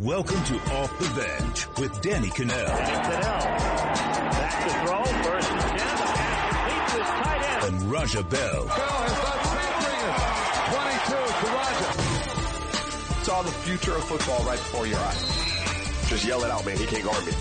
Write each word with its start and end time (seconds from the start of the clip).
Welcome 0.00 0.44
to 0.44 0.54
Off 0.76 0.96
the 1.00 1.08
Bench 1.20 1.66
with 1.76 2.00
Danny 2.02 2.28
Kanell. 2.28 2.66
Back 2.68 4.62
to 4.62 4.70
throw, 4.86 5.02
first 5.24 5.50
and 5.50 5.60
ten, 5.60 5.76
the 5.76 6.04
pass 6.14 6.92
to 6.92 6.98
his 6.98 7.08
tight 7.08 7.42
end. 7.42 7.74
And 7.74 7.82
Raja 7.90 8.22
Bell. 8.22 8.64
Bell 8.64 8.70
has 8.70 9.12
done 9.26 9.42
three 9.82 11.10
22 11.10 11.34
to 11.34 11.46
Raja. 11.52 13.24
Saw 13.24 13.42
the 13.42 13.50
future 13.50 13.96
of 13.96 14.04
football 14.04 14.44
right 14.44 14.58
before 14.58 14.86
your 14.86 15.00
eyes. 15.00 16.08
Just 16.08 16.24
yell 16.24 16.44
it 16.44 16.50
out, 16.52 16.64
man. 16.64 16.76
He 16.76 16.86
can't 16.86 17.02
guard 17.02 17.26
me. 17.26 17.32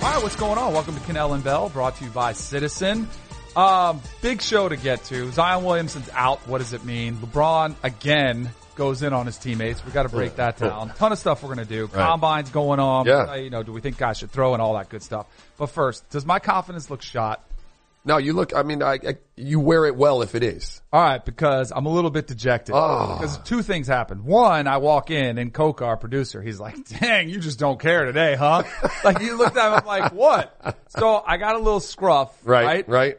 All 0.00 0.12
right, 0.12 0.22
what's 0.22 0.36
going 0.36 0.56
on? 0.56 0.72
Welcome 0.72 0.94
to 0.94 1.00
Kanell 1.00 1.34
and 1.34 1.42
Bell, 1.42 1.68
brought 1.68 1.96
to 1.96 2.04
you 2.04 2.10
by 2.10 2.32
Citizen. 2.32 3.08
Um, 3.56 4.00
big 4.22 4.40
show 4.40 4.68
to 4.68 4.76
get 4.76 5.02
to. 5.06 5.32
Zion 5.32 5.64
Williamson's 5.64 6.10
out. 6.12 6.46
What 6.46 6.58
does 6.58 6.74
it 6.74 6.84
mean? 6.84 7.16
LeBron 7.16 7.74
again 7.82 8.50
goes 8.74 9.02
in 9.02 9.12
on 9.12 9.26
his 9.26 9.38
teammates. 9.38 9.84
We 9.84 9.92
got 9.92 10.04
to 10.04 10.08
break 10.08 10.36
that 10.36 10.58
down. 10.58 10.88
Ton 10.90 11.12
of 11.12 11.18
stuff 11.18 11.42
we're 11.42 11.54
going 11.54 11.66
to 11.66 11.72
do. 11.74 11.88
Combines 11.88 12.50
going 12.50 12.80
on. 12.80 13.06
Yeah. 13.06 13.14
Uh, 13.30 13.34
You 13.34 13.50
know, 13.50 13.62
do 13.62 13.72
we 13.72 13.80
think 13.80 13.96
guys 13.98 14.18
should 14.18 14.30
throw 14.30 14.52
and 14.54 14.62
all 14.62 14.74
that 14.74 14.88
good 14.88 15.02
stuff? 15.02 15.26
But 15.58 15.66
first, 15.66 16.08
does 16.10 16.24
my 16.26 16.38
confidence 16.38 16.90
look 16.90 17.02
shot? 17.02 17.42
No, 18.06 18.18
you 18.18 18.34
look. 18.34 18.54
I 18.54 18.62
mean, 18.64 18.82
I, 18.82 18.92
I, 18.94 19.14
you 19.34 19.58
wear 19.60 19.86
it 19.86 19.96
well 19.96 20.20
if 20.20 20.34
it 20.34 20.42
is. 20.42 20.82
All 20.92 21.00
right, 21.02 21.24
because 21.24 21.72
I'm 21.74 21.86
a 21.86 21.88
little 21.88 22.10
bit 22.10 22.26
dejected. 22.26 22.74
Oh. 22.76 23.16
Because 23.18 23.38
two 23.38 23.62
things 23.62 23.86
happened. 23.86 24.24
One, 24.24 24.66
I 24.66 24.76
walk 24.76 25.10
in 25.10 25.38
and 25.38 25.54
Coca, 25.54 25.86
our 25.86 25.96
producer, 25.96 26.42
he's 26.42 26.60
like, 26.60 26.76
dang, 27.00 27.30
you 27.30 27.40
just 27.40 27.58
don't 27.58 27.80
care 27.80 28.04
today, 28.04 28.34
huh? 28.34 28.64
like 29.04 29.18
he 29.20 29.30
looked 29.30 29.56
at 29.56 29.70
me 29.70 29.76
I'm 29.78 29.86
like, 29.86 30.12
what? 30.12 30.76
So 30.88 31.22
I 31.26 31.38
got 31.38 31.56
a 31.56 31.58
little 31.58 31.80
scruff, 31.80 32.36
Right. 32.44 32.66
right? 32.66 32.88
Right. 32.88 33.18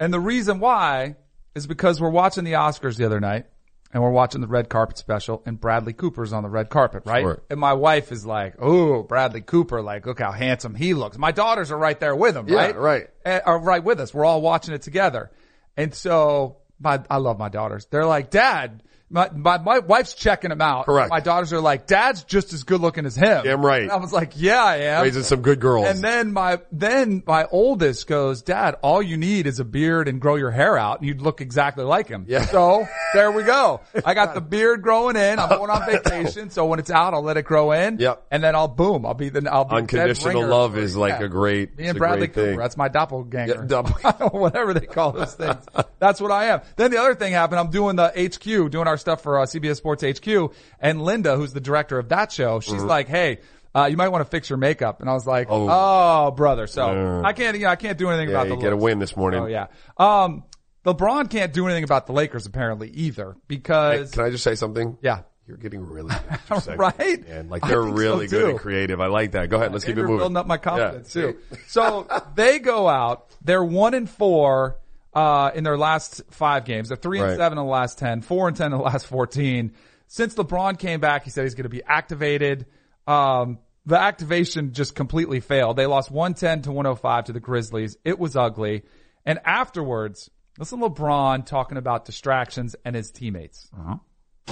And 0.00 0.12
the 0.12 0.18
reason 0.20 0.58
why 0.58 1.14
is 1.54 1.68
because 1.68 2.00
we're 2.00 2.10
watching 2.10 2.42
the 2.42 2.54
Oscars 2.54 2.96
the 2.96 3.06
other 3.06 3.20
night 3.20 3.46
and 3.92 4.02
we're 4.02 4.10
watching 4.10 4.40
the 4.40 4.46
red 4.46 4.68
carpet 4.68 4.98
special 4.98 5.42
and 5.46 5.60
Bradley 5.60 5.92
Cooper's 5.92 6.32
on 6.32 6.42
the 6.42 6.48
red 6.48 6.68
carpet, 6.68 7.04
right? 7.06 7.22
Sure. 7.22 7.42
And 7.50 7.60
my 7.60 7.72
wife 7.72 8.12
is 8.12 8.26
like, 8.26 8.54
oh, 8.58 9.02
Bradley 9.02 9.40
Cooper, 9.40 9.80
like, 9.82 10.06
look 10.06 10.18
how 10.18 10.32
handsome 10.32 10.74
he 10.74 10.92
looks. 10.94 11.16
My 11.18 11.32
daughters 11.32 11.70
are 11.70 11.78
right 11.78 11.98
there 11.98 12.14
with 12.16 12.36
him, 12.36 12.48
Yeah, 12.48 12.56
right? 12.56 12.76
right. 12.76 13.10
And, 13.24 13.42
are 13.46 13.58
right 13.58 13.82
with 13.82 14.00
us. 14.00 14.12
We're 14.12 14.24
all 14.24 14.40
watching 14.42 14.74
it 14.74 14.82
together. 14.82 15.30
And 15.76 15.94
so 15.94 16.58
my, 16.80 17.02
I 17.08 17.18
love 17.18 17.38
my 17.38 17.48
daughters. 17.48 17.86
They're 17.86 18.06
like, 18.06 18.30
dad, 18.30 18.82
my, 19.08 19.30
my, 19.30 19.58
my 19.58 19.78
wife's 19.78 20.14
checking 20.14 20.50
him 20.50 20.60
out. 20.60 20.86
Correct. 20.86 21.10
My 21.10 21.20
daughters 21.20 21.52
are 21.52 21.60
like, 21.60 21.86
dad's 21.86 22.24
just 22.24 22.52
as 22.52 22.64
good 22.64 22.80
looking 22.80 23.06
as 23.06 23.14
him. 23.14 23.44
Damn 23.44 23.64
right. 23.64 23.82
And 23.82 23.92
I 23.92 23.96
was 23.96 24.12
like, 24.12 24.32
yeah, 24.34 24.64
I 24.64 24.76
am. 24.78 25.02
Raising 25.04 25.22
some 25.22 25.42
good 25.42 25.60
girls. 25.60 25.86
And 25.86 26.02
then 26.02 26.32
my, 26.32 26.60
then 26.72 27.22
my 27.26 27.44
oldest 27.50 28.06
goes, 28.08 28.42
dad, 28.42 28.74
all 28.82 29.00
you 29.00 29.16
need 29.16 29.46
is 29.46 29.60
a 29.60 29.64
beard 29.64 30.08
and 30.08 30.20
grow 30.20 30.34
your 30.34 30.50
hair 30.50 30.76
out 30.76 30.98
and 30.98 31.06
you'd 31.08 31.20
look 31.20 31.40
exactly 31.40 31.84
like 31.84 32.08
him. 32.08 32.24
Yeah. 32.28 32.46
So 32.46 32.86
there 33.14 33.30
we 33.30 33.44
go. 33.44 33.80
I 34.04 34.14
got 34.14 34.34
the 34.34 34.40
beard 34.56 34.82
growing 34.82 35.14
in. 35.16 35.38
I'm 35.38 35.50
going 35.50 35.70
on 35.70 35.86
vacation. 35.90 36.50
So 36.50 36.66
when 36.66 36.80
it's 36.80 36.90
out, 36.90 37.14
I'll 37.14 37.22
let 37.22 37.36
it 37.36 37.42
grow 37.44 37.70
in. 37.72 37.98
Yep. 37.98 38.26
And 38.32 38.42
then 38.42 38.56
I'll 38.56 38.66
boom. 38.66 39.06
I'll 39.06 39.14
be 39.14 39.28
the, 39.28 39.48
I'll 39.52 39.66
be 39.66 39.76
Unconditional 39.76 40.46
love 40.48 40.76
is 40.76 40.96
like 40.96 41.20
Yeah. 41.20 41.26
a 41.26 41.28
great. 41.28 41.78
Me 41.78 41.86
and 41.86 41.96
Bradley 41.98 42.26
Cooper. 42.26 42.44
thing. 42.46 42.58
That's 42.58 42.76
my 42.76 42.88
doppelganger. 42.88 43.54
Yeah, 43.54 43.62
double- 43.66 43.90
Whatever 44.32 44.74
they 44.74 44.86
call 44.86 45.12
those 45.12 45.34
things. 45.34 45.64
That's 46.00 46.20
what 46.20 46.32
I 46.32 46.46
am. 46.46 46.60
Then 46.74 46.90
the 46.90 46.98
other 46.98 47.14
thing 47.14 47.32
happened. 47.32 47.60
I'm 47.60 47.70
doing 47.70 47.94
the 47.96 48.08
HQ, 48.08 48.70
doing 48.70 48.88
our 48.88 48.95
stuff 48.96 49.22
for 49.22 49.38
uh, 49.38 49.44
CBS 49.46 49.76
Sports 49.76 50.02
HQ, 50.02 50.52
and 50.80 51.02
Linda, 51.02 51.36
who's 51.36 51.52
the 51.52 51.60
director 51.60 51.98
of 51.98 52.08
that 52.10 52.32
show, 52.32 52.60
she's 52.60 52.82
like, 52.82 53.08
"Hey, 53.08 53.38
uh, 53.74 53.86
you 53.90 53.96
might 53.96 54.08
want 54.08 54.24
to 54.24 54.30
fix 54.30 54.48
your 54.50 54.56
makeup." 54.58 55.00
And 55.00 55.08
I 55.10 55.12
was 55.14 55.26
like, 55.26 55.48
Oh. 55.50 55.68
"Oh, 55.70 56.30
brother." 56.30 56.66
So. 56.66 57.22
I 57.24 57.32
can't, 57.32 57.56
you 57.56 57.64
know, 57.64 57.70
I 57.70 57.76
can't 57.76 57.98
do 57.98 58.08
anything 58.08 58.28
Yeah, 58.30 58.36
about 58.42 58.48
you 58.48 58.56
the 58.56 58.62
get 58.62 58.72
a 58.72 58.76
win 58.76 58.98
this 58.98 59.16
morning. 59.16 59.40
Oh 59.42 59.46
yeah. 59.46 59.66
Um, 59.98 60.44
LeBron 60.84 61.28
can't 61.30 61.52
do 61.52 61.64
anything 61.66 61.84
about 61.84 62.06
the 62.06 62.12
Lakers 62.12 62.46
apparently 62.46 62.88
either 62.90 63.32
Hey, 63.32 63.40
because 63.48 64.10
can 64.12 64.24
I 64.24 64.30
just 64.30 64.44
say 64.44 64.54
something? 64.54 64.98
yeah. 65.02 65.22
You're 65.48 65.56
getting 65.58 65.86
really 65.88 66.08
good. 66.08 66.22
at 66.28 66.40
your 66.50 66.60
segment, 66.60 66.80
Right? 66.98 67.28
Man. 67.28 67.48
Like 67.48 67.62
they're 67.62 67.82
think 67.84 67.96
so, 67.96 68.02
really 68.02 68.26
good 68.26 68.50
and 68.50 68.58
creative. 68.58 69.00
I 69.00 69.06
like 69.06 69.30
that. 69.32 69.48
Go 69.48 69.58
ahead. 69.58 69.72
Let's 69.72 69.84
keep 69.84 69.96
it 69.96 70.00
moving. 70.02 70.16
building 70.18 70.36
up 70.36 70.48
my 70.48 70.56
confidence 70.56 71.14
Yeah. 71.14 71.22
too. 71.22 71.38
So 71.68 72.08
they 72.34 72.58
go 72.58 72.88
out. 72.88 73.28
They're 73.44 73.62
one 73.64 73.94
and 73.94 74.10
four 74.10 74.78
uh, 75.16 75.50
in 75.54 75.64
their 75.64 75.78
last 75.78 76.22
five 76.30 76.64
games. 76.66 76.88
They're 76.88 76.96
three 76.96 77.18
and 77.18 77.28
Right. 77.30 77.36
seven 77.38 77.58
in 77.58 77.64
the 77.64 77.70
last 77.70 77.98
ten. 77.98 78.20
Four 78.20 78.46
and 78.48 78.56
ten 78.56 78.66
in 78.72 78.78
the 78.78 78.84
last 78.84 79.06
fourteen. 79.06 79.72
Since 80.08 80.34
LeBron 80.36 80.78
came 80.78 81.00
back, 81.00 81.24
he 81.24 81.30
said 81.30 81.44
he's 81.44 81.54
going 81.54 81.64
to 81.64 81.68
be 81.70 81.82
activated. 81.82 82.66
Um, 83.08 83.58
the 83.86 83.98
activation 83.98 84.72
just 84.72 84.94
completely 84.94 85.40
failed. 85.40 85.76
They 85.76 85.86
lost 85.86 86.10
110 86.10 86.62
to 86.62 86.72
105 86.72 87.24
to 87.24 87.32
the 87.32 87.40
Grizzlies. 87.40 87.96
It 88.04 88.18
was 88.18 88.36
ugly. 88.36 88.82
And 89.24 89.40
afterwards, 89.44 90.28
listen 90.58 90.80
to 90.80 90.90
LeBron 90.90 91.46
talking 91.46 91.78
about 91.78 92.04
distractions 92.04 92.76
and 92.84 92.94
his 92.94 93.10
teammates. 93.10 93.68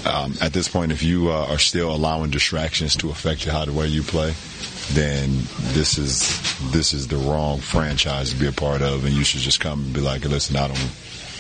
Um, 0.05 0.35
at 0.41 0.53
this 0.53 0.69
point, 0.69 0.93
if 0.93 1.03
you 1.03 1.31
uh, 1.31 1.47
are 1.49 1.59
still 1.59 1.95
allowing 1.95 2.31
distractions 2.31 2.97
to 2.97 3.11
affect 3.11 3.47
you 3.47 3.53
how 3.53 3.65
the 3.65 3.73
way 3.73 3.87
you 3.87 4.03
play, 4.03 4.35
then 4.93 5.31
this 5.73 5.97
is 5.99 6.29
this 6.73 6.93
is 6.93 7.09
the 7.09 7.17
wrong 7.17 7.59
franchise 7.61 8.31
to 8.33 8.37
be 8.37 8.47
a 8.47 8.53
part 8.53 8.83
of, 8.83 9.05
and 9.05 9.15
you 9.15 9.25
should 9.25 9.41
just 9.41 9.61
come 9.61 9.83
and 9.85 9.95
be 9.95 10.01
like, 10.01 10.25
listen, 10.25 10.57
I 10.57 10.67
don't, 10.69 10.91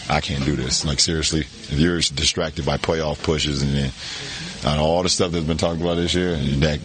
I 0.08 0.20
can't 0.20 0.44
do 0.44 0.56
this. 0.56 0.84
Like 0.84 1.00
seriously, 1.00 1.40
if 1.40 1.72
you're 1.72 1.98
distracted 1.98 2.64
by 2.64 2.78
playoff 2.78 3.22
pushes 3.22 3.60
and 3.62 3.74
then 3.74 3.90
and 4.64 4.80
all 4.80 5.02
the 5.02 5.08
stuff 5.10 5.32
that's 5.32 5.44
been 5.44 5.58
talked 5.58 5.80
about 5.80 5.96
this 5.96 6.14
year, 6.14 6.36
that 6.36 6.80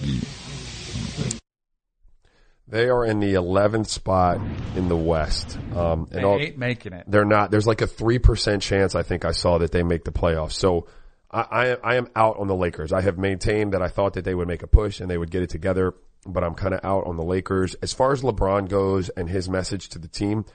They 2.68 2.90
are 2.90 3.06
in 3.06 3.20
the 3.20 3.34
11th 3.34 3.88
spot 3.88 4.40
in 4.76 4.90
the 4.90 4.98
West. 4.98 5.58
Um, 5.76 6.08
They 6.12 6.18
and 6.18 6.26
all, 6.26 6.40
ain't 6.40 6.58
making 6.58 6.94
it. 6.94 7.06
they're 7.08 7.26
not. 7.26 7.52
There's 7.52 7.66
like 7.66 7.82
a 7.82 7.88
three 7.88 8.20
percent 8.20 8.62
chance 8.62 8.96
I 8.96 9.04
think 9.04 9.24
I 9.24 9.32
saw 9.32 9.58
that 9.60 9.72
they 9.72 9.82
make 9.84 10.04
the 10.04 10.12
playoffs. 10.12 10.54
So 10.54 10.88
I, 11.32 11.42
I, 11.42 11.66
I 11.84 11.96
am 11.96 12.08
out 12.16 12.38
on 12.40 12.48
the 12.48 12.56
Lakers. 12.56 12.92
I 12.92 13.02
have 13.02 13.18
maintained 13.18 13.74
that 13.74 13.82
I 13.82 13.88
thought 13.88 14.14
that 14.14 14.26
they 14.26 14.34
would 14.34 14.48
make 14.48 14.64
a 14.64 14.68
push 14.68 15.00
and 15.00 15.10
they 15.10 15.18
would 15.18 15.30
get 15.32 15.44
it 15.44 15.50
together, 15.50 15.94
but 16.26 16.44
I'm 16.44 16.56
kind 16.56 16.74
of 16.74 16.84
out 16.84 17.06
on 17.06 17.18
the 17.18 17.24
Lakers. 17.24 17.76
As 17.82 17.94
far 17.94 18.12
as 18.12 18.22
LeBron 18.22 18.68
goes 18.70 19.10
and 19.10 19.30
his 19.30 19.48
message 19.50 19.90
to 19.90 20.00
the 20.00 20.08
team, 20.08 20.46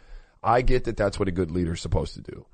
I 0.43 0.63
get 0.63 0.85
that 0.85 0.97
that's 0.97 1.19
what 1.19 1.29
a 1.29 1.33
good 1.33 1.51
leader 1.51 1.75
is 1.75 1.81
supposed 1.81 2.15
to 2.15 2.23
do. 2.23 2.47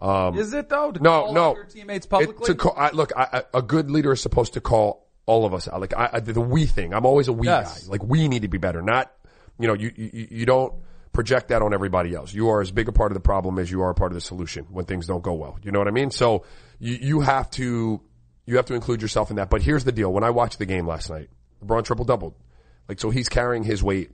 Um, 0.00 0.36
is 0.38 0.52
it 0.52 0.68
though? 0.68 0.92
To 0.92 1.02
No, 1.02 1.24
call 1.24 1.32
no. 1.34 1.54
your 1.54 1.64
teammates 1.64 2.06
It- 2.06 2.08
publicly? 2.10 2.46
to 2.46 2.54
call, 2.54 2.74
I, 2.76 2.90
look, 2.90 3.12
I, 3.16 3.28
I, 3.32 3.42
a 3.58 3.62
good 3.62 3.90
leader 3.90 4.12
is 4.12 4.20
supposed 4.20 4.54
to 4.54 4.60
call 4.60 5.06
all 5.26 5.44
of 5.44 5.52
us 5.54 5.68
out. 5.68 5.80
Like 5.80 5.94
I, 5.96 6.08
I, 6.14 6.20
the 6.20 6.40
we 6.40 6.66
thing. 6.66 6.94
I'm 6.94 7.04
always 7.06 7.28
a 7.28 7.32
we 7.32 7.46
Yes. 7.46 7.84
guy. 7.84 7.90
Like 7.92 8.02
we 8.04 8.28
need 8.28 8.42
to 8.42 8.48
be 8.48 8.58
better. 8.58 8.80
Not, 8.82 9.12
you 9.58 9.66
know, 9.66 9.74
you, 9.74 9.92
you 9.96 10.28
you 10.30 10.46
don't 10.46 10.72
project 11.12 11.48
that 11.48 11.62
on 11.62 11.74
everybody 11.74 12.14
else. 12.14 12.32
You 12.32 12.48
are 12.50 12.60
as 12.60 12.70
big 12.70 12.88
a 12.88 12.92
part 12.92 13.10
of 13.12 13.14
the 13.14 13.20
problem 13.20 13.58
as 13.58 13.70
you 13.70 13.82
are 13.82 13.90
a 13.90 13.94
part 13.94 14.12
of 14.12 14.14
the 14.14 14.20
solution 14.20 14.66
when 14.70 14.84
things 14.84 15.06
don't 15.06 15.22
go 15.22 15.32
well. 15.34 15.58
You 15.62 15.72
know 15.72 15.78
what 15.80 15.88
I 15.88 15.90
mean? 15.90 16.10
So 16.12 16.44
you 16.78 16.94
you 16.94 17.20
have 17.20 17.50
to 17.52 18.00
you 18.46 18.56
have 18.56 18.66
to 18.66 18.74
include 18.74 19.02
yourself 19.02 19.30
in 19.30 19.36
that. 19.36 19.50
But 19.50 19.62
here's 19.62 19.84
the 19.84 19.92
deal: 19.92 20.12
when 20.12 20.24
I 20.24 20.30
watched 20.30 20.58
the 20.58 20.66
game 20.66 20.86
last 20.86 21.10
night, 21.10 21.28
LeBron 21.64 21.84
triple 21.84 22.04
doubled. 22.04 22.34
Like 22.88 23.00
so, 23.00 23.10
he's 23.10 23.28
carrying 23.28 23.64
his 23.64 23.82
weight 23.82 24.10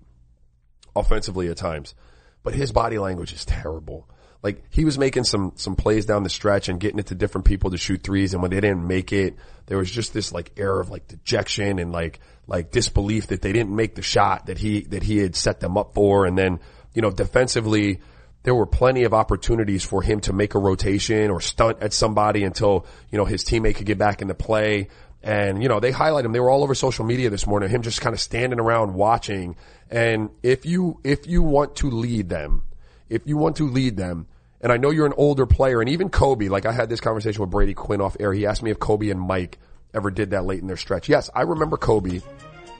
offensively 0.97 1.49
at 1.49 1.57
times, 1.57 1.95
but 2.43 2.55
his 2.55 2.73
body 2.73 2.99
language 2.99 3.33
is 3.33 3.45
terrible. 3.45 4.09
Like 4.43 4.63
he 4.71 4.85
was 4.85 4.99
making 4.99 5.25
some 5.25 5.53
some 5.55 5.77
plays 5.77 6.05
down 6.05 6.23
the 6.23 6.29
stretch 6.29 6.69
and 6.69 6.79
getting 6.79 6.99
it 6.99 7.07
to 7.07 7.15
different 7.15 7.47
people 7.47 7.71
to 7.71 7.79
shoot 7.79 8.03
threes, 8.03 8.35
and 8.35 8.43
when 8.43 8.51
they 8.51 8.61
didn't 8.61 8.87
make 8.87 9.13
it, 9.13 9.37
there 9.67 9.79
was 9.79 9.91
just 9.91 10.13
this 10.13 10.33
like 10.33 10.53
air 10.59 10.79
of 10.79 10.91
like 10.91 11.09
dejection 11.09 11.79
and 11.79 11.93
like 11.93 12.21
like 12.47 12.71
disbelief 12.71 13.29
that 13.29 13.41
they 13.41 13.53
didn't 13.53 13.75
make 13.75 13.95
the 13.95 14.03
shot 14.03 14.47
that 14.47 14.59
he 14.59 14.83
that 14.83 15.03
he 15.03 15.19
had 15.19 15.35
set 15.35 15.61
them 15.61 15.79
up 15.79 15.95
for, 15.95 16.27
and 16.27 16.37
then 16.37 16.61
you 16.93 17.03
know 17.03 17.11
defensively. 17.11 18.01
There 18.45 18.55
were 18.55 18.67
plenty 18.67 19.05
of 19.05 19.13
opportunities 19.13 19.83
for 19.83 20.03
him 20.03 20.21
to 20.21 20.33
make 20.33 20.55
a 20.55 20.59
rotation 20.59 21.31
or 21.31 21.41
stunt 21.41 21.79
at 21.83 21.93
somebody 21.93 22.45
until, 22.45 22.87
you 23.11 23.19
know, 23.19 23.25
his 23.25 23.43
teammate 23.43 23.77
could 23.77 23.87
get 23.87 23.99
back 23.99 24.23
into 24.23 24.35
play. 24.35 24.89
And, 25.23 25.63
you 25.63 25.69
know, 25.71 25.81
they 25.81 25.91
highlight 25.91 26.27
him. 26.27 26.33
They 26.33 26.41
were 26.41 26.51
all 26.51 26.63
over 26.63 26.75
social 26.75 27.07
media 27.07 27.31
this 27.31 27.47
morning, 27.47 27.71
him 27.71 27.81
just 27.81 28.03
kind 28.03 28.13
of 28.13 28.21
standing 28.21 28.61
around 28.61 28.93
watching. 28.93 29.57
And 29.91 30.29
if 30.43 30.67
you, 30.67 31.01
if 31.03 31.27
you 31.27 31.43
want 31.43 31.77
to 31.77 31.91
lead 31.91 32.29
them, 32.29 32.63
if 33.09 33.23
you 33.25 33.39
want 33.39 33.57
to 33.57 33.69
lead 33.69 33.97
them, 33.97 34.27
and 34.61 34.71
I 34.71 34.77
know 34.77 34.91
you're 34.91 35.07
an 35.07 35.15
older 35.17 35.47
player, 35.47 35.81
and 35.81 35.89
even 35.89 36.11
Kobe, 36.11 36.49
like 36.49 36.67
I 36.67 36.73
had 36.73 36.91
this 36.91 37.01
conversation 37.01 37.41
with 37.41 37.51
Brady 37.51 37.75
Quinn 37.75 38.03
off 38.03 38.17
air. 38.21 38.33
He 38.33 38.47
asked 38.47 38.63
me 38.63 38.71
if 38.71 38.79
Kobe 38.79 39.09
and 39.09 39.21
Mike 39.21 39.59
ever 39.95 40.11
did 40.11 40.31
that 40.31 40.45
late 40.45 40.61
in 40.61 40.67
their 40.67 40.77
stretch. 40.77 41.09
Yes, 41.09 41.31
I 41.35 41.43
remember 41.43 41.79
Kobe. 41.79 42.21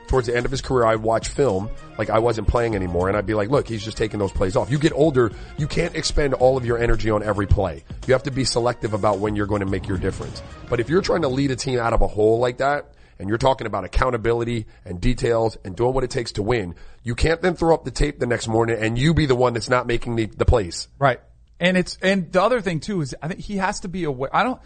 Towards 0.07 0.27
the 0.27 0.37
end 0.37 0.45
of 0.45 0.51
his 0.51 0.61
career, 0.61 0.85
I'd 0.85 1.03
watch 1.03 1.29
film, 1.29 1.71
like 1.99 2.11
I 2.11 2.19
wasn't 2.19 2.47
playing 2.47 2.75
anymore, 2.75 3.09
and 3.09 3.17
I'd 3.17 3.27
be 3.27 3.35
like, 3.35 3.49
look, 3.49 3.67
he's 3.67 3.85
just 3.85 3.97
taking 3.97 4.19
those 4.19 4.33
plays 4.33 4.55
off. 4.57 4.71
You 4.71 4.79
get 4.79 4.93
older, 4.93 5.33
you 5.57 5.67
can't 5.67 5.95
expend 5.95 6.35
all 6.35 6.57
of 6.57 6.65
your 6.65 6.79
energy 6.79 7.11
on 7.11 7.23
every 7.23 7.47
play. 7.47 7.85
You 8.07 8.13
have 8.13 8.23
to 8.25 8.31
be 8.31 8.45
selective 8.45 8.95
about 8.95 9.19
when 9.19 9.35
you're 9.35 9.47
going 9.47 9.61
to 9.61 9.67
make 9.67 9.89
your 9.89 9.99
difference. 9.99 10.43
But 10.69 10.81
if 10.81 10.89
you're 10.89 11.03
trying 11.03 11.23
to 11.23 11.29
lead 11.29 11.51
a 11.51 11.57
team 11.57 11.79
out 11.79 11.93
of 11.93 12.03
a 12.03 12.07
hole 12.07 12.39
like 12.39 12.59
that, 12.59 12.95
and 13.19 13.29
you're 13.29 13.39
talking 13.39 13.67
about 13.67 13.85
accountability 13.85 14.67
and 14.85 15.01
details 15.01 15.57
and 15.65 15.77
doing 15.77 15.95
what 15.95 16.05
it 16.05 16.11
takes 16.11 16.33
to 16.33 16.43
win, 16.43 16.75
you 17.03 17.15
can't 17.15 17.41
then 17.43 17.55
throw 17.55 17.75
up 17.75 17.85
the 17.85 17.91
tape 17.91 18.19
the 18.19 18.27
next 18.27 18.49
morning 18.49 18.77
and 18.79 18.99
you 18.99 19.15
be 19.15 19.27
the 19.27 19.37
one 19.37 19.53
that's 19.55 19.69
not 19.69 19.87
making 19.87 20.17
the, 20.17 20.27
the 20.27 20.45
plays. 20.45 20.89
Right. 20.99 21.21
And 21.61 21.77
it's, 21.77 21.97
and 22.03 22.33
the 22.33 22.43
other 22.43 22.61
thing 22.61 22.81
too 22.81 23.01
is 23.01 23.15
I 23.23 23.29
think 23.29 23.41
he 23.41 23.57
has 23.59 23.81
to 23.81 23.89
be 23.89 24.05
aware. 24.05 24.35
I 24.35 24.43
don't, 24.43 24.61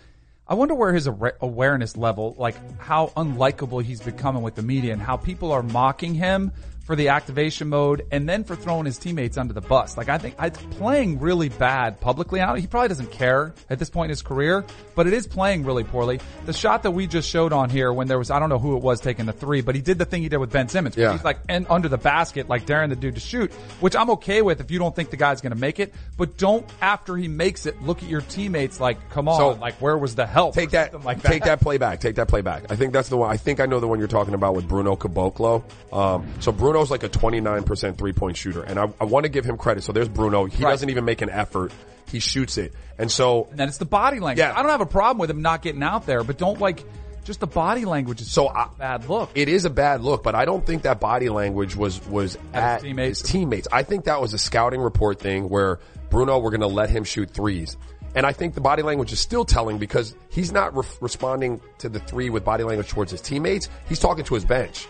I 0.48 0.54
wonder 0.54 0.74
where 0.74 0.94
his 0.94 1.06
awareness 1.06 1.96
level, 1.96 2.34
like 2.38 2.56
how 2.80 3.08
unlikable 3.16 3.82
he's 3.82 4.00
becoming 4.00 4.42
with 4.42 4.54
the 4.54 4.62
media 4.62 4.94
and 4.94 5.02
how 5.02 5.18
people 5.18 5.52
are 5.52 5.62
mocking 5.62 6.14
him 6.14 6.52
for 6.88 6.96
the 6.96 7.08
activation 7.08 7.68
mode 7.68 8.06
and 8.10 8.26
then 8.26 8.42
for 8.44 8.56
throwing 8.56 8.86
his 8.86 8.96
teammates 8.96 9.36
under 9.36 9.52
the 9.52 9.60
bus. 9.60 9.98
Like 9.98 10.08
I 10.08 10.16
think 10.16 10.36
it's 10.40 10.58
playing 10.78 11.20
really 11.20 11.50
bad 11.50 12.00
publicly. 12.00 12.40
He 12.58 12.66
probably 12.66 12.88
doesn't 12.88 13.10
care 13.10 13.52
at 13.68 13.78
this 13.78 13.90
point 13.90 14.06
in 14.06 14.10
his 14.12 14.22
career, 14.22 14.64
but 14.94 15.06
it 15.06 15.12
is 15.12 15.26
playing 15.26 15.66
really 15.66 15.84
poorly. 15.84 16.18
The 16.46 16.54
shot 16.54 16.84
that 16.84 16.92
we 16.92 17.06
just 17.06 17.28
showed 17.28 17.52
on 17.52 17.68
here 17.68 17.92
when 17.92 18.08
there 18.08 18.16
was, 18.18 18.30
I 18.30 18.38
don't 18.38 18.48
know 18.48 18.58
who 18.58 18.74
it 18.74 18.82
was 18.82 19.02
taking 19.02 19.26
the 19.26 19.34
three, 19.34 19.60
but 19.60 19.74
he 19.74 19.82
did 19.82 19.98
the 19.98 20.06
thing 20.06 20.22
he 20.22 20.30
did 20.30 20.38
with 20.38 20.50
Ben 20.50 20.70
Simmons. 20.70 20.96
Yeah. 20.96 21.12
He's 21.12 21.22
like 21.22 21.40
and 21.46 21.66
under 21.68 21.88
the 21.90 21.98
basket, 21.98 22.48
like 22.48 22.64
daring 22.64 22.88
the 22.88 22.96
dude 22.96 23.16
to 23.16 23.20
shoot, 23.20 23.52
which 23.80 23.94
I'm 23.94 24.08
okay 24.12 24.40
with 24.40 24.62
if 24.62 24.70
you 24.70 24.78
don't 24.78 24.96
think 24.96 25.10
the 25.10 25.18
guy's 25.18 25.42
going 25.42 25.52
to 25.52 25.58
make 25.58 25.80
it, 25.80 25.92
but 26.16 26.38
don't 26.38 26.64
after 26.80 27.18
he 27.18 27.28
makes 27.28 27.66
it 27.66 27.82
look 27.82 28.02
at 28.02 28.08
your 28.08 28.22
teammates 28.22 28.80
like, 28.80 29.10
come 29.10 29.28
on, 29.28 29.36
So, 29.36 29.48
like 29.60 29.74
where 29.74 29.98
was 29.98 30.14
the 30.14 30.26
help? 30.26 30.54
Take 30.54 30.70
that, 30.70 31.04
like 31.04 31.22
take 31.22 31.44
that 31.44 31.60
play 31.60 31.76
back. 31.76 32.00
Take 32.00 32.14
that 32.14 32.28
play 32.28 32.40
back. 32.40 32.72
I 32.72 32.76
think 32.76 32.94
that's 32.94 33.10
the 33.10 33.18
one. 33.18 33.30
I 33.30 33.36
think 33.36 33.60
I 33.60 33.66
know 33.66 33.78
the 33.78 33.88
one 33.88 33.98
you're 33.98 34.08
talking 34.08 34.32
about 34.32 34.54
with 34.54 34.66
Bruno 34.66 34.96
Caboclo. 34.96 35.62
Um, 35.92 36.26
so 36.40 36.50
Bruno's 36.78 36.90
like 36.90 37.02
a 37.02 37.08
29% 37.08 37.98
three 37.98 38.12
point 38.12 38.36
shooter, 38.36 38.62
and 38.62 38.78
I, 38.78 38.88
I 39.00 39.04
want 39.04 39.24
to 39.24 39.28
give 39.28 39.44
him 39.44 39.56
credit. 39.56 39.82
So 39.84 39.92
there's 39.92 40.08
Bruno. 40.08 40.44
He 40.46 40.62
Right. 40.62 40.70
doesn't 40.70 40.90
even 40.90 41.04
make 41.04 41.22
an 41.22 41.30
effort. 41.30 41.72
He 42.10 42.20
shoots 42.20 42.56
it, 42.56 42.72
and 42.98 43.10
so 43.10 43.48
And 43.50 43.58
then 43.58 43.68
it's 43.68 43.78
the 43.78 43.84
body 43.84 44.18
language. 44.20 44.38
Yeah. 44.38 44.52
I 44.56 44.62
don't 44.62 44.70
have 44.70 44.80
a 44.80 44.86
problem 44.86 45.18
with 45.18 45.28
him 45.30 45.42
not 45.42 45.60
getting 45.62 45.82
out 45.82 46.06
there, 46.06 46.22
but 46.24 46.38
don't 46.38 46.58
like 46.60 46.84
just 47.24 47.40
the 47.40 47.46
body 47.46 47.84
language 47.84 48.20
is 48.22 48.30
So 48.30 48.46
so 48.46 48.48
I- 48.48 48.68
bad 48.78 49.08
look. 49.08 49.30
it 49.34 49.48
is 49.48 49.64
a 49.66 49.70
bad 49.70 50.00
look, 50.02 50.22
but 50.22 50.34
I 50.34 50.44
don't 50.46 50.64
think 50.64 50.82
that 50.82 51.00
body 51.00 51.28
language 51.28 51.76
was 51.76 52.00
was 52.06 52.36
At 52.54 52.62
at, 52.62 52.74
his 52.76 52.82
teammates? 52.84 53.20
his 53.20 53.30
teammates. 53.30 53.68
I 53.72 53.82
think 53.82 54.04
that 54.04 54.20
was 54.20 54.32
a 54.32 54.38
scouting 54.38 54.80
report 54.80 55.18
thing 55.20 55.48
where 55.50 55.80
Bruno, 56.10 56.38
we're 56.38 56.50
going 56.50 56.60
to 56.62 56.66
let 56.68 56.88
him 56.88 57.04
shoot 57.04 57.28
threes. 57.30 57.76
And 58.14 58.24
I 58.24 58.32
think 58.32 58.54
the 58.54 58.62
body 58.62 58.82
language 58.82 59.12
is 59.12 59.20
still 59.20 59.44
telling 59.44 59.76
because 59.76 60.14
he's 60.30 60.50
not 60.50 60.74
re- 60.74 60.84
responding 61.02 61.60
to 61.78 61.90
the 61.90 61.98
three 62.00 62.30
with 62.30 62.42
body 62.44 62.64
language 62.64 62.88
towards 62.88 63.10
his 63.12 63.20
teammates. 63.20 63.68
He's 63.90 63.98
talking 63.98 64.24
to 64.24 64.34
his 64.34 64.46
bench. 64.46 64.86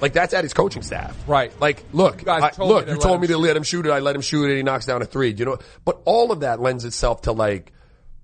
Like 0.00 0.12
that's 0.12 0.34
at 0.34 0.44
his 0.44 0.52
coaching 0.52 0.82
staff. 0.82 1.16
Right. 1.26 1.52
Like, 1.60 1.84
look, 1.92 2.22
You 2.24 2.30
I- 2.30 2.52
look, 2.58 2.86
you 2.88 2.96
told 2.98 3.20
me 3.20 3.26
to 3.28 3.34
shoot. 3.34 3.38
let 3.40 3.56
him 3.56 3.62
shoot 3.62 3.86
it. 3.86 3.90
I 3.90 4.00
let 4.00 4.14
him 4.14 4.22
shoot 4.22 4.50
it. 4.50 4.56
He 4.56 4.62
knocks 4.62 4.86
down 4.86 5.00
a 5.02 5.04
three. 5.06 5.30
You 5.32 5.44
know, 5.44 5.58
but 5.84 6.00
all 6.04 6.32
of 6.32 6.40
that 6.40 6.60
lends 6.60 6.84
itself 6.84 7.22
to 7.22 7.32
like, 7.32 7.72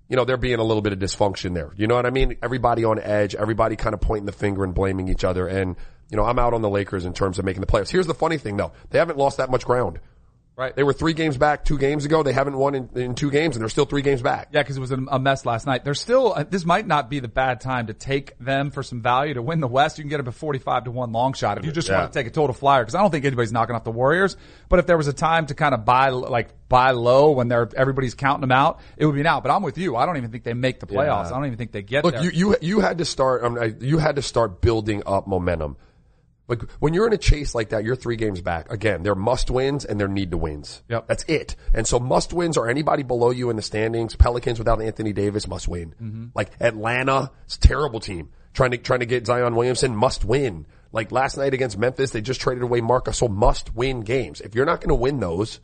you 0.08 0.16
know, 0.16 0.24
there 0.26 0.36
being 0.36 0.58
a 0.58 0.64
little 0.64 0.82
bit 0.82 0.92
of 0.92 0.98
dysfunction 0.98 1.54
there. 1.54 1.72
You 1.76 1.86
know 1.86 1.94
what 1.94 2.04
I 2.04 2.10
mean? 2.10 2.36
Everybody 2.42 2.84
on 2.84 2.98
edge, 2.98 3.34
everybody 3.34 3.76
kind 3.76 3.94
of 3.94 4.00
pointing 4.02 4.26
the 4.26 4.32
finger 4.32 4.64
and 4.64 4.74
blaming 4.74 5.08
each 5.08 5.24
other. 5.24 5.46
And, 5.46 5.76
you 6.10 6.16
know, 6.18 6.24
I'm 6.24 6.38
out 6.38 6.52
on 6.52 6.60
the 6.60 6.68
Lakers 6.68 7.06
in 7.06 7.14
terms 7.14 7.38
of 7.38 7.46
making 7.46 7.62
the 7.62 7.66
playoffs. 7.66 7.88
Here's 7.90 8.06
the 8.06 8.12
funny 8.14 8.36
thing 8.36 8.58
though. 8.58 8.72
They 8.90 8.98
haven't 8.98 9.16
lost 9.16 9.38
that 9.38 9.50
much 9.50 9.64
ground. 9.64 9.98
Right. 10.56 10.74
They 10.76 10.82
were 10.82 10.92
three 10.92 11.12
games 11.12 11.36
back 11.36 11.64
two 11.64 11.78
games 11.78 12.04
ago. 12.04 12.22
They 12.22 12.32
haven't 12.32 12.56
won 12.56 12.74
in, 12.74 12.88
in 12.94 13.14
two 13.14 13.30
games 13.30 13.56
and 13.56 13.62
they're 13.62 13.68
still 13.68 13.84
three 13.84 14.02
games 14.02 14.22
back. 14.22 14.48
Yeah, 14.52 14.62
because 14.62 14.76
it 14.76 14.80
was 14.80 14.92
a 14.92 14.98
a 15.10 15.18
mess 15.18 15.44
last 15.46 15.66
night. 15.66 15.84
There's 15.84 16.00
still 16.00 16.32
uh, 16.36 16.44
this 16.44 16.64
might 16.64 16.86
not 16.86 17.10
be 17.10 17.20
the 17.20 17.28
bad 17.28 17.60
time 17.60 17.86
to 17.88 17.94
take 17.94 18.38
them 18.38 18.70
for 18.70 18.82
some 18.82 19.00
value 19.02 19.34
to 19.34 19.42
win 19.42 19.60
the 19.60 19.68
West. 19.68 19.98
You 19.98 20.04
can 20.04 20.10
get 20.10 20.20
up 20.20 20.26
a 20.28 20.32
45 20.32 20.84
to 20.84 20.90
one 20.90 21.12
long 21.12 21.32
shot 21.32 21.58
if 21.58 21.64
you 21.64 21.72
just 21.72 21.88
Yeah. 21.88 22.00
want 22.00 22.12
to 22.12 22.18
take 22.18 22.26
a 22.26 22.30
total 22.30 22.54
flyer. 22.54 22.82
Because 22.82 22.94
I 22.94 23.00
don't 23.00 23.10
think 23.10 23.24
anybody's 23.24 23.52
knocking 23.52 23.74
off 23.74 23.84
the 23.84 23.90
Warriors. 23.92 24.36
But 24.68 24.78
if 24.78 24.86
there 24.86 24.96
was 24.96 25.08
a 25.08 25.12
time 25.12 25.46
to 25.46 25.54
kind 25.54 25.74
of 25.74 25.84
buy 25.84 26.08
like 26.10 26.48
buy 26.68 26.92
low 26.92 27.32
when 27.32 27.48
they're 27.48 27.68
everybody's 27.76 28.14
counting 28.14 28.40
them 28.42 28.52
out, 28.52 28.80
it 28.96 29.04
would 29.06 29.14
be 29.14 29.22
now. 29.22 29.40
But 29.40 29.50
I'm 29.50 29.62
with 29.62 29.76
you. 29.78 29.96
I 29.96 30.06
don't 30.06 30.16
even 30.16 30.30
think 30.30 30.44
they 30.44 30.54
make 30.54 30.80
the 30.80 30.86
playoffs. 30.86 31.26
I 31.26 31.30
don't 31.30 31.46
even 31.46 31.58
think 31.58 31.72
they 31.72 31.82
get 31.82 32.04
Look, 32.04 32.14
there. 32.14 32.24
you, 32.24 32.30
you, 32.30 32.56
you 32.62 32.80
had 32.80 32.98
to 32.98 33.04
start, 33.04 33.44
um, 33.44 33.58
I- 33.58 33.74
you 33.80 33.98
had 33.98 34.16
to 34.16 34.22
start 34.22 34.60
building 34.62 35.02
up 35.06 35.26
momentum. 35.26 35.76
Like 36.52 36.70
when 36.80 36.92
you're 36.92 37.06
in 37.06 37.14
a 37.14 37.18
chase 37.18 37.54
like 37.54 37.70
that, 37.70 37.82
you're 37.82 37.96
three 37.96 38.16
games 38.16 38.42
back. 38.42 38.70
Again, 38.70 39.02
they're 39.02 39.14
must 39.14 39.50
wins 39.50 39.86
and 39.86 39.98
they're 39.98 40.06
need 40.06 40.32
to 40.32 40.36
wins. 40.36 40.82
Yep. 40.90 41.06
That's 41.08 41.24
it. 41.24 41.56
And 41.72 41.86
so 41.86 41.98
must 41.98 42.34
wins 42.34 42.58
are 42.58 42.68
anybody 42.68 43.02
below 43.02 43.30
you 43.30 43.48
in 43.48 43.56
the 43.56 43.62
standings. 43.62 44.14
Pelicans 44.14 44.58
without 44.58 44.82
Anthony 44.82 45.14
Davis 45.14 45.48
must 45.48 45.66
win. 45.66 45.94
Mm-hmm. 45.94 46.26
Like 46.34 46.50
Atlanta, 46.60 47.30
it's 47.46 47.56
a 47.56 47.60
terrible 47.60 48.00
team. 48.00 48.28
Trying 48.52 48.72
to, 48.72 48.76
trying 48.76 49.00
to 49.00 49.06
get 49.06 49.26
Zion 49.26 49.56
Williamson 49.56 49.96
must 49.96 50.26
win. 50.26 50.66
Like 50.92 51.10
last 51.10 51.38
night 51.38 51.54
against 51.54 51.78
Memphis, 51.78 52.10
they 52.10 52.20
just 52.20 52.42
traded 52.42 52.62
away 52.62 52.82
Marcus, 52.82 53.16
so 53.16 53.28
must 53.28 53.74
win 53.74 54.02
games. 54.02 54.42
If 54.42 54.54
you're 54.54 54.66
not 54.66 54.80
going 54.80 54.90
to 54.90 54.94
win 54.94 55.20
those, 55.20 55.58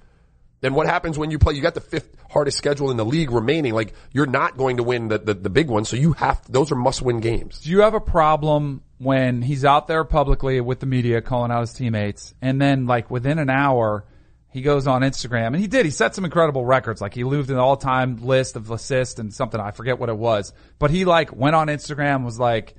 then 0.62 0.72
what 0.72 0.86
happens 0.86 1.18
when 1.18 1.30
you 1.30 1.38
play? 1.38 1.52
You 1.52 1.60
got 1.60 1.74
the 1.74 1.82
fifth 1.82 2.16
hardest 2.30 2.56
schedule 2.56 2.90
in 2.90 2.96
the 2.96 3.04
league 3.04 3.30
remaining. 3.30 3.74
Like 3.74 3.92
you're 4.10 4.24
not 4.24 4.56
going 4.56 4.78
to 4.78 4.82
win 4.82 5.08
the, 5.08 5.18
the, 5.18 5.34
the 5.34 5.50
big 5.50 5.68
ones. 5.68 5.90
So 5.90 5.96
you 5.96 6.14
have, 6.14 6.40
those 6.50 6.72
are 6.72 6.76
must 6.76 7.02
win 7.02 7.20
games. 7.20 7.60
Do 7.60 7.68
you 7.68 7.82
have 7.82 7.92
a 7.92 8.00
problem 8.00 8.82
when 8.98 9.42
he's 9.42 9.64
out 9.64 9.86
there 9.86 10.04
publicly 10.04 10.60
with 10.60 10.80
the 10.80 10.86
media 10.86 11.22
calling 11.22 11.50
out 11.50 11.60
his 11.60 11.72
teammates 11.72 12.34
and 12.42 12.60
then 12.60 12.86
like 12.86 13.10
within 13.10 13.38
an 13.38 13.48
hour 13.48 14.04
he 14.50 14.62
goes 14.62 14.86
on 14.86 15.02
Instagram 15.02 15.48
and 15.48 15.56
he 15.56 15.66
did, 15.66 15.84
he 15.84 15.90
set 15.90 16.14
some 16.14 16.24
incredible 16.24 16.64
records. 16.64 17.00
Like 17.00 17.14
he 17.14 17.22
lived 17.22 17.50
an 17.50 17.58
all 17.58 17.76
time 17.76 18.16
list 18.16 18.56
of 18.56 18.70
assists 18.70 19.18
and 19.18 19.32
something, 19.32 19.60
I 19.60 19.70
forget 19.72 19.98
what 19.98 20.08
it 20.08 20.16
was, 20.16 20.52
but 20.78 20.90
he 20.90 21.04
like 21.04 21.34
went 21.34 21.54
on 21.54 21.68
Instagram, 21.68 22.24
was 22.24 22.38
like, 22.38 22.74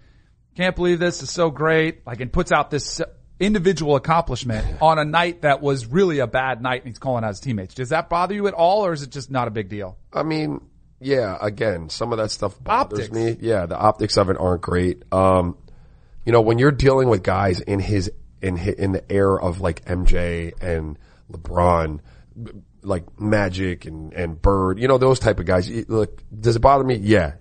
can't 0.56 0.76
believe 0.76 1.00
this 1.00 1.22
is 1.22 1.32
so 1.32 1.50
great. 1.50 2.06
Like 2.06 2.22
and 2.22 2.34
puts 2.34 2.52
out 2.52 2.72
this 2.72 3.02
individual 3.40 3.96
accomplishment 3.96 4.82
on 4.82 5.00
a 5.00 5.06
night 5.06 5.44
that 5.44 5.62
was 5.62 5.86
really 5.86 6.20
a 6.20 6.28
bad 6.28 6.62
night 6.62 6.82
and 6.82 6.90
he's 6.90 7.00
calling 7.00 7.24
out 7.24 7.30
his 7.30 7.40
teammates. 7.40 7.76
Does 7.76 7.90
that 7.90 8.10
bother 8.10 8.34
you 8.34 8.48
at 8.48 8.54
all 8.54 8.86
or 8.86 8.92
is 8.92 9.04
it 9.04 9.12
just 9.12 9.32
not 9.32 9.48
a 9.48 9.52
big 9.52 9.70
deal? 9.70 9.98
I 10.12 10.24
mean, 10.24 10.60
yeah, 11.00 11.38
again, 11.40 11.90
some 11.90 12.12
of 12.12 12.18
that 12.18 12.32
stuff 12.32 12.62
bothers 12.62 13.08
Optics. 13.08 13.14
me. 13.14 13.38
Yeah, 13.40 13.68
the 13.68 13.78
optics 13.78 14.18
of 14.18 14.30
it 14.30 14.38
aren't 14.38 14.62
great. 14.62 15.04
Um, 15.14 15.56
you 16.30 16.34
know, 16.34 16.42
when 16.42 16.60
you're 16.60 16.72
dealing 16.72 17.10
with 17.10 17.24
guys 17.24 17.60
in 17.60 17.80
his, 17.80 18.12
in 18.40 18.56
hi 18.56 18.76
in 18.78 18.92
the 18.92 19.04
era 19.12 19.44
of 19.44 19.62
like 19.62 19.84
MJ 19.86 20.54
and 20.62 20.96
LeBron, 21.32 22.02
like 22.84 23.20
Magic 23.20 23.86
and, 23.86 24.14
and 24.14 24.40
Bird, 24.40 24.78
you 24.78 24.88
know, 24.88 25.00
those 25.00 25.18
type 25.18 25.40
of 25.40 25.48
guys. 25.48 25.68
Look, 25.90 26.22
does 26.40 26.56
it 26.56 26.60
bother 26.60 26.84
me? 26.84 26.98
Yeah. 26.98 27.34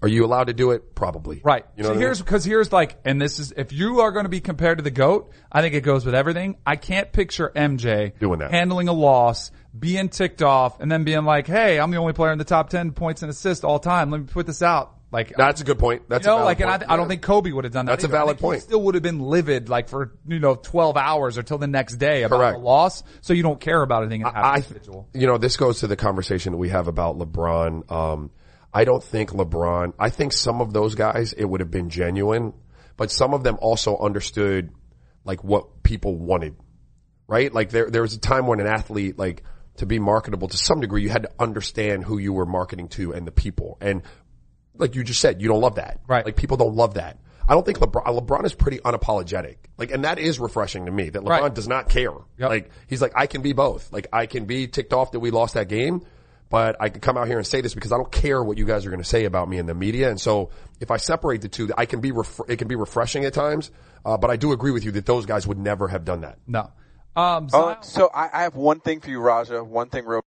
Are 0.00 0.06
you 0.06 0.24
allowed 0.24 0.44
to 0.46 0.52
do 0.52 0.70
it? 0.70 0.94
Probably. 0.94 1.40
Right. 1.42 1.64
You 1.76 1.82
know 1.82 1.88
so 1.88 1.94
what 1.94 1.96
I 1.96 2.00
here's 2.02 2.20
mean? 2.20 2.24
because 2.26 2.44
here's 2.44 2.72
like, 2.72 3.00
and 3.04 3.20
this 3.20 3.40
is 3.40 3.52
if 3.56 3.72
you 3.72 4.02
are 4.02 4.12
going 4.12 4.26
to 4.26 4.30
be 4.30 4.40
compared 4.40 4.78
to 4.78 4.84
the 4.84 4.92
goat, 4.92 5.32
I 5.50 5.60
think 5.60 5.74
it 5.74 5.80
goes 5.80 6.06
with 6.06 6.14
everything. 6.14 6.56
I 6.64 6.76
can't 6.76 7.10
picture 7.10 7.50
MJ 7.52 8.16
Doing 8.20 8.38
that. 8.38 8.52
handling 8.52 8.86
a 8.86 8.92
loss, 8.92 9.50
being 9.76 10.08
ticked 10.08 10.40
off, 10.40 10.78
and 10.78 10.88
then 10.88 11.02
being 11.02 11.24
like, 11.24 11.48
"Hey, 11.48 11.80
I'm 11.80 11.90
the 11.90 11.96
only 11.96 12.12
player 12.12 12.30
in 12.30 12.38
the 12.38 12.44
top 12.44 12.70
ten 12.70 12.92
points 12.92 13.22
and 13.22 13.30
assists 13.30 13.64
all 13.64 13.80
time. 13.80 14.12
Let 14.12 14.20
me 14.20 14.26
put 14.28 14.46
this 14.46 14.62
out." 14.62 14.95
Like, 15.16 15.32
That's 15.34 15.62
a 15.62 15.64
good 15.64 15.78
point. 15.78 16.02
you 16.02 16.06
That's 16.10 16.26
know, 16.26 16.34
a 16.34 16.36
valid 16.40 16.44
like, 16.44 16.60
and 16.60 16.70
I, 16.70 16.76
point. 16.76 16.90
I 16.90 16.96
don't 16.96 17.08
think 17.08 17.22
Kobe 17.22 17.50
would 17.50 17.64
have 17.64 17.72
done 17.72 17.86
that. 17.86 17.92
That's 17.92 18.04
a 18.04 18.08
either. 18.08 18.16
I 18.16 18.20
valid 18.20 18.38
point. 18.38 18.60
still 18.60 18.82
would 18.82 18.96
have 18.96 19.02
been 19.02 19.18
livid, 19.18 19.70
like 19.70 19.88
for 19.88 20.12
you 20.26 20.38
know 20.38 20.56
12 20.56 20.98
hours 20.98 21.38
or 21.38 21.42
till 21.42 21.56
the 21.56 21.66
next 21.66 21.96
day 21.96 22.22
about 22.24 22.36
Correct. 22.36 22.58
the 22.58 22.62
loss. 22.62 23.02
So 23.22 23.32
you 23.32 23.42
don't 23.42 23.58
care 23.58 23.80
about 23.80 24.02
anything 24.02 24.24
that 24.24 24.36
I, 24.36 24.56
individual. 24.56 25.08
you 25.14 25.26
know, 25.26 25.38
this 25.38 25.56
goes 25.56 25.80
to 25.80 25.86
the 25.86 25.96
conversation 25.96 26.52
that 26.52 26.58
we 26.58 26.68
have 26.68 26.86
about 26.86 27.16
LeBron. 27.16 27.90
Um, 27.90 28.30
I 28.74 28.84
don't 28.84 29.02
think 29.02 29.30
LeBron, 29.30 29.94
I 29.98 30.10
think 30.10 30.34
some 30.34 30.60
of 30.60 30.74
those 30.74 30.94
guys, 30.96 31.32
it 31.32 31.46
would 31.46 31.60
have 31.60 31.70
been 31.70 31.88
genuine, 31.88 32.52
but 32.98 33.10
some 33.10 33.32
of 33.32 33.42
them 33.42 33.56
also 33.62 33.96
understood 33.96 34.70
like 35.24 35.42
what 35.42 35.82
people 35.82 36.14
wanted, 36.14 36.56
right? 37.26 37.50
Like 37.54 37.70
there, 37.70 37.88
there 37.88 38.02
was 38.02 38.12
a 38.12 38.20
time 38.20 38.46
when 38.46 38.60
an 38.60 38.66
athlete, 38.66 39.18
like 39.18 39.44
to 39.78 39.86
be 39.86 39.98
marketable 39.98 40.48
to 40.48 40.58
some 40.58 40.80
degree, 40.80 41.02
you 41.02 41.08
had 41.08 41.22
to 41.22 41.30
understand 41.38 42.04
who 42.04 42.18
you 42.18 42.34
were 42.34 42.44
marketing 42.44 42.88
to 42.88 43.14
and 43.14 43.26
the 43.26 43.32
people. 43.32 43.78
And 43.80 44.02
like 44.78 44.94
you 44.94 45.04
just 45.04 45.20
said, 45.20 45.40
you 45.42 45.48
don't 45.48 45.60
love 45.60 45.76
that. 45.76 46.00
Right. 46.06 46.24
Like 46.24 46.36
people 46.36 46.56
don't 46.56 46.74
love 46.74 46.94
that. 46.94 47.18
I 47.48 47.54
don't 47.54 47.64
think 47.64 47.78
LeBron, 47.78 48.04
LeBron 48.06 48.44
is 48.44 48.54
pretty 48.54 48.78
unapologetic. 48.78 49.56
Like, 49.78 49.92
and 49.92 50.04
that 50.04 50.18
is 50.18 50.40
refreshing 50.40 50.86
to 50.86 50.92
me 50.92 51.10
that 51.10 51.22
LeBron 51.22 51.28
Right. 51.40 51.54
does 51.54 51.68
not 51.68 51.88
care. 51.88 52.10
Yep. 52.38 52.48
Like, 52.50 52.70
he's 52.88 53.00
like, 53.00 53.12
I 53.14 53.26
can 53.28 53.40
be 53.42 53.52
both. 53.52 53.92
Like, 53.92 54.08
I 54.12 54.26
can 54.26 54.46
be 54.46 54.66
ticked 54.66 54.92
off 54.92 55.12
that 55.12 55.20
we 55.20 55.30
lost 55.30 55.54
that 55.54 55.68
game, 55.68 56.04
but 56.50 56.74
I 56.80 56.88
can 56.88 57.00
come 57.00 57.16
out 57.16 57.28
here 57.28 57.38
and 57.38 57.46
say 57.46 57.60
this 57.60 57.72
because 57.72 57.92
I 57.92 57.98
don't 57.98 58.10
care 58.10 58.42
what 58.42 58.58
you 58.58 58.64
guys 58.66 58.84
are 58.84 58.90
going 58.90 59.02
to 59.02 59.08
say 59.08 59.26
about 59.26 59.48
me 59.48 59.58
in 59.58 59.66
the 59.66 59.74
media. 59.74 60.10
And 60.10 60.20
so 60.20 60.50
if 60.80 60.90
I 60.90 60.96
separate 60.96 61.40
the 61.40 61.48
two, 61.48 61.70
I 61.78 61.86
can 61.86 62.00
be, 62.00 62.10
ref- 62.10 62.40
it 62.48 62.56
can 62.56 62.66
be 62.66 62.74
refreshing 62.74 63.24
at 63.24 63.32
times. 63.32 63.70
Uh, 64.04 64.16
but 64.16 64.28
I 64.28 64.34
do 64.36 64.50
agree 64.50 64.72
with 64.72 64.84
you 64.84 64.90
that 64.92 65.06
those 65.06 65.24
guys 65.24 65.46
would 65.46 65.58
never 65.58 65.86
have 65.86 66.04
done 66.04 66.22
that. 66.22 66.38
No. 66.48 66.70
Um, 67.14 67.44
Uh, 67.46 67.48
Zion- 67.48 67.82
so 67.82 68.10
I, 68.12 68.28
I 68.32 68.42
have 68.42 68.56
one 68.56 68.80
thing 68.80 68.98
for 69.00 69.08
you, 69.10 69.20
Raja. 69.20 69.62
One 69.62 69.88
thing 69.88 70.04
real. 70.04 70.22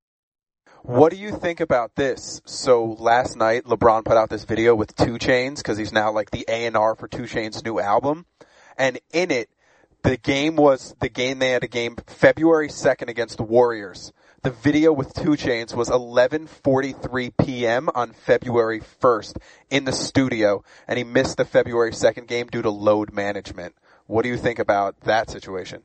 What 0.84 1.12
do 1.12 1.18
you 1.18 1.32
think 1.32 1.60
about 1.60 1.96
this? 1.96 2.42
So 2.46 2.86
last 2.86 3.36
night, 3.36 3.66
LeBron 3.66 4.06
put 4.06 4.16
out 4.16 4.30
this 4.30 4.46
video 4.46 4.76
with 4.76 4.96
2 4.96 5.18
Chainz 5.18 5.58
because 5.58 5.78
he's 5.78 5.92
now 5.92 6.12
like 6.12 6.32
the 6.32 6.46
A 6.48 6.66
and 6.66 6.78
R 6.78 6.96
for 6.96 7.08
2 7.08 7.24
Chainz' 7.24 7.64
new 7.64 7.80
album, 7.80 8.26
and 8.78 8.98
in 9.12 9.30
it, 9.30 9.50
the 10.04 10.16
game 10.16 10.56
was 10.56 10.96
the 11.02 11.10
game 11.10 11.40
they 11.40 11.52
had 11.52 11.66
a 11.66 11.68
game 11.68 11.98
February 12.08 12.70
second 12.70 13.10
against 13.10 13.38
the 13.38 13.44
Warriors. 13.44 14.14
The 14.42 14.52
video 14.52 14.94
with 14.94 15.14
2 15.14 15.32
Chainz 15.32 15.76
was 15.76 15.90
11:43 15.90 17.34
p.m. 17.38 17.90
on 17.94 18.14
February 18.14 18.80
1st 18.80 19.36
in 19.70 19.84
the 19.84 19.92
studio, 19.92 20.64
and 20.88 20.98
he 20.98 21.04
missed 21.04 21.36
the 21.36 21.46
February 21.46 21.92
2nd 21.92 22.26
game 22.26 22.48
due 22.48 22.62
to 22.62 22.70
load 22.70 23.14
management. 23.14 23.76
What 24.08 24.24
do 24.24 24.30
you 24.30 24.38
think 24.38 24.60
about 24.60 25.02
that 25.02 25.30
situation? 25.30 25.84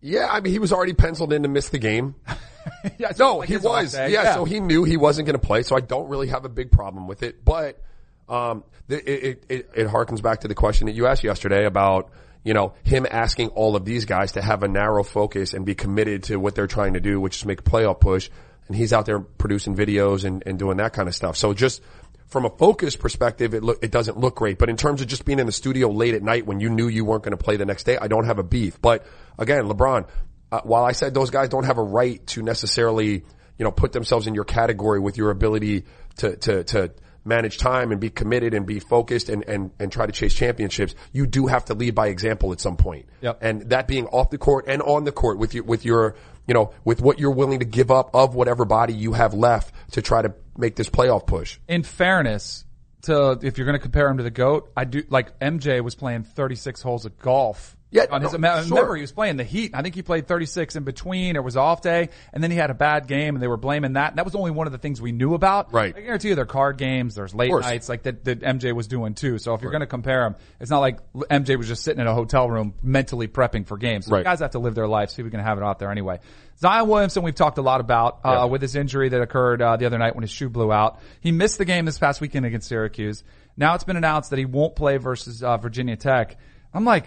Yeah. 0.00 0.28
I 0.30 0.40
mean, 0.40 0.52
he 0.52 0.60
was 0.60 0.72
already 0.72 0.94
penciled 0.94 1.32
in 1.32 1.42
to 1.42 1.48
miss 1.48 1.68
the 1.68 1.78
game. 1.78 2.14
yeah, 2.98 3.12
No, 3.18 3.38
like 3.38 3.48
he 3.48 3.56
was. 3.56 3.92
day. 3.92 4.12
Yeah, 4.12 4.34
so 4.34 4.44
he 4.44 4.60
knew 4.60 4.84
he 4.84 4.96
wasn't 4.96 5.26
going 5.26 5.38
to 5.38 5.44
play. 5.46 5.62
So 5.62 5.76
I 5.76 5.80
don't 5.80 6.08
really 6.08 6.28
have 6.28 6.44
a 6.44 6.48
big 6.48 6.70
problem 6.70 7.06
with 7.06 7.22
it. 7.22 7.44
But 7.44 7.82
um, 8.28 8.64
the, 8.88 8.96
it, 8.98 9.24
it 9.24 9.44
it 9.48 9.70
it 9.74 9.88
harkens 9.88 10.22
back 10.22 10.40
to 10.40 10.48
the 10.48 10.54
question 10.54 10.86
that 10.86 10.94
you 10.94 11.06
asked 11.06 11.24
yesterday 11.24 11.64
about 11.64 12.10
you 12.44 12.54
know 12.54 12.74
him 12.84 13.06
asking 13.10 13.48
all 13.50 13.76
of 13.76 13.84
these 13.84 14.04
guys 14.04 14.32
to 14.32 14.42
have 14.42 14.62
a 14.62 14.68
narrow 14.68 15.02
focus 15.04 15.54
and 15.54 15.64
be 15.64 15.74
committed 15.74 16.24
to 16.24 16.36
what 16.36 16.54
they're 16.54 16.66
trying 16.66 16.94
to 16.94 17.00
do, 17.00 17.20
which 17.20 17.36
is 17.36 17.44
make 17.44 17.60
a 17.60 17.64
playoff 17.64 18.00
push. 18.00 18.30
And 18.68 18.76
he's 18.76 18.92
out 18.92 19.06
there 19.06 19.20
producing 19.20 19.76
videos 19.76 20.24
and, 20.24 20.42
and 20.44 20.58
doing 20.58 20.78
that 20.78 20.92
kind 20.92 21.08
of 21.08 21.14
stuff. 21.14 21.36
So 21.36 21.54
just 21.54 21.80
from 22.26 22.44
a 22.44 22.50
focus 22.50 22.96
perspective, 22.96 23.54
it 23.54 23.62
look, 23.62 23.78
it 23.84 23.92
doesn't 23.92 24.18
look 24.18 24.34
great. 24.34 24.58
But 24.58 24.68
in 24.68 24.76
terms 24.76 25.00
of 25.00 25.06
just 25.06 25.24
being 25.24 25.38
in 25.38 25.46
the 25.46 25.52
studio 25.52 25.88
late 25.88 26.14
at 26.14 26.22
night 26.24 26.46
when 26.46 26.58
you 26.58 26.68
knew 26.68 26.88
you 26.88 27.04
weren't 27.04 27.22
going 27.22 27.36
to 27.36 27.42
play 27.42 27.56
the 27.56 27.64
next 27.64 27.84
day, 27.84 27.96
I 27.96 28.08
don't 28.08 28.24
have 28.24 28.40
a 28.40 28.42
beef. 28.42 28.80
But 28.82 29.06
again, 29.38 29.66
LeBron, 29.68 30.08
uh, 30.56 30.60
while 30.64 30.84
I 30.84 30.92
said 30.92 31.14
those 31.14 31.30
guys 31.30 31.48
don't 31.48 31.64
have 31.64 31.78
a 31.78 31.82
right 31.82 32.24
to 32.28 32.42
necessarily, 32.42 33.24
you 33.58 33.64
know, 33.64 33.70
put 33.70 33.92
themselves 33.92 34.26
in 34.26 34.34
your 34.34 34.44
category 34.44 35.00
with 35.00 35.16
your 35.16 35.30
ability 35.30 35.84
to, 36.16 36.36
to, 36.36 36.64
to 36.64 36.92
manage 37.24 37.58
time 37.58 37.92
and 37.92 38.00
be 38.00 38.08
committed 38.08 38.54
and 38.54 38.66
be 38.66 38.78
focused 38.78 39.28
and, 39.28 39.44
and, 39.48 39.70
and 39.78 39.92
try 39.92 40.06
to 40.06 40.12
chase 40.12 40.32
championships, 40.32 40.94
you 41.12 41.26
do 41.26 41.46
have 41.46 41.64
to 41.66 41.74
lead 41.74 41.94
by 41.94 42.06
example 42.08 42.52
at 42.52 42.60
some 42.60 42.76
point. 42.76 43.06
Yep. 43.20 43.38
And 43.42 43.62
that 43.70 43.88
being 43.88 44.06
off 44.06 44.30
the 44.30 44.38
court 44.38 44.66
and 44.68 44.80
on 44.80 45.04
the 45.04 45.12
court 45.12 45.38
with 45.38 45.54
your, 45.54 45.64
with 45.64 45.84
your, 45.84 46.14
you 46.46 46.54
know, 46.54 46.72
with 46.84 47.00
what 47.02 47.18
you're 47.18 47.32
willing 47.32 47.58
to 47.58 47.64
give 47.64 47.90
up 47.90 48.14
of 48.14 48.34
whatever 48.34 48.64
body 48.64 48.94
you 48.94 49.12
have 49.12 49.34
left 49.34 49.74
to 49.92 50.02
try 50.02 50.22
to 50.22 50.34
make 50.56 50.76
this 50.76 50.88
playoff 50.88 51.26
push. 51.26 51.58
in 51.68 51.82
fairness, 51.82 52.64
to 53.02 53.38
if 53.42 53.56
you're 53.56 53.66
going 53.66 53.78
to 53.78 53.82
compare 53.82 54.08
him 54.08 54.18
to 54.18 54.22
the 54.22 54.30
goat, 54.30 54.70
I 54.76 54.84
do 54.84 55.02
like 55.08 55.38
MJ 55.38 55.82
was 55.82 55.94
playing 55.94 56.24
36 56.24 56.82
holes 56.82 57.06
of 57.06 57.18
golf. 57.18 57.75
Yeah, 57.90 58.06
on 58.10 58.20
his, 58.20 58.32
no, 58.32 58.38
remember 58.38 58.64
sure. 58.64 58.96
he 58.96 59.00
was 59.02 59.12
playing 59.12 59.36
the 59.36 59.44
Heat. 59.44 59.70
I 59.72 59.80
think 59.82 59.94
he 59.94 60.02
played 60.02 60.26
36 60.26 60.74
in 60.74 60.82
between. 60.82 61.36
It 61.36 61.44
was 61.44 61.56
off 61.56 61.82
day, 61.82 62.08
and 62.32 62.42
then 62.42 62.50
he 62.50 62.56
had 62.56 62.70
a 62.70 62.74
bad 62.74 63.06
game, 63.06 63.36
and 63.36 63.42
they 63.42 63.46
were 63.46 63.56
blaming 63.56 63.92
that. 63.92 64.10
And 64.10 64.18
that 64.18 64.24
was 64.24 64.34
only 64.34 64.50
one 64.50 64.66
of 64.66 64.72
the 64.72 64.78
things 64.78 65.00
we 65.00 65.12
knew 65.12 65.34
about. 65.34 65.72
Right. 65.72 65.94
I 65.96 66.00
guarantee 66.00 66.28
you, 66.30 66.34
there 66.34 66.42
are 66.42 66.46
card 66.46 66.78
games, 66.78 67.14
there's 67.14 67.32
late 67.34 67.52
nights 67.52 67.88
like 67.88 68.02
that, 68.02 68.24
that 68.24 68.40
MJ 68.40 68.74
was 68.74 68.88
doing 68.88 69.14
too. 69.14 69.38
So 69.38 69.54
if 69.54 69.62
you're 69.62 69.70
going 69.70 69.80
to 69.82 69.86
compare 69.86 70.24
him, 70.26 70.34
it's 70.58 70.70
not 70.70 70.80
like 70.80 70.98
MJ 71.14 71.56
was 71.56 71.68
just 71.68 71.84
sitting 71.84 72.00
in 72.00 72.08
a 72.08 72.14
hotel 72.14 72.50
room 72.50 72.74
mentally 72.82 73.28
prepping 73.28 73.66
for 73.66 73.78
games. 73.78 74.08
Right. 74.08 74.24
Guys 74.24 74.40
have 74.40 74.50
to 74.50 74.58
live 74.58 74.74
their 74.74 74.88
life, 74.88 75.10
so 75.10 75.22
we 75.22 75.30
can 75.30 75.40
have 75.40 75.56
it 75.56 75.62
out 75.64 75.78
there 75.78 75.90
anyway. 75.92 76.18
Zion 76.58 76.88
Williamson, 76.88 77.22
we've 77.22 77.34
talked 77.36 77.58
a 77.58 77.62
lot 77.62 77.80
about 77.80 78.18
uh, 78.24 78.30
Yeah. 78.32 78.44
with 78.46 78.62
his 78.62 78.74
injury 78.74 79.10
that 79.10 79.20
occurred 79.22 79.62
uh, 79.62 79.76
the 79.76 79.86
other 79.86 79.98
night 79.98 80.16
when 80.16 80.22
his 80.22 80.30
shoe 80.30 80.48
blew 80.48 80.72
out. 80.72 80.98
He 81.20 81.30
missed 81.30 81.58
the 81.58 81.64
game 81.64 81.84
this 81.84 81.98
past 81.98 82.20
weekend 82.20 82.46
against 82.46 82.68
Syracuse. 82.68 83.22
Now 83.56 83.74
it's 83.76 83.84
been 83.84 83.96
announced 83.96 84.30
that 84.30 84.40
he 84.40 84.44
won't 84.44 84.74
play 84.74 84.96
versus 84.96 85.42
uh, 85.44 85.56
Virginia 85.58 85.96
Tech. 85.96 86.36
I'm 86.74 86.84
like, 86.84 87.06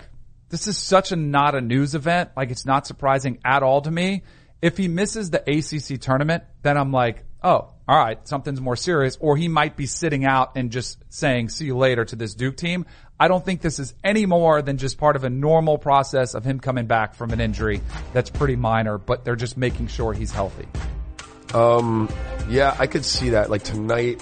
this 0.49 0.67
is 0.67 0.77
such 0.77 1.11
a 1.11 1.15
not 1.15 1.55
a 1.55 1.61
news 1.61 1.95
event. 1.95 2.31
Like 2.35 2.51
it's 2.51 2.65
not 2.65 2.87
surprising 2.87 3.39
at 3.45 3.63
all 3.63 3.81
to 3.81 3.91
me. 3.91 4.23
If 4.61 4.77
he 4.77 4.87
misses 4.87 5.29
the 5.29 5.39
ACC 5.39 6.01
tournament, 6.01 6.43
then 6.63 6.77
I'm 6.77 6.91
like, 6.91 7.23
oh, 7.43 7.73
all 7.87 7.97
right, 7.97 8.27
something's 8.27 8.59
more 8.59 8.75
serious. 8.75 9.17
Or 9.19 9.37
he 9.37 9.47
might 9.47 9.77
be 9.77 9.85
sitting 9.85 10.25
out 10.25 10.57
and 10.57 10.71
just 10.71 11.03
saying, 11.09 11.49
see 11.49 11.65
you 11.65 11.77
later 11.77 12.03
to 12.05 12.15
this 12.15 12.35
Duke 12.35 12.57
team. 12.57 12.85
I 13.19 13.27
don't 13.27 13.43
think 13.43 13.61
this 13.61 13.79
is 13.79 13.93
any 14.03 14.25
more 14.25 14.61
than 14.61 14.77
just 14.77 14.97
part 14.97 15.15
of 15.15 15.23
a 15.23 15.29
normal 15.29 15.77
process 15.77 16.35
of 16.35 16.45
him 16.45 16.59
coming 16.59 16.87
back 16.87 17.15
from 17.15 17.31
an 17.31 17.41
injury 17.41 17.81
that's 18.13 18.29
pretty 18.29 18.55
minor, 18.55 18.97
but 18.97 19.25
they're 19.25 19.35
just 19.35 19.57
making 19.57 19.87
sure 19.87 20.13
he's 20.13 20.31
healthy. 20.31 20.67
Um, 21.53 22.09
yeah, 22.47 22.75
I 22.79 22.87
could 22.87 23.03
see 23.03 23.31
that. 23.31 23.49
Like 23.49 23.63
tonight, 23.63 24.21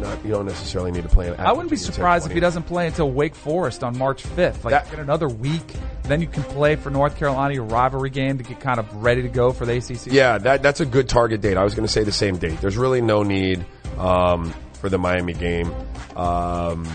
not 0.00 0.24
you 0.24 0.30
don't 0.30 0.46
necessarily 0.46 0.90
need 0.90 1.02
to 1.02 1.08
play. 1.08 1.28
An 1.28 1.38
I 1.38 1.52
wouldn't 1.52 1.70
be 1.70 1.76
surprised 1.76 2.26
if 2.26 2.32
he 2.32 2.40
doesn't 2.40 2.64
play 2.64 2.86
until 2.86 3.10
Wake 3.10 3.34
Forest 3.34 3.82
on 3.84 3.96
March 3.96 4.22
5th. 4.22 4.64
Like 4.64 4.72
That- 4.72 4.90
get 4.90 4.98
another 4.98 5.28
week, 5.28 5.72
then 6.04 6.20
you 6.20 6.26
can 6.26 6.42
play 6.44 6.76
for 6.76 6.90
North 6.90 7.16
Carolina, 7.16 7.54
your 7.54 7.64
rivalry 7.64 8.10
game 8.10 8.38
to 8.38 8.44
get 8.44 8.60
kind 8.60 8.78
of 8.78 9.02
ready 9.02 9.22
to 9.22 9.28
go 9.28 9.52
for 9.52 9.66
the 9.66 9.76
ACC. 9.76 10.12
Yeah, 10.12 10.38
that 10.38 10.62
that's 10.62 10.80
a 10.80 10.86
good 10.86 11.08
target 11.08 11.40
date. 11.40 11.56
I 11.56 11.64
was 11.64 11.74
going 11.74 11.86
to 11.86 11.92
say 11.92 12.04
the 12.04 12.12
same 12.12 12.36
date. 12.36 12.60
There's 12.60 12.76
really 12.76 13.00
no 13.00 13.22
need 13.22 13.64
um, 13.98 14.52
for 14.84 14.90
the 14.90 14.98
Miami 14.98 15.32
game. 15.32 15.72
Um, 16.14 16.86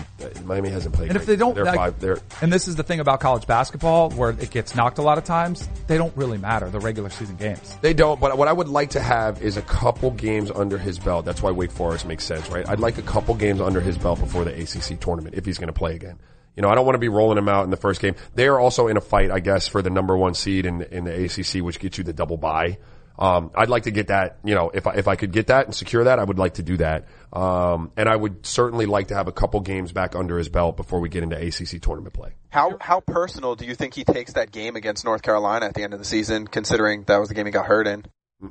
Miami 0.44 0.68
hasn't 0.68 0.94
played. 0.94 1.08
And 1.08 1.16
if 1.16 1.26
they 1.26 1.34
don't, 1.34 1.56
they're 1.56 1.64
like- 1.64 1.74
five. 1.74 1.98
They're 1.98 2.18
and 2.40 2.52
this 2.52 2.68
is 2.68 2.76
the 2.76 2.84
thing 2.84 3.00
about 3.00 3.18
college 3.18 3.48
basketball 3.48 4.10
where 4.10 4.30
it 4.30 4.52
gets 4.52 4.76
knocked 4.76 4.98
a 4.98 5.02
lot 5.02 5.18
of 5.18 5.24
times. 5.24 5.68
They 5.88 5.98
don't 5.98 6.16
really 6.16 6.38
matter 6.38 6.70
the 6.70 6.78
regular 6.78 7.10
season 7.10 7.34
games. 7.34 7.76
They 7.80 7.92
don't, 7.92 8.20
but 8.20 8.38
what 8.38 8.46
I 8.46 8.52
would 8.52 8.68
like 8.68 8.90
to 8.90 9.00
have 9.00 9.42
is 9.42 9.56
a 9.56 9.62
couple 9.62 10.12
games 10.12 10.52
under 10.52 10.78
his 10.78 11.00
belt. 11.00 11.24
That's 11.24 11.42
why 11.42 11.50
Wake 11.50 11.72
Forest 11.72 12.06
makes 12.06 12.22
sense, 12.22 12.48
right? 12.48 12.68
I'd 12.68 12.78
like 12.78 12.96
a 12.98 13.02
couple 13.02 13.34
games 13.34 13.60
under 13.60 13.80
his 13.80 13.98
belt 13.98 14.20
before 14.20 14.44
the 14.44 14.52
ACC 14.52 15.00
tournament 15.00 15.34
if 15.34 15.44
he's 15.44 15.58
going 15.58 15.66
to 15.66 15.72
play 15.72 15.96
again. 15.96 16.20
You 16.54 16.62
know, 16.62 16.68
I 16.68 16.76
don't 16.76 16.86
want 16.86 16.94
to 16.94 17.00
be 17.00 17.08
rolling 17.08 17.38
him 17.38 17.48
out 17.48 17.64
in 17.64 17.70
the 17.70 17.76
first 17.76 18.00
game. 18.00 18.14
They 18.36 18.46
are 18.46 18.60
also 18.60 18.86
in 18.86 18.98
a 18.98 19.00
fight, 19.00 19.32
I 19.32 19.40
guess, 19.40 19.66
for 19.66 19.82
the 19.82 19.90
number 19.90 20.16
one 20.16 20.34
seed 20.34 20.64
in, 20.64 20.82
in 20.82 21.02
the 21.02 21.24
ACC, 21.24 21.64
which 21.64 21.80
gets 21.80 21.98
you 21.98 22.04
the 22.04 22.12
double 22.12 22.36
bye. 22.36 22.78
Um, 23.18 23.50
I'd 23.54 23.68
like 23.68 23.82
to 23.82 23.90
get 23.90 24.08
that, 24.08 24.38
you 24.44 24.54
know, 24.54 24.70
if 24.72 24.86
I, 24.86 24.94
if 24.94 25.06
I 25.06 25.14
could 25.14 25.32
get 25.32 25.48
that 25.48 25.66
and 25.66 25.74
secure 25.74 26.04
that, 26.04 26.18
I 26.18 26.24
would 26.24 26.38
like 26.38 26.54
to 26.54 26.62
do 26.62 26.78
that. 26.78 27.06
Um, 27.32 27.92
and 27.96 28.08
I 28.08 28.16
would 28.16 28.46
certainly 28.46 28.86
like 28.86 29.08
to 29.08 29.14
have 29.14 29.28
a 29.28 29.32
couple 29.32 29.60
games 29.60 29.92
back 29.92 30.16
under 30.16 30.38
his 30.38 30.48
belt 30.48 30.76
before 30.76 31.00
we 31.00 31.08
get 31.08 31.22
into 31.22 31.36
ACC 31.36 31.82
tournament 31.82 32.14
play. 32.14 32.32
How 32.48 32.78
how 32.80 33.00
personal 33.00 33.56
do 33.56 33.66
you 33.66 33.74
think 33.74 33.94
he 33.94 34.04
takes 34.04 34.32
that 34.32 34.50
game 34.50 34.74
against 34.74 35.04
North 35.04 35.22
Carolina 35.22 35.66
at 35.66 35.74
the 35.74 35.82
end 35.82 35.92
of 35.92 35.98
the 35.98 36.04
season, 36.04 36.46
considering 36.46 37.04
that 37.04 37.18
was 37.18 37.28
the 37.28 37.34
game 37.34 37.46
he 37.46 37.52
got 37.52 37.66
hurt 37.66 37.86
in? 37.86 38.04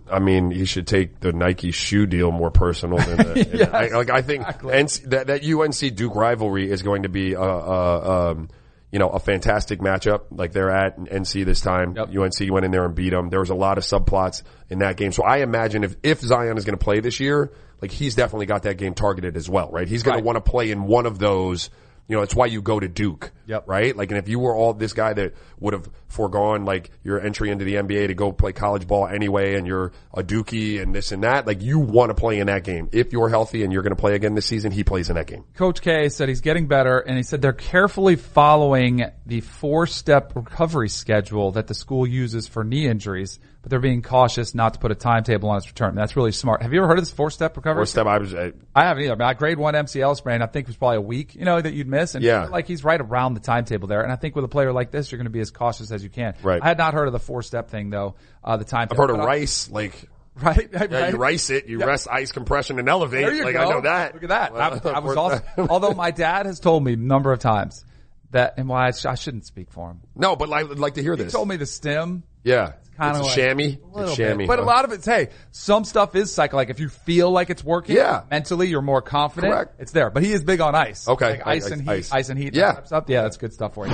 I 0.10 0.20
mean, 0.20 0.52
he 0.52 0.66
should 0.66 0.86
take 0.86 1.20
the 1.20 1.34
Nike 1.34 1.72
shoe 1.72 2.06
deal 2.06 2.32
more 2.32 2.52
personal 2.52 3.00
than 3.00 3.18
the, 3.18 3.50
Yes, 3.54 3.70
I, 3.74 3.88
like 3.88 4.12
I 4.12 4.22
think 4.22 4.44
exactly. 4.44 4.74
NC, 4.74 5.10
that 5.10 5.28
that 5.28 5.44
UNC 5.44 5.96
Duke 5.96 6.16
rivalry 6.16 6.70
is 6.70 6.84
going 6.84 7.04
to 7.04 7.10
be 7.10 7.34
a, 7.34 7.42
a 7.42 8.32
um, 8.32 8.50
you 8.92 9.00
know 9.00 9.10
a 9.10 9.20
fantastic 9.20 9.80
matchup. 9.80 10.22
Like 10.32 10.52
they're 10.52 10.72
at 10.72 10.98
NC 11.00 11.46
this 11.46 11.62
time. 11.62 11.96
Yep. 11.96 12.10
UNC 12.16 12.52
went 12.52 12.66
in 12.66 12.72
there 12.72 12.86
and 12.86 12.96
beat 12.96 13.12
them. 13.12 13.30
There 13.30 13.40
was 13.40 13.50
a 13.50 13.56
lot 13.56 13.78
of 13.78 13.84
subplots 13.84 14.44
in 14.70 14.80
that 14.80 14.98
game. 14.98 15.12
So 15.12 15.24
I 15.24 15.38
imagine 15.38 15.84
if 15.84 15.96
if 16.04 16.20
Zion 16.22 16.58
is 16.58 16.66
going 16.66 16.78
to 16.78 16.84
play 16.84 17.00
this 17.00 17.20
year, 17.20 17.52
like 17.82 17.92
he's 17.92 18.16
definitely 18.16 18.46
got 18.48 18.64
that 18.64 18.78
game 18.78 18.94
targeted 18.94 19.38
as 19.38 19.50
well, 19.50 19.70
right? 19.72 19.88
He's 19.88 20.04
going 20.04 20.16
Right. 20.16 20.22
to 20.22 20.26
want 20.26 20.36
to 20.44 20.50
play 20.50 20.72
in 20.72 20.84
one 20.84 21.06
of 21.06 21.20
those. 21.20 21.70
You 22.10 22.16
know, 22.18 22.24
it's 22.24 22.36
why 22.36 22.48
you 22.48 22.62
go 22.62 22.80
to 22.80 22.88
Duke, 22.88 23.32
Yep. 23.46 23.66
right? 23.68 23.96
Like, 23.96 24.10
and 24.10 24.18
if 24.18 24.28
you 24.28 24.40
were 24.40 24.54
all 24.56 24.74
this 24.74 24.94
guy 24.94 25.14
that 25.14 25.36
would 25.60 25.74
have 25.74 25.88
foregone 26.08 26.66
like 26.66 26.90
your 27.04 27.22
entry 27.22 27.52
into 27.52 27.64
the 27.66 27.76
NBA 27.76 28.08
to 28.08 28.16
go 28.16 28.32
play 28.32 28.52
college 28.52 28.88
ball 28.88 29.08
anyway, 29.08 29.54
and 29.54 29.68
you're 29.68 29.92
a 30.14 30.24
Dookie 30.24 30.82
and 30.82 30.94
this 30.94 31.12
and 31.12 31.24
that, 31.24 31.46
like 31.46 31.62
you 31.62 31.78
want 31.78 32.10
to 32.10 32.16
play 32.16 32.40
in 32.40 32.48
that 32.48 32.64
game. 32.64 32.90
If 32.92 33.14
you're 33.14 33.30
healthy 33.30 33.64
and 33.64 33.72
you're 33.72 33.84
going 33.84 33.96
to 33.96 34.00
play 34.02 34.16
again 34.16 34.34
this 34.34 34.48
season, 34.48 34.72
he 34.72 34.84
plays 34.84 35.10
in 35.10 35.16
that 35.18 35.28
game. 35.28 35.44
Coach 35.54 35.82
K 35.82 36.10
said 36.10 36.30
he's 36.30 36.42
getting 36.42 36.68
better, 36.68 36.98
and 36.98 37.16
he 37.16 37.22
said 37.22 37.42
they're 37.44 37.54
carefully 37.54 38.16
following 38.16 39.06
the 39.28 39.42
four-step 39.42 40.34
recovery 40.36 40.90
schedule 40.90 41.52
that 41.52 41.68
the 41.68 41.76
school 41.76 42.08
uses 42.08 42.48
for 42.48 42.64
knee 42.64 42.88
injuries, 42.88 43.40
but 43.62 43.70
they're 43.70 43.80
being 43.80 44.02
cautious 44.02 44.56
not 44.56 44.74
to 44.76 44.80
put 44.80 44.90
a 44.92 44.96
timetable 44.96 45.50
on 45.50 45.58
its 45.58 45.68
return. 45.68 45.94
That's 45.96 46.16
really 46.16 46.32
smart. 46.32 46.62
Have 46.62 46.72
you 46.74 46.80
ever 46.80 46.88
heard 46.88 46.98
of 46.98 47.04
this 47.04 47.12
four-step 47.12 47.58
recovery? 47.58 47.84
Or 47.84 47.86
step, 47.86 48.08
I 48.08 48.18
was, 48.18 48.34
uh, 48.34 48.52
I 48.74 48.84
haven't 48.86 49.04
either. 49.04 49.14
I 49.14 49.16
mean, 49.18 49.28
I 49.28 49.34
grade 49.34 49.58
one 49.60 49.74
MCL 49.74 50.16
sprain. 50.16 50.42
I 50.42 50.46
think 50.46 50.66
it 50.66 50.70
was 50.70 50.78
probably 50.78 50.98
a 50.98 51.02
week, 51.02 51.36
you 51.36 51.44
know, 51.44 51.60
that 51.60 51.74
you'd 51.74 51.88
miss. 51.88 52.16
And 52.16 52.24
Yeah. 52.24 52.46
like 52.46 52.68
he's 52.68 52.84
right 52.86 53.00
around 53.02 53.34
the 53.34 53.42
timetable 53.42 53.88
there. 53.90 54.02
And 54.02 54.12
I 54.12 54.16
think 54.16 54.36
with 54.36 54.46
a 54.46 54.48
player 54.48 54.72
like 54.72 54.92
this, 54.92 55.12
you're 55.12 55.18
going 55.18 55.26
to 55.26 55.30
be 55.32 55.42
as 55.42 55.52
cautious 55.52 55.92
as 55.92 56.04
you 56.04 56.10
can. 56.10 56.36
Right. 56.42 56.62
I 56.64 56.68
had 56.70 56.78
not 56.78 56.94
heard 56.94 57.08
of 57.08 57.12
the 57.14 57.20
four-step 57.20 57.70
thing 57.70 57.90
though. 57.90 58.16
Uh, 58.44 58.56
the 58.58 58.64
timetable. 58.66 58.94
I've 59.04 59.10
heard 59.10 59.16
of 59.16 59.22
I- 59.22 59.26
rice, 59.26 59.70
like, 59.70 59.94
Right. 60.42 60.70
yeah, 60.72 60.86
right. 60.90 61.12
you 61.12 61.18
rice 61.20 61.50
it, 61.50 61.66
you 61.68 61.80
rest 61.80 62.08
ice 62.10 62.32
compression 62.32 62.80
and 62.80 62.88
elevate. 62.88 63.26
There 63.26 63.34
you 63.36 63.44
like 63.44 63.56
go. 63.56 63.62
I 63.62 63.70
know 63.72 63.82
that. 63.82 64.14
Look 64.14 64.24
at 64.24 64.30
that. 64.30 64.54
Well, 64.54 64.62
I, 64.86 64.90
I 64.96 65.00
was 65.00 65.18
also, 65.18 65.42
although 65.58 65.92
my 65.92 66.12
dad 66.12 66.46
has 66.46 66.62
told 66.62 66.82
me 66.82 66.94
a 66.94 66.96
number 66.96 67.34
of 67.34 67.40
times 67.40 67.84
that, 68.32 68.54
and 68.56 68.70
why 68.70 68.88
I, 68.88 68.92
sh- 68.92 69.06
I 69.06 69.16
shouldn't 69.16 69.46
speak 69.46 69.70
for 69.70 69.90
him. 69.92 70.00
no, 70.16 70.38
but 70.38 70.50
I 70.54 70.64
would 70.64 70.80
like 70.80 70.94
to 70.94 71.02
hear 71.02 71.18
this. 71.18 71.24
He 71.24 71.26
this. 71.26 71.34
told 71.34 71.50
me 71.50 71.58
the 71.58 71.66
stem 71.66 72.24
yeah. 72.46 72.74
Kind 73.00 73.16
of 73.18 73.22
it's 73.26 73.30
like 73.30 73.38
a 73.38 73.42
chamois. 73.42 73.64
a 73.64 73.68
It's 73.70 73.96
little 73.96 74.16
chamois. 74.16 74.38
bit. 74.38 74.48
But 74.48 74.60
a 74.60 74.64
lot 74.64 74.86
of 74.86 74.92
it's 74.92 75.06
hey, 75.06 75.30
some 75.52 75.86
stuff 75.86 76.16
is 76.16 76.32
psycho. 76.34 76.56
Like 76.58 76.70
if 76.70 76.80
you 76.80 76.90
feel 76.90 77.32
like 77.32 77.50
it's 77.50 77.64
working, 77.64 77.96
Yeah. 77.96 78.24
mentally 78.30 78.68
you're 78.68 78.82
more 78.82 79.02
confident. 79.02 79.52
Correct. 79.54 79.76
It's 79.80 79.92
there. 79.92 80.10
But 80.10 80.24
he 80.24 80.32
is 80.34 80.44
big 80.44 80.62
on 80.62 80.76
ice. 80.76 81.08
Okay. 81.08 81.32
like 81.32 81.48
ice 81.48 81.66
Ice- 81.66 81.72
and 81.72 81.82
heat, 81.82 81.90
ice. 81.90 82.12
ice, 82.12 82.30
and 82.30 82.38
heat. 82.40 82.54
Yeah. 82.56 82.74
that 82.74 82.88
type. 82.90 83.10
Yeah, 83.10 83.24
that's 83.24 83.38
good 83.38 83.54
stuff 83.54 83.74
for 83.74 83.88
you. 83.88 83.94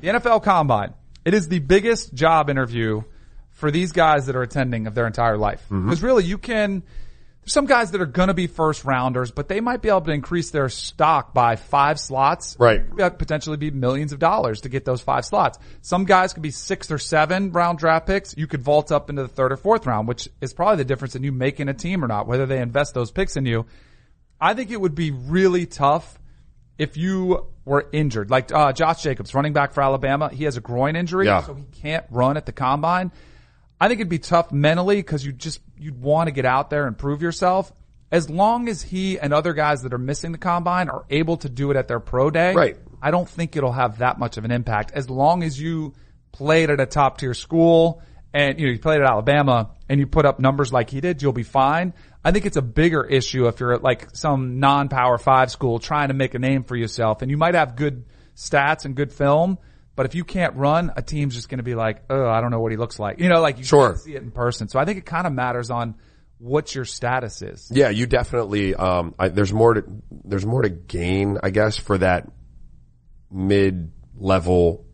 The 0.00 0.08
NFL 0.08 0.42
Combine. 0.42 0.94
It 1.24 1.34
is 1.34 1.48
the 1.48 1.58
biggest 1.58 2.14
job 2.14 2.48
interview 2.48 3.02
for 3.50 3.70
these 3.70 3.92
guys 3.92 4.26
that 4.26 4.36
are 4.36 4.42
attending 4.42 4.86
of 4.86 4.94
their 4.94 5.06
entire 5.06 5.36
life. 5.36 5.62
Mm-hmm. 5.64 5.86
Because 5.86 6.02
really, 6.02 6.24
you 6.24 6.38
can 6.38 6.82
there's 7.42 7.54
some 7.54 7.66
guys 7.66 7.92
that 7.92 8.02
are 8.02 8.06
going 8.06 8.28
to 8.28 8.34
be 8.34 8.46
first 8.46 8.84
rounders, 8.84 9.30
but 9.30 9.48
they 9.48 9.60
might 9.60 9.80
be 9.80 9.88
able 9.88 10.02
to 10.02 10.12
increase 10.12 10.50
their 10.50 10.68
stock 10.68 11.32
by 11.32 11.56
five 11.56 11.98
slots. 11.98 12.54
Right. 12.58 12.82
Potentially 12.96 13.56
be 13.56 13.70
millions 13.70 14.12
of 14.12 14.18
dollars 14.18 14.60
to 14.62 14.68
get 14.68 14.84
those 14.84 15.00
five 15.00 15.24
slots. 15.24 15.58
Some 15.80 16.04
guys 16.04 16.34
could 16.34 16.42
be 16.42 16.50
six 16.50 16.90
or 16.90 16.98
seven 16.98 17.50
round 17.52 17.78
draft 17.78 18.06
picks. 18.06 18.36
You 18.36 18.46
could 18.46 18.60
vault 18.60 18.92
up 18.92 19.08
into 19.08 19.22
the 19.22 19.28
third 19.28 19.52
or 19.52 19.56
fourth 19.56 19.86
round, 19.86 20.06
which 20.06 20.28
is 20.42 20.52
probably 20.52 20.76
the 20.76 20.84
difference 20.84 21.16
in 21.16 21.22
you 21.22 21.32
making 21.32 21.68
a 21.68 21.74
team 21.74 22.04
or 22.04 22.08
not, 22.08 22.26
whether 22.26 22.44
they 22.44 22.60
invest 22.60 22.92
those 22.92 23.10
picks 23.10 23.36
in 23.36 23.46
you. 23.46 23.64
I 24.38 24.52
think 24.52 24.70
it 24.70 24.80
would 24.80 24.94
be 24.94 25.10
really 25.10 25.64
tough 25.64 26.19
if 26.80 26.96
you 26.96 27.46
were 27.66 27.86
injured. 27.92 28.30
Like 28.30 28.50
uh, 28.52 28.72
Josh 28.72 29.02
Jacobs, 29.02 29.34
running 29.34 29.52
back 29.52 29.72
for 29.72 29.82
Alabama, 29.82 30.30
he 30.30 30.44
has 30.44 30.56
a 30.56 30.60
groin 30.62 30.96
injury, 30.96 31.26
Yeah. 31.26 31.42
so 31.42 31.52
he 31.54 31.64
can't 31.82 32.06
run 32.10 32.36
at 32.38 32.46
the 32.46 32.52
combine. 32.52 33.12
I 33.78 33.88
think 33.88 34.00
it'd 34.00 34.08
be 34.08 34.18
tough 34.18 34.50
mentally 34.50 34.96
because 34.96 35.24
you 35.24 35.32
just 35.32 35.60
you'd 35.78 36.00
want 36.00 36.28
to 36.28 36.32
get 36.32 36.44
out 36.46 36.70
there 36.70 36.86
and 36.86 36.96
prove 36.96 37.20
yourself. 37.22 37.70
As 38.10 38.28
long 38.30 38.68
as 38.68 38.82
he 38.82 39.20
and 39.20 39.32
other 39.32 39.52
guys 39.52 39.82
that 39.82 39.92
are 39.92 39.98
missing 39.98 40.32
the 40.32 40.38
combine 40.38 40.88
are 40.88 41.04
able 41.10 41.36
to 41.38 41.48
do 41.48 41.70
it 41.70 41.76
at 41.76 41.86
their 41.86 42.00
pro 42.00 42.30
day, 42.30 42.54
Right. 42.54 42.76
I 43.02 43.10
don't 43.10 43.28
think 43.28 43.56
it'll 43.56 43.72
have 43.72 43.98
that 43.98 44.18
much 44.18 44.36
of 44.38 44.44
an 44.44 44.50
impact. 44.50 44.90
As 44.92 45.08
long 45.08 45.42
as 45.42 45.60
you 45.60 45.92
played 46.32 46.70
at 46.70 46.80
a 46.80 46.86
top 46.86 47.18
tier 47.18 47.34
school 47.34 48.02
and 48.32 48.58
you 48.58 48.66
know 48.66 48.72
you 48.72 48.78
played 48.78 49.00
at 49.00 49.06
Alabama 49.08 49.70
and 49.88 49.98
you 50.00 50.06
put 50.06 50.24
up 50.26 50.38
numbers 50.40 50.72
like 50.72 50.90
he 50.90 51.00
did, 51.00 51.22
you'll 51.22 51.32
be 51.32 51.42
fine. 51.42 51.94
I 52.24 52.32
think 52.32 52.46
it's 52.46 52.56
a 52.56 52.62
bigger 52.62 53.04
issue 53.04 53.46
if 53.48 53.60
you're 53.60 53.72
at 53.72 53.82
like 53.82 54.14
some 54.14 54.60
non-power 54.60 55.18
five 55.18 55.50
school 55.50 55.78
trying 55.78 56.08
to 56.08 56.14
make 56.14 56.34
a 56.34 56.38
name 56.38 56.64
for 56.64 56.76
yourself 56.76 57.22
and 57.22 57.30
you 57.30 57.36
might 57.36 57.54
have 57.54 57.76
good 57.76 58.04
stats 58.36 58.84
and 58.84 58.94
good 58.94 59.12
film, 59.12 59.58
but 59.96 60.06
if 60.06 60.14
you 60.14 60.24
can't 60.24 60.54
run, 60.56 60.92
a 60.96 61.02
team's 61.02 61.34
just 61.34 61.48
going 61.48 61.58
to 61.58 61.64
be 61.64 61.74
like, 61.74 62.02
oh, 62.10 62.26
I 62.28 62.40
don't 62.40 62.50
know 62.50 62.60
what 62.60 62.72
he 62.72 62.78
looks 62.78 62.98
like. 62.98 63.20
You 63.20 63.28
know, 63.28 63.40
like 63.40 63.58
you 63.58 63.64
Sure. 63.64 63.88
can't 63.90 64.00
see 64.00 64.14
it 64.14 64.22
in 64.22 64.30
person. 64.30 64.68
So 64.68 64.78
I 64.78 64.84
think 64.84 64.98
it 64.98 65.06
kind 65.06 65.26
of 65.26 65.32
matters 65.32 65.70
on 65.70 65.94
what 66.38 66.74
your 66.74 66.84
status 66.86 67.42
is. 67.42 67.70
Yeah, 67.74 67.90
you 67.90 68.06
definitely. 68.06 68.74
Um, 68.74 69.14
I, 69.18 69.28
there's 69.28 69.52
more 69.52 69.74
to 69.74 69.84
there's 70.24 70.46
more 70.46 70.62
to 70.62 70.70
gain, 70.70 71.38
I 71.42 71.50
guess, 71.50 71.76
for 71.76 71.98
that 71.98 72.30
mid 73.30 73.92
level, 74.16 74.86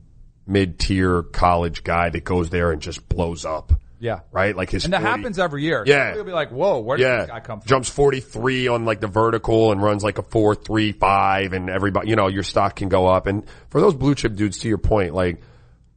mid 0.46 0.78
tier 0.78 1.22
college 1.22 1.84
guy 1.84 2.10
that 2.10 2.24
goes 2.24 2.50
there 2.50 2.72
and 2.72 2.80
just 2.80 3.08
blows 3.08 3.44
up. 3.44 3.72
Yeah. 3.98 4.20
Right, 4.30 4.54
like 4.54 4.70
his 4.70 4.84
And 4.84 4.92
that 4.92 5.00
40 5.00 5.10
happens 5.10 5.38
every 5.38 5.62
year. 5.62 5.82
Yeah. 5.86 6.14
You'll 6.14 6.24
be 6.24 6.32
like, 6.32 6.50
whoa, 6.50 6.80
where 6.80 6.98
did 6.98 7.04
yeah, 7.04 7.16
this 7.20 7.30
guy 7.30 7.40
come 7.40 7.60
from? 7.60 7.68
jumps 7.68 7.88
43 7.88 8.68
on 8.68 8.84
like 8.84 9.00
the 9.00 9.06
vertical 9.06 9.72
and 9.72 9.82
runs 9.82 10.04
like 10.04 10.18
a 10.18 10.22
4-3-5 10.22 11.52
and 11.54 11.70
everybody, 11.70 12.10
you 12.10 12.16
know, 12.16 12.28
your 12.28 12.42
stock 12.42 12.76
can 12.76 12.88
go 12.88 13.06
up. 13.06 13.26
And 13.26 13.44
for 13.70 13.80
those 13.80 13.94
blue 13.94 14.14
chip 14.14 14.34
dudes, 14.34 14.58
to 14.58 14.68
your 14.68 14.78
point, 14.78 15.14
like, 15.14 15.40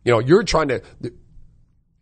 you 0.05 0.13
know, 0.13 0.19
you're 0.19 0.43
trying 0.43 0.69
to, 0.69 0.81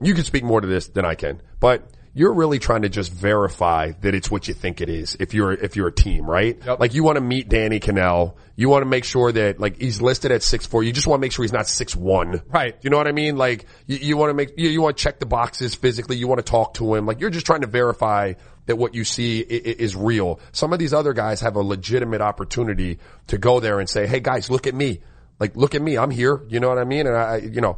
you 0.01 0.13
can 0.13 0.23
speak 0.23 0.43
more 0.43 0.61
to 0.61 0.67
this 0.67 0.87
than 0.87 1.03
I 1.03 1.15
can, 1.15 1.41
but 1.59 1.89
you're 2.17 2.33
really 2.33 2.57
trying 2.57 2.81
to 2.81 2.89
just 2.89 3.11
verify 3.11 3.91
that 4.01 4.15
it's 4.15 4.31
what 4.31 4.47
you 4.47 4.55
think 4.55 4.81
it 4.81 4.89
is 4.89 5.15
if 5.19 5.35
you're, 5.35 5.51
if 5.53 5.75
you're 5.75 5.87
a 5.87 5.91
team, 5.91 6.25
right? 6.25 6.59
Like 6.65 6.95
you 6.95 7.03
want 7.03 7.17
to 7.17 7.21
meet 7.21 7.47
Danny 7.47 7.79
Kanell. 7.79 8.33
You 8.55 8.69
want 8.69 8.81
to 8.81 8.87
make 8.87 9.03
sure 9.03 9.31
that 9.31 9.59
like 9.59 9.79
he's 9.79 10.01
listed 10.01 10.31
at 10.31 10.41
six 10.41 10.65
four. 10.65 10.83
You 10.83 10.91
just 10.91 11.05
want 11.05 11.19
to 11.19 11.21
make 11.21 11.31
sure 11.31 11.43
he's 11.43 11.53
not 11.53 11.67
six 11.67 11.95
one. 11.95 12.41
Right. 12.47 12.75
You 12.81 12.89
know 12.89 12.97
what 12.97 13.07
I 13.07 13.11
mean? 13.11 13.37
Like 13.37 13.65
you, 13.85 13.97
you 13.97 14.17
want 14.17 14.31
to 14.31 14.33
make, 14.33 14.57
you, 14.57 14.67
you 14.67 14.81
want 14.81 14.97
to 14.97 15.03
check 15.03 15.19
the 15.19 15.27
boxes 15.27 15.75
physically. 15.75 16.17
You 16.17 16.27
want 16.27 16.39
to 16.39 16.49
talk 16.51 16.73
to 16.75 16.95
him. 16.95 17.05
Like 17.05 17.19
you're 17.19 17.29
just 17.29 17.45
trying 17.45 17.61
to 17.61 17.67
verify 17.67 18.33
that 18.65 18.77
what 18.77 18.95
you 18.95 19.03
see 19.03 19.39
is 19.39 19.95
real. 19.95 20.39
Some 20.53 20.73
of 20.73 20.79
these 20.79 20.93
other 20.93 21.13
guys 21.13 21.41
have 21.41 21.55
a 21.55 21.61
legitimate 21.61 22.21
opportunity 22.21 22.97
to 23.27 23.37
go 23.37 23.59
there 23.59 23.79
and 23.79 23.87
say, 23.87 24.07
Hey 24.07 24.21
guys, 24.21 24.49
look 24.49 24.65
at 24.65 24.73
me. 24.73 25.01
Like, 25.39 25.55
look 25.55 25.75
at 25.75 25.81
me. 25.81 25.97
I'm 25.97 26.11
here. 26.11 26.41
You 26.49 26.59
know 26.59 26.69
what 26.69 26.79
I 26.79 26.83
mean? 26.83 27.05
And 27.05 27.15
I, 27.15 27.37
you 27.37 27.61
know, 27.61 27.77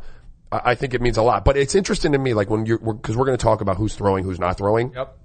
I, 0.51 0.61
I 0.71 0.75
think 0.75 0.93
it 0.93 1.01
means 1.01 1.17
a 1.17 1.21
lot, 1.23 1.45
but 1.45 1.57
it's 1.57 1.75
interesting 1.75 2.11
to 2.13 2.17
me, 2.17 2.33
like 2.33 2.49
when 2.49 2.65
you're, 2.65 2.77
cause 2.77 3.15
we're 3.15 3.25
going 3.25 3.37
to 3.37 3.43
talk 3.43 3.61
about 3.61 3.77
who's 3.77 3.95
throwing, 3.95 4.23
who's 4.23 4.39
not 4.39 4.57
throwing. 4.57 4.93
Yep. 4.93 5.17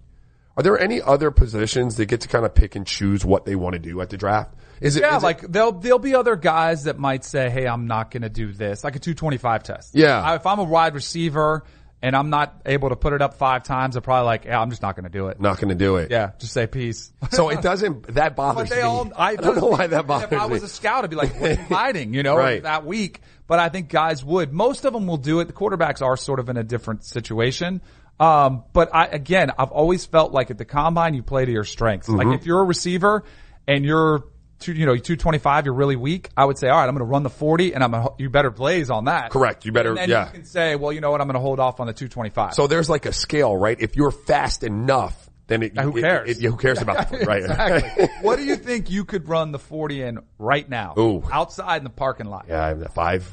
Are 0.57 0.63
there 0.63 0.79
any 0.79 1.03
other 1.03 1.31
positions 1.33 1.97
that 1.97 2.07
get 2.07 2.21
to 2.21 2.29
kind 2.29 2.45
of 2.45 2.55
pick 2.55 2.77
and 2.77 2.87
choose 2.87 3.25
what 3.25 3.45
they 3.45 3.57
want 3.57 3.73
to 3.73 3.81
do 3.81 4.01
at 4.01 4.11
the 4.11 4.17
draft? 4.17 4.55
Is 4.81 4.97
it, 4.97 5.01
yeah, 5.01 5.17
is 5.17 5.23
it- 5.23 5.27
like 5.27 5.41
there'll 5.41 5.73
there'll 5.73 5.99
be 5.99 6.15
other 6.15 6.37
guys 6.37 6.85
that 6.85 6.99
might 6.99 7.25
say, 7.25 7.49
"Hey, 7.51 7.67
I'm 7.67 7.87
not 7.87 8.11
going 8.11 8.23
to 8.23 8.29
do 8.29 8.53
this," 8.53 8.85
like 8.85 8.95
a 8.97 8.99
225 9.01 9.63
test. 9.65 9.95
Yeah. 9.95 10.21
I, 10.21 10.35
if 10.37 10.47
I'm 10.47 10.59
a 10.61 10.65
wide 10.65 10.95
receiver 10.95 11.65
and 12.03 12.15
I'm 12.15 12.29
not 12.29 12.61
able 12.67 12.91
to 12.91 12.97
put 12.97 13.15
it 13.15 13.23
up 13.23 13.35
five 13.35 13.63
times, 13.63 13.97
I'm 13.97 14.03
probably 14.03 14.27
like, 14.27 14.45
"Yeah, 14.45 14.61
I'm 14.61 14.71
just 14.71 14.83
not 14.83 14.95
going 14.95 15.05
to 15.05 15.11
do 15.11 15.29
it." 15.29 15.41
not 15.41 15.57
going 15.59 15.71
to 15.71 15.75
do 15.75 15.97
it? 15.97 16.11
Yeah, 16.11 16.33
just 16.39 16.53
say 16.53 16.67
peace. 16.67 17.13
So 17.31 17.49
it 17.49 17.63
doesn't, 17.63 18.15
that 18.15 18.37
bothers 18.37 18.69
But 18.69 18.75
they 18.77 18.83
me. 18.83 18.89
all, 18.89 19.11
I, 19.17 19.37
don't 19.37 19.57
know 19.57 19.67
why 19.69 19.87
that 19.87 20.07
bothers 20.07 20.31
me. 20.31 20.37
If 20.37 20.43
I 20.43 20.47
was 20.47 20.63
a 20.63 20.69
scout, 20.69 21.03
I'd 21.05 21.11
be 21.11 21.17
like, 21.17 21.41
what 21.41 21.51
are 21.51 21.55
you 21.55 21.63
hiding, 21.69 22.13
you 22.15 22.23
know, 22.23 22.37
Right. 22.37 22.63
that 22.63 22.85
week. 22.85 23.21
But 23.47 23.59
I 23.59 23.69
think 23.69 23.89
guys 23.89 24.25
would. 24.25 24.53
Most 24.53 24.85
of 24.85 24.93
them 24.93 25.07
will 25.07 25.19
do 25.19 25.41
it. 25.41 25.47
The 25.47 25.53
quarterbacks 25.53 26.01
are 26.03 26.17
sort 26.17 26.41
of 26.41 26.49
in 26.49 26.57
a 26.57 26.65
different 26.65 27.05
situation. 27.05 27.83
Um, 28.19 28.65
but 28.73 28.95
I, 28.95 29.07
again, 29.07 29.51
I've 29.59 29.73
always 29.73 30.07
felt 30.07 30.33
like 30.33 30.51
at 30.51 30.59
the 30.59 30.65
combine, 30.65 31.15
you 31.15 31.23
play 31.23 31.45
to 31.45 31.53
your 31.53 31.65
strengths. 31.65 32.09
Mm-hmm. 32.09 32.29
Like 32.29 32.41
if 32.41 32.47
you're 32.47 32.61
a 32.61 32.65
receiver 32.65 33.25
and 33.67 33.85
you're, 33.85 34.25
two, 34.61 34.73
you 34.73 34.87
know, 34.87 34.95
225, 34.95 35.67
you're 35.67 35.75
really 35.75 35.97
weak, 35.97 36.31
I 36.37 36.45
would 36.45 36.57
say, 36.57 36.69
all 36.69 36.79
right, 36.79 36.89
I'm 36.89 36.95
going 36.95 37.07
to 37.07 37.11
run 37.11 37.23
the 37.23 37.31
40 37.31 37.75
and 37.75 37.83
I'm 37.83 37.91
gonna, 37.91 38.11
you 38.19 38.31
better 38.31 38.51
blaze 38.51 38.89
on 38.89 39.07
that. 39.07 39.31
Correct. 39.31 39.65
You 39.65 39.73
better- 39.73 39.95
yeah. 39.95 40.27
you 40.27 40.33
can 40.33 40.45
say, 40.45 40.77
well, 40.77 40.93
you 40.93 41.01
know 41.01 41.11
what, 41.11 41.21
I'm 41.21 41.27
going 41.27 41.35
to 41.35 41.41
hold 41.41 41.61
off 41.61 41.81
on 41.81 41.87
the 41.87 41.93
225. 41.93 42.55
So 42.55 42.67
there's 42.67 42.89
like 42.89 43.05
a 43.05 43.13
scale, 43.13 43.57
right? 43.57 43.79
If 43.79 43.97
you're 43.97 44.13
fast 44.13 44.63
enough, 44.63 45.24
then 45.47 45.63
it, 45.63 45.77
who 45.79 46.01
cares? 46.01 46.31
it- 46.31 46.41
yeah, 46.41 46.51
who 46.51 46.57
cares 46.57 46.81
about 46.81 47.11
the 47.11 47.19
right? 47.19 47.43
exactly. 47.45 48.09
what 48.23 48.37
do 48.37 48.45
you 48.45 48.57
think 48.57 48.91
you 48.91 49.05
could 49.05 49.29
run 49.29 49.53
the 49.53 49.59
40 49.59 50.03
in 50.03 50.19
right 50.39 50.69
now? 50.69 50.95
Ooh. 50.99 51.23
Outside 51.31 51.79
in 51.79 51.85
the 51.85 51.91
parking 51.91 52.27
lot. 52.27 52.47
yeah, 52.49 52.65
I'm 52.65 52.83
at 52.83 52.95
five. 52.95 53.31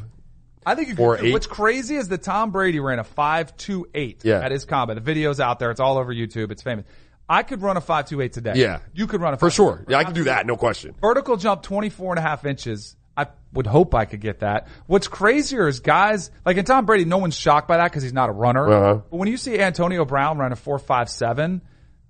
I 0.66 0.76
think 0.76 0.90
you 0.90 0.96
Four, 0.96 1.18
could, 1.18 1.26
eight. 1.26 1.34
what's 1.34 1.48
crazy 1.48 1.96
is 1.96 2.10
that 2.10 2.22
Tom 2.22 2.52
Brady 2.52 2.80
ran 2.80 3.00
a 3.00 3.04
five 3.04 3.56
two 3.58 3.88
eight 3.96 4.22
Yeah. 4.24 4.40
at 4.42 4.52
his 4.52 4.66
combat. 4.66 4.96
The 4.96 5.02
video's 5.02 5.40
out 5.40 5.58
there. 5.58 5.72
It's 5.72 5.80
all 5.80 5.98
over 5.98 6.14
YouTube. 6.14 6.52
It's 6.52 6.62
famous. 6.62 6.86
I 7.28 7.42
could 7.44 7.62
run 7.64 7.78
a 7.78 7.82
five 7.82 8.08
two 8.08 8.22
eight 8.22 8.34
today. 8.34 8.54
Yeah. 8.56 8.80
You 8.94 9.08
could 9.08 9.22
run 9.22 9.34
a 9.34 9.38
For 9.38 9.50
sure. 9.50 9.84
Yeah, 9.90 9.98
I 9.98 10.04
can 10.04 10.14
do 10.14 10.26
that. 10.26 10.46
No 10.46 10.58
question. 10.58 10.94
Vertical 11.02 11.38
jump 11.38 11.64
24 11.64 12.12
and 12.14 12.20
a 12.20 12.22
half 12.22 12.46
inches. 12.46 12.96
I 13.18 13.28
would 13.54 13.66
hope 13.68 13.96
I 13.96 14.06
could 14.06 14.22
get 14.22 14.40
that. 14.42 14.68
What's 14.86 15.08
crazier 15.08 15.68
is 15.68 15.80
guys, 15.80 16.30
like 16.46 16.58
in 16.58 16.66
Tom 16.66 16.86
Brady, 16.86 17.06
no 17.06 17.18
one's 17.18 17.36
shocked 17.36 17.68
by 17.68 17.78
that 17.78 17.86
because 17.90 18.04
he's 18.04 18.14
not 18.14 18.30
a 18.30 18.32
runner. 18.34 18.70
Uh-huh. 18.70 19.02
But 19.10 19.18
when 19.18 19.28
you 19.30 19.38
see 19.38 19.60
Antonio 19.60 20.06
Brown 20.06 20.38
run 20.38 20.52
a 20.52 20.56
four 20.56 20.78
five 20.78 21.10
seven, 21.10 21.62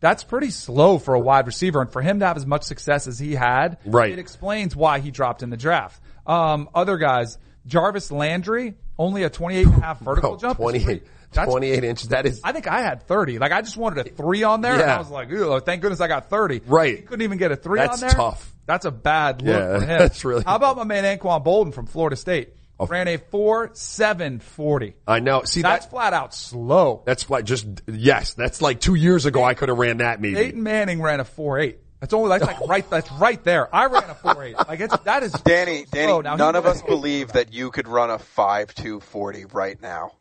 that's 0.02 0.24
pretty 0.26 0.50
slow 0.50 0.98
for 0.98 1.14
a 1.14 1.20
wide 1.20 1.48
receiver. 1.48 1.80
And 1.82 1.90
for 1.90 2.02
him 2.02 2.20
to 2.20 2.26
have 2.28 2.36
as 2.36 2.46
much 2.46 2.64
success 2.64 3.08
as 3.08 3.18
he 3.18 3.34
had, 3.36 3.78
Right. 3.86 4.12
it 4.12 4.20
explains 4.20 4.76
why 4.76 5.00
he 5.00 5.10
dropped 5.12 5.42
in 5.44 5.50
the 5.50 5.58
draft. 5.58 6.02
Um, 6.28 6.68
other 6.76 6.98
guys, 6.98 7.38
Jarvis 7.66 8.12
Landry, 8.12 8.74
only 9.00 9.24
a 9.24 9.30
28 9.30 9.68
and 9.68 9.78
a 9.78 9.80
half 9.80 10.00
vertical 10.02 10.32
Bro, 10.32 10.40
jump. 10.40 10.58
28, 10.58 10.84
pretty- 10.86 11.02
that's 11.34 11.50
28 11.50 11.84
inches. 11.86 12.10
That 12.10 12.26
is, 12.26 12.42
I 12.44 12.52
think 12.52 12.68
I 12.68 12.82
had 12.82 13.04
30. 13.04 13.40
Like 13.40 13.54
I 13.54 13.62
just 13.62 13.78
wanted 13.78 14.06
a 14.06 14.10
three 14.10 14.44
on 14.44 14.60
there. 14.60 14.74
And 14.74 14.82
I 14.84 14.98
was 14.98 15.10
like, 15.10 15.30
Ew, 15.30 15.62
thank 15.62 15.82
goodness 15.82 16.02
I 16.02 16.10
got 16.10 16.30
30. 16.30 16.62
Right. 16.68 16.98
He 16.98 17.02
couldn't 17.04 17.22
even 17.24 17.38
get 17.38 17.54
a 17.54 17.56
three 17.56 17.80
That's 17.80 18.02
on 18.04 18.10
there. 18.10 18.10
tough. 18.18 18.54
That's 18.66 18.84
a 18.86 18.92
bad 18.92 19.42
look 19.42 19.56
Yeah, 19.56 19.80
for 19.80 19.86
him. 19.86 19.88
that's 20.00 20.26
really- 20.26 20.44
How 20.44 20.56
about 20.58 20.76
my 20.78 20.84
man 20.84 21.04
Anquan 21.18 21.44
Boldin 21.46 21.74
from 21.74 21.86
Florida 21.86 22.16
State? 22.18 22.50
Ran 22.90 23.08
a 23.08 23.18
four 23.18 23.72
seven 23.74 24.40
forty. 24.40 24.96
I 25.08 25.20
know. 25.20 25.44
See, 25.44 25.62
That's 25.62 25.86
that, 25.86 25.92
flat 25.92 26.14
out 26.14 26.34
slow. 26.34 27.04
that's 27.06 27.30
like 27.30 27.46
just, 27.46 27.68
yes, 27.88 28.34
that's 28.34 28.62
like 28.62 28.80
two 28.80 28.96
years 28.96 29.26
ago 29.26 29.44
I 29.44 29.54
could 29.54 29.70
have 29.70 29.78
ran 29.78 29.98
that 29.98 30.20
maybe. 30.22 30.36
Peyton 30.36 30.64
Manning 30.64 31.02
ran 31.02 31.20
a 31.20 31.26
four 31.26 31.60
eight. 31.60 31.80
That's 32.00 32.14
only 32.14 32.30
that's 32.30 32.46
like 32.46 32.60
right 32.68 32.90
that's 32.90 33.12
right 33.14 33.42
there. 33.44 33.74
I 33.74 33.86
ran 33.86 34.10
a 34.10 34.16
four 34.16 34.44
eight. 34.44 34.56
Like 34.58 34.80
it's 34.80 34.98
that 35.00 35.24
is 35.24 35.32
Danny, 35.34 35.86
Danny, 35.92 36.08
slow. 36.08 36.22
Now, 36.22 36.36
none 36.36 36.56
of 36.56 36.66
us 36.66 36.82
believe 36.88 37.34
that 37.34 37.54
you 37.54 37.70
could 37.72 37.88
run 37.88 38.10
a 38.10 38.18
five 38.20 38.74
two 38.74 39.00
forty 39.00 39.46
right 39.46 39.80
now. 39.82 40.12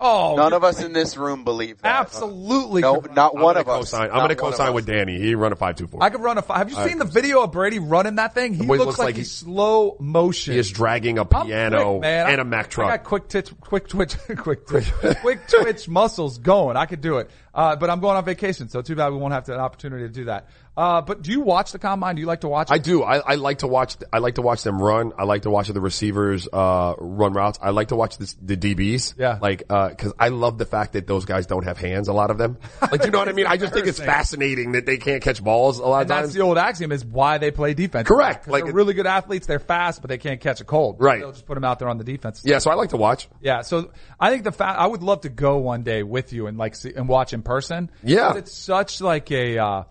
Oh, 0.00 0.36
None 0.36 0.52
of 0.52 0.62
us 0.62 0.80
in 0.80 0.92
this 0.92 1.16
room 1.16 1.42
believe 1.42 1.82
that. 1.82 2.00
absolutely. 2.00 2.82
No, 2.82 3.00
could 3.00 3.06
run- 3.08 3.14
not 3.16 3.34
I'm 3.34 3.42
one 3.42 3.54
gonna 3.56 3.68
of 3.68 3.80
us. 3.80 3.92
I'm 3.92 4.08
going 4.10 4.28
to 4.28 4.40
one 4.40 4.52
co-sign 4.52 4.72
with 4.72 4.86
Danny. 4.86 5.18
He 5.18 5.34
run 5.34 5.50
a 5.52 5.56
five 5.56 5.74
two 5.74 5.88
four. 5.88 6.00
I 6.00 6.10
could 6.10 6.20
run 6.20 6.38
a 6.38 6.42
five. 6.42 6.58
Have 6.58 6.70
you 6.70 6.76
I 6.76 6.86
seen 6.86 6.98
the 6.98 7.04
video 7.04 7.42
of 7.42 7.50
Brady 7.50 7.80
running 7.80 8.14
that 8.14 8.32
thing? 8.32 8.54
He 8.54 8.62
looks, 8.64 8.78
looks 8.84 8.98
like, 9.00 9.06
like 9.06 9.16
he's 9.16 9.32
slow 9.32 9.96
motion. 9.98 10.52
He 10.52 10.58
is 10.60 10.70
dragging 10.70 11.18
a 11.18 11.22
I'm 11.22 11.46
piano 11.46 11.98
quick, 11.98 12.04
and 12.04 12.28
I- 12.28 12.42
a 12.42 12.44
Mack 12.44 12.70
truck. 12.70 12.92
I 12.92 12.96
got 12.98 13.04
quick 13.06 13.28
twitch, 13.28 13.50
quick 13.60 13.88
twitch, 13.88 14.16
quick 14.38 14.66
twitch, 14.68 14.88
quick 15.20 15.48
twitch 15.48 15.88
muscles 15.88 16.38
going. 16.38 16.76
I 16.76 16.86
could 16.86 17.00
do 17.00 17.18
it. 17.18 17.28
Uh, 17.58 17.74
but 17.74 17.90
I'm 17.90 17.98
going 17.98 18.16
on 18.16 18.24
vacation, 18.24 18.68
so 18.68 18.82
too 18.82 18.94
bad 18.94 19.10
we 19.10 19.18
won't 19.18 19.32
have 19.34 19.48
an 19.48 19.58
opportunity 19.58 20.04
to 20.04 20.08
do 20.08 20.26
that. 20.26 20.46
Uh, 20.76 21.00
but 21.00 21.22
do 21.22 21.32
you 21.32 21.40
watch 21.40 21.72
the 21.72 21.78
combine? 21.80 22.14
Do 22.14 22.20
you 22.20 22.26
like 22.28 22.42
to 22.42 22.48
watch 22.48 22.70
it? 22.70 22.74
I 22.74 22.78
do. 22.78 23.02
I, 23.02 23.16
I 23.18 23.34
like 23.34 23.58
to 23.58 23.66
watch. 23.66 23.96
I 24.12 24.18
like 24.18 24.36
to 24.36 24.42
watch 24.42 24.62
them 24.62 24.80
run. 24.80 25.12
I 25.18 25.24
like 25.24 25.42
to 25.42 25.50
watch 25.50 25.66
the 25.66 25.80
receivers 25.80 26.46
uh, 26.52 26.94
run 26.98 27.32
routes. 27.32 27.58
I 27.60 27.70
like 27.70 27.88
to 27.88 27.96
watch 27.96 28.16
this, 28.16 28.34
the 28.40 28.56
DBs. 28.56 29.14
Yeah. 29.18 29.40
Like 29.42 29.66
because 29.66 30.12
I 30.20 30.28
love 30.28 30.56
the 30.56 30.66
fact 30.66 30.92
that 30.92 31.08
those 31.08 31.24
guys 31.24 31.46
don't 31.46 31.64
have 31.64 31.78
hands. 31.78 32.06
A 32.06 32.12
lot 32.12 32.30
of 32.30 32.38
them. 32.38 32.58
Like 32.80 33.00
do 33.00 33.06
you 33.08 33.10
know 33.10 33.18
what 33.18 33.28
I 33.28 33.32
mean. 33.32 33.46
I 33.46 33.56
just 33.56 33.74
think 33.74 33.86
it's 33.86 33.98
fascinating 33.98 34.72
that 34.72 34.86
they 34.86 34.96
can't 34.98 35.22
catch 35.22 35.42
balls 35.42 35.78
a 35.78 35.82
lot 35.82 35.96
of 35.96 36.00
and 36.02 36.10
that's 36.10 36.20
times. 36.28 36.34
the 36.34 36.40
old 36.40 36.56
axiom 36.58 36.92
is 36.92 37.04
why 37.04 37.36
they 37.38 37.50
play 37.50 37.74
defense. 37.74 38.06
Correct. 38.08 38.46
Like 38.48 38.64
they're 38.64 38.72
really 38.72 38.94
good 38.94 39.06
athletes. 39.06 39.46
They're 39.46 39.58
fast, 39.58 40.00
but 40.00 40.08
they 40.08 40.16
can't 40.16 40.40
catch 40.40 40.60
a 40.60 40.64
cold. 40.64 40.96
Right. 41.00 41.18
They'll 41.18 41.32
just 41.32 41.44
put 41.44 41.54
them 41.54 41.64
out 41.64 41.80
there 41.80 41.88
on 41.88 41.98
the 41.98 42.04
defense. 42.04 42.42
yeah. 42.44 42.60
So 42.60 42.70
I 42.70 42.74
like 42.74 42.90
to 42.90 42.96
watch. 42.96 43.28
Yeah, 43.40 43.62
so 43.62 43.90
I 44.18 44.30
think 44.30 44.44
the 44.44 44.52
fact 44.52 44.78
I 44.78 44.86
would 44.86 45.02
love 45.02 45.22
to 45.22 45.28
go 45.28 45.58
one 45.58 45.82
day 45.82 46.02
with 46.04 46.32
you 46.32 46.46
and 46.46 46.56
like 46.56 46.76
see 46.76 46.94
and 46.94 47.08
watch 47.08 47.32
in 47.32 47.42
person. 47.48 47.90
Yeah. 48.04 48.28
But 48.28 48.36
it's 48.38 48.52
such 48.56 49.00
like 49.00 49.30
a 49.32 49.58
uh 49.58 49.82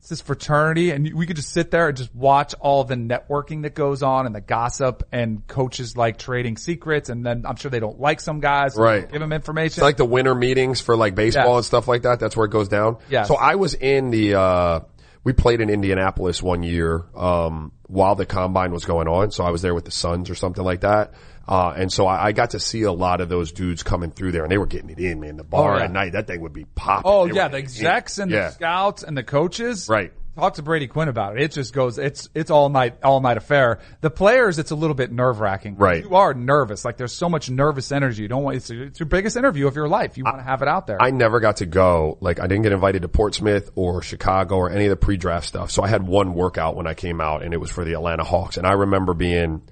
It's 0.00 0.08
this 0.10 0.20
fraternity 0.20 0.90
and 0.92 1.12
we 1.14 1.26
could 1.26 1.36
just 1.36 1.52
sit 1.52 1.70
there 1.72 1.88
and 1.88 1.96
just 1.96 2.14
watch 2.14 2.54
all 2.60 2.84
the 2.84 2.94
networking 2.94 3.62
that 3.62 3.74
goes 3.74 4.02
on 4.02 4.26
and 4.26 4.34
the 4.34 4.40
gossip 4.40 5.02
and 5.10 5.44
coaches 5.46 5.96
like 5.96 6.18
trading 6.18 6.56
secrets. 6.56 7.08
And 7.08 7.24
then 7.26 7.44
I'm 7.46 7.56
sure 7.56 7.70
they 7.70 7.80
don't 7.80 7.98
like 7.98 8.20
some 8.20 8.38
guys. 8.40 8.76
Right. 8.76 9.10
Give 9.10 9.20
them 9.20 9.32
information. 9.32 9.80
It's 9.80 9.82
like 9.82 9.96
the 9.96 10.04
winter 10.04 10.34
meetings 10.34 10.80
for 10.80 10.96
like 10.96 11.14
baseball 11.16 11.50
Yeah. 11.52 11.56
and 11.56 11.64
stuff 11.64 11.88
like 11.88 12.02
that. 12.02 12.20
That's 12.20 12.36
where 12.36 12.46
it 12.46 12.52
goes 12.52 12.68
down. 12.68 12.98
Yeah. 13.10 13.24
So 13.24 13.34
I 13.36 13.56
was 13.56 13.74
in 13.74 14.10
the, 14.10 14.34
uh, 14.34 14.80
we 15.28 15.34
played 15.34 15.60
in 15.60 15.68
Indianapolis 15.68 16.42
one 16.42 16.62
year, 16.62 17.04
um, 17.14 17.70
while 17.82 18.14
the 18.14 18.24
combine 18.24 18.72
was 18.72 18.86
going 18.86 19.08
on. 19.08 19.30
So 19.30 19.44
I 19.44 19.50
was 19.50 19.60
there 19.60 19.74
with 19.74 19.84
the 19.84 19.90
Suns 19.90 20.30
or 20.30 20.34
something 20.34 20.64
like 20.64 20.80
that. 20.80 21.12
Uh, 21.46 21.74
and 21.76 21.92
so 21.92 22.06
I, 22.06 22.28
I 22.28 22.32
got 22.32 22.50
to 22.50 22.60
see 22.60 22.82
a 22.84 22.92
lot 22.92 23.20
of 23.20 23.28
those 23.28 23.52
dudes 23.52 23.82
coming 23.82 24.10
through 24.10 24.32
there 24.32 24.42
and 24.42 24.50
they 24.50 24.56
were 24.56 24.64
getting 24.66 24.88
it 24.88 24.98
in, 24.98 25.20
man. 25.20 25.36
The 25.36 25.44
bar 25.44 25.74
Oh, 25.74 25.78
yeah. 25.78 25.84
at 25.84 25.92
night, 25.92 26.12
that 26.12 26.26
thing 26.26 26.40
would 26.40 26.54
be 26.54 26.64
popping. 26.64 27.10
Oh 27.10 27.28
They 27.28 27.34
yeah, 27.34 27.48
the 27.48 27.56
it 27.56 27.58
in. 27.58 27.64
execs 27.64 28.16
and 28.18 28.30
yeah. 28.30 28.46
the 28.48 28.50
scouts 28.52 29.02
and 29.02 29.16
the 29.18 29.22
coaches. 29.22 29.86
Right. 29.86 30.14
Talk 30.38 30.54
to 30.54 30.62
Brady 30.62 30.86
Quinn 30.86 31.08
about 31.08 31.36
it. 31.36 31.42
It 31.42 31.50
just 31.50 31.72
goes. 31.74 31.98
It's 31.98 32.28
it's 32.32 32.48
all 32.48 32.68
night 32.68 33.02
all 33.02 33.20
night 33.20 33.36
affair. 33.36 33.80
The 34.02 34.10
players, 34.10 34.60
it's 34.60 34.70
a 34.70 34.76
little 34.76 34.94
bit 34.94 35.10
nerve 35.10 35.40
wracking. 35.40 35.74
Right. 35.74 36.04
You 36.04 36.14
are 36.14 36.32
nervous. 36.32 36.84
Like 36.84 36.96
there's 36.96 37.12
so 37.12 37.28
much 37.28 37.50
nervous 37.50 37.90
energy. 37.90 38.22
You 38.22 38.28
don't 38.28 38.44
want. 38.44 38.58
It's, 38.58 38.70
it's 38.70 39.00
your 39.00 39.08
biggest 39.08 39.36
interview 39.36 39.66
of 39.66 39.74
your 39.74 39.88
life. 39.88 40.16
You 40.16 40.22
want 40.22 40.38
to 40.38 40.44
have 40.44 40.62
it 40.62 40.68
out 40.68 40.86
there. 40.86 41.02
I 41.02 41.10
never 41.10 41.40
got 41.40 41.56
to 41.56 41.66
go. 41.66 42.18
Like 42.20 42.38
I 42.38 42.46
didn't 42.46 42.62
get 42.62 42.70
invited 42.70 43.02
to 43.02 43.08
Portsmouth 43.08 43.68
or 43.74 44.00
Chicago 44.00 44.54
or 44.58 44.70
any 44.70 44.84
of 44.84 44.90
the 44.90 44.96
pre-draft 44.96 45.44
stuff. 45.44 45.72
So 45.72 45.82
I 45.82 45.88
had 45.88 46.06
one 46.06 46.34
workout 46.34 46.76
when 46.76 46.86
I 46.86 46.94
came 46.94 47.20
out 47.20 47.42
and 47.42 47.52
it 47.52 47.56
was 47.56 47.72
for 47.72 47.84
the 47.84 47.94
Atlanta 47.94 48.22
Hawks. 48.22 48.58
And 48.58 48.64
I 48.64 48.74
remember 48.74 49.14
being 49.14 49.62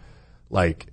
like 0.50 0.88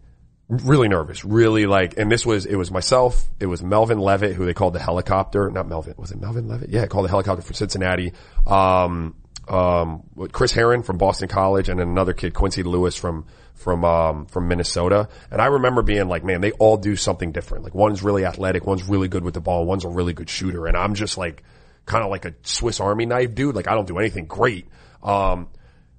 really 0.49 0.87
nervous, 0.87 1.25
really 1.25 1.65
like, 1.65 1.97
and 1.97 2.11
this 2.11 2.27
was, 2.27 2.45
it 2.45 2.57
was 2.57 2.69
myself, 2.69 3.25
it 3.39 3.47
was 3.47 3.63
Melvin 3.63 3.97
Levett, 3.97 4.33
who 4.33 4.45
they 4.45 4.53
called 4.53 4.73
the 4.73 4.79
helicopter, 4.79 5.49
not 5.49 5.67
Melvin, 5.67 5.95
was 5.97 6.11
it 6.11 6.21
Melvin 6.21 6.47
Levett? 6.47 6.67
Yeah, 6.69 6.85
called 6.85 7.05
the 7.05 7.09
helicopter 7.09 7.41
for 7.41 7.53
Cincinnati. 7.53 8.13
Um, 8.45 9.15
um, 9.47 10.03
Chris 10.31 10.51
Herren 10.51 10.83
from 10.83 10.97
Boston 10.97 11.27
College 11.27 11.69
and 11.69 11.79
then 11.79 11.87
another 11.87 12.13
kid, 12.13 12.33
Quincy 12.33 12.63
Lewis 12.63 12.95
from, 12.95 13.25
from, 13.53 13.83
um, 13.85 14.25
from 14.25 14.47
Minnesota. 14.47 15.09
And 15.31 15.41
I 15.41 15.47
remember 15.47 15.81
being 15.81 16.07
like, 16.07 16.23
man, 16.23 16.41
they 16.41 16.51
all 16.53 16.77
do 16.77 16.95
something 16.95 17.31
different. 17.31 17.63
Like 17.63 17.75
one's 17.75 18.03
really 18.03 18.25
athletic, 18.25 18.65
one's 18.65 18.87
really 18.87 19.07
good 19.07 19.23
with 19.23 19.33
the 19.33 19.41
ball, 19.41 19.65
one's 19.65 19.85
a 19.85 19.89
really 19.89 20.13
good 20.13 20.29
shooter. 20.29 20.67
And 20.67 20.77
I'm 20.77 20.95
just 20.95 21.17
like, 21.17 21.43
kind 21.85 22.03
of 22.03 22.09
like 22.09 22.25
a 22.25 22.33
Swiss 22.43 22.79
Army 22.79 23.05
knife 23.05 23.35
dude. 23.35 23.55
Like 23.55 23.67
I 23.67 23.73
don't 23.73 23.87
do 23.87 23.97
anything 23.97 24.25
great. 24.25 24.67
Um, 25.01 25.49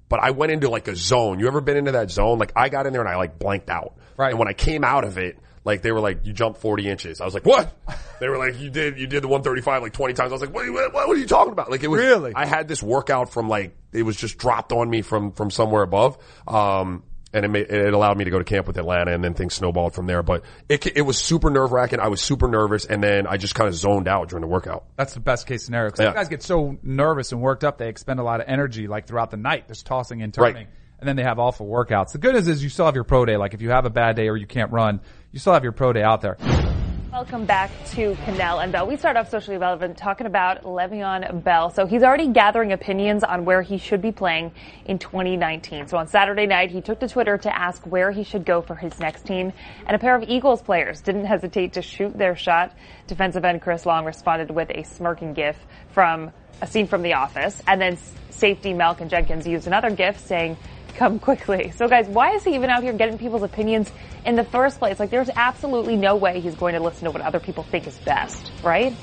but 0.09 0.19
I 0.19 0.31
went 0.31 0.51
into 0.51 0.69
like 0.69 0.87
a 0.87 0.95
zone. 0.95 1.39
You 1.39 1.47
ever 1.47 1.61
been 1.61 1.77
into 1.77 1.93
that 1.93 2.11
zone? 2.11 2.39
Like 2.39 2.53
I 2.55 2.69
got 2.69 2.85
in 2.85 2.93
there 2.93 3.01
and 3.01 3.09
I 3.09 3.17
like 3.17 3.39
blanked 3.39 3.69
out. 3.69 3.95
Right. 4.17 4.29
And 4.29 4.39
when 4.39 4.47
I 4.47 4.53
came 4.53 4.83
out 4.83 5.03
of 5.03 5.17
it, 5.17 5.39
like 5.65 5.81
they 5.81 5.91
were 5.91 5.99
like, 5.99 6.25
you 6.25 6.31
jumped 6.31 6.61
40 6.61 6.87
inches. 6.87 7.19
I 7.19 7.25
was 7.25 7.33
like, 7.33 7.45
what? 7.45 7.73
They 8.21 8.29
were 8.29 8.37
like, 8.37 8.57
you 8.59 8.69
did, 8.69 8.97
you 8.97 9.07
did 9.07 9.23
the 9.23 9.27
135 9.27 9.81
like 9.81 9.91
20 9.93 10.13
times. 10.13 10.31
I 10.31 10.35
was 10.35 10.41
like, 10.41 10.53
what, 10.53 10.71
what, 10.71 10.93
what 10.93 11.09
are 11.09 11.19
you 11.19 11.27
talking 11.27 11.51
about? 11.51 11.69
Like 11.69 11.83
it 11.83 11.87
was, 11.87 11.99
Really? 11.99 12.33
I 12.33 12.45
had 12.45 12.67
this 12.69 12.81
workout 12.81 13.33
from 13.33 13.49
like, 13.49 13.75
it 13.91 14.03
was 14.03 14.15
just 14.15 14.37
dropped 14.37 14.71
on 14.71 14.89
me 14.89 15.01
from, 15.01 15.31
from 15.33 15.51
somewhere 15.51 15.83
above. 15.83 16.17
Um, 16.47 17.03
and 17.33 17.43
it, 17.43 17.47
made, 17.49 17.69
it 17.69 17.93
allowed 17.93 18.17
me 18.17 18.23
to 18.23 18.31
go 18.31 18.37
to 18.39 18.45
camp 18.45 18.65
with 18.67 18.77
Atlanta 18.77 19.11
and 19.13 19.21
then 19.21 19.33
things 19.33 19.53
snowballed 19.55 19.93
from 19.93 20.05
there. 20.05 20.23
But 20.23 20.43
it, 20.69 20.85
it 20.95 21.01
was 21.01 21.17
super 21.17 21.49
nerve 21.49 21.73
wracking. 21.73 21.99
I 21.99 22.07
was 22.07 22.21
super 22.21 22.47
nervous 22.47 22.85
and 22.85 23.03
then 23.03 23.27
I 23.27 23.35
just 23.35 23.55
kind 23.55 23.67
of 23.67 23.73
zoned 23.75 24.07
out 24.07 24.29
during 24.29 24.41
the 24.41 24.47
workout. 24.47 24.85
That's 24.95 25.13
the 25.15 25.19
best 25.19 25.45
case 25.45 25.65
scenario. 25.65 25.89
Cause 25.89 25.99
Yeah. 25.99 26.13
guys 26.13 26.29
get 26.29 26.43
so 26.43 26.77
nervous 26.83 27.33
and 27.33 27.41
worked 27.41 27.65
up, 27.65 27.77
they 27.77 27.89
expend 27.89 28.21
a 28.21 28.23
lot 28.23 28.39
of 28.39 28.47
energy 28.47 28.87
like 28.87 29.07
throughout 29.07 29.31
the 29.31 29.37
night, 29.37 29.67
just 29.67 29.85
tossing 29.85 30.21
and 30.21 30.33
turning. 30.33 30.53
Right. 30.55 30.67
And 30.97 31.09
then 31.09 31.17
they 31.17 31.23
have 31.23 31.39
awful 31.39 31.67
workouts. 31.67 32.13
The 32.13 32.19
good 32.19 32.35
news 32.35 32.47
is 32.47 32.63
you 32.63 32.69
still 32.69 32.85
have 32.85 32.95
your 32.95 33.03
pro 33.03 33.25
day. 33.25 33.35
Like 33.35 33.53
if 33.53 33.61
you 33.61 33.71
have 33.71 33.83
a 33.83 33.89
bad 33.89 34.15
day 34.15 34.29
or 34.29 34.37
you 34.37 34.47
can't 34.47 34.71
run, 34.71 35.01
you 35.35 35.39
still 35.39 35.51
have 35.51 35.63
your 35.63 35.73
pro 35.73 35.91
day 35.91 36.01
out 36.01 36.21
there. 36.21 36.37
Welcome 37.11 37.45
back 37.45 37.69
to 37.91 38.13
Kanell 38.23 38.63
and 38.63 38.71
Bell. 38.71 38.87
We 38.87 38.95
start 38.95 39.17
off 39.17 39.29
socially 39.29 39.57
relevant 39.57 39.97
talking 39.97 40.27
about 40.27 40.63
Le'Veon 40.63 41.43
Bell. 41.43 41.71
So 41.71 41.85
he's 41.85 42.03
already 42.03 42.29
gathering 42.29 42.71
opinions 42.71 43.21
on 43.21 43.43
where 43.43 43.61
he 43.61 43.77
should 43.77 44.01
be 44.01 44.13
playing 44.13 44.53
in 44.85 44.97
2019. 44.97 45.87
So 45.87 45.97
on 45.97 46.07
Saturday 46.07 46.45
night, 46.45 46.71
he 46.71 46.79
took 46.79 47.01
to 47.01 47.09
Twitter 47.09 47.37
to 47.37 47.53
ask 47.53 47.85
where 47.85 48.11
he 48.11 48.23
should 48.23 48.45
go 48.45 48.61
for 48.61 48.75
his 48.75 48.97
next 48.97 49.25
team. 49.25 49.51
And 49.85 49.93
a 49.93 49.99
pair 49.99 50.15
of 50.15 50.23
Eagles 50.23 50.61
players 50.61 51.01
didn't 51.01 51.25
hesitate 51.25 51.73
to 51.73 51.81
shoot 51.81 52.17
their 52.17 52.37
shot. 52.37 52.73
Defensive 53.07 53.43
end 53.43 53.61
Chris 53.61 53.85
Long 53.85 54.05
responded 54.05 54.51
with 54.51 54.69
a 54.69 54.83
smirking 54.83 55.33
gif 55.33 55.57
from 55.89 56.31
a 56.61 56.67
scene 56.67 56.87
from 56.87 57.01
The 57.01 57.13
Office. 57.13 57.61
And 57.67 57.81
then 57.81 57.97
safety 58.29 58.71
Malcolm 58.73 59.09
Jenkins 59.09 59.45
used 59.45 59.67
another 59.67 59.89
gif 59.89 60.17
saying, 60.19 60.55
come 60.95 61.19
quickly. 61.19 61.71
So 61.71 61.87
guys, 61.87 62.07
why 62.07 62.31
is 62.31 62.43
he 62.43 62.55
even 62.55 62.69
out 62.69 62.83
here 62.83 62.93
getting 62.93 63.17
people's 63.17 63.43
opinions 63.43 63.91
in 64.25 64.35
the 64.35 64.43
first 64.43 64.79
place? 64.79 64.99
Like 64.99 65.09
there's 65.09 65.29
absolutely 65.35 65.95
no 65.95 66.15
way 66.15 66.39
he's 66.39 66.55
going 66.55 66.73
to 66.73 66.79
listen 66.79 67.05
to 67.05 67.11
what 67.11 67.21
other 67.21 67.39
people 67.39 67.63
think 67.63 67.87
is 67.87 67.97
best, 67.99 68.51
right? 68.63 68.95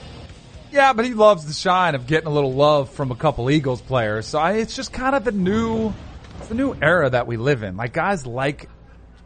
Yeah, 0.71 0.95
but 0.95 1.05
he 1.05 1.13
loves 1.13 1.45
the 1.47 1.53
shine 1.53 1.95
of 1.95 2.07
getting 2.07 2.27
a 2.27 2.33
little 2.33 2.55
love 2.55 2.91
from 2.91 3.11
a 3.11 3.15
couple 3.15 3.51
Eagles 3.51 3.83
players. 3.83 4.27
So 4.27 4.39
I, 4.39 4.53
it's 4.55 4.75
just 4.75 4.93
kind 4.93 5.15
of 5.15 5.25
the 5.25 5.33
new, 5.33 5.93
it's 6.39 6.49
the 6.49 6.55
new 6.55 6.75
era 6.81 7.11
that 7.11 7.27
we 7.27 7.37
live 7.37 7.63
in. 7.63 7.77
Like 7.77 7.93
guys 7.93 8.27
like 8.27 8.69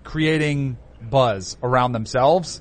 creating 0.03 0.77
buzz 1.01 1.57
around 1.63 1.93
themselves. 1.93 2.61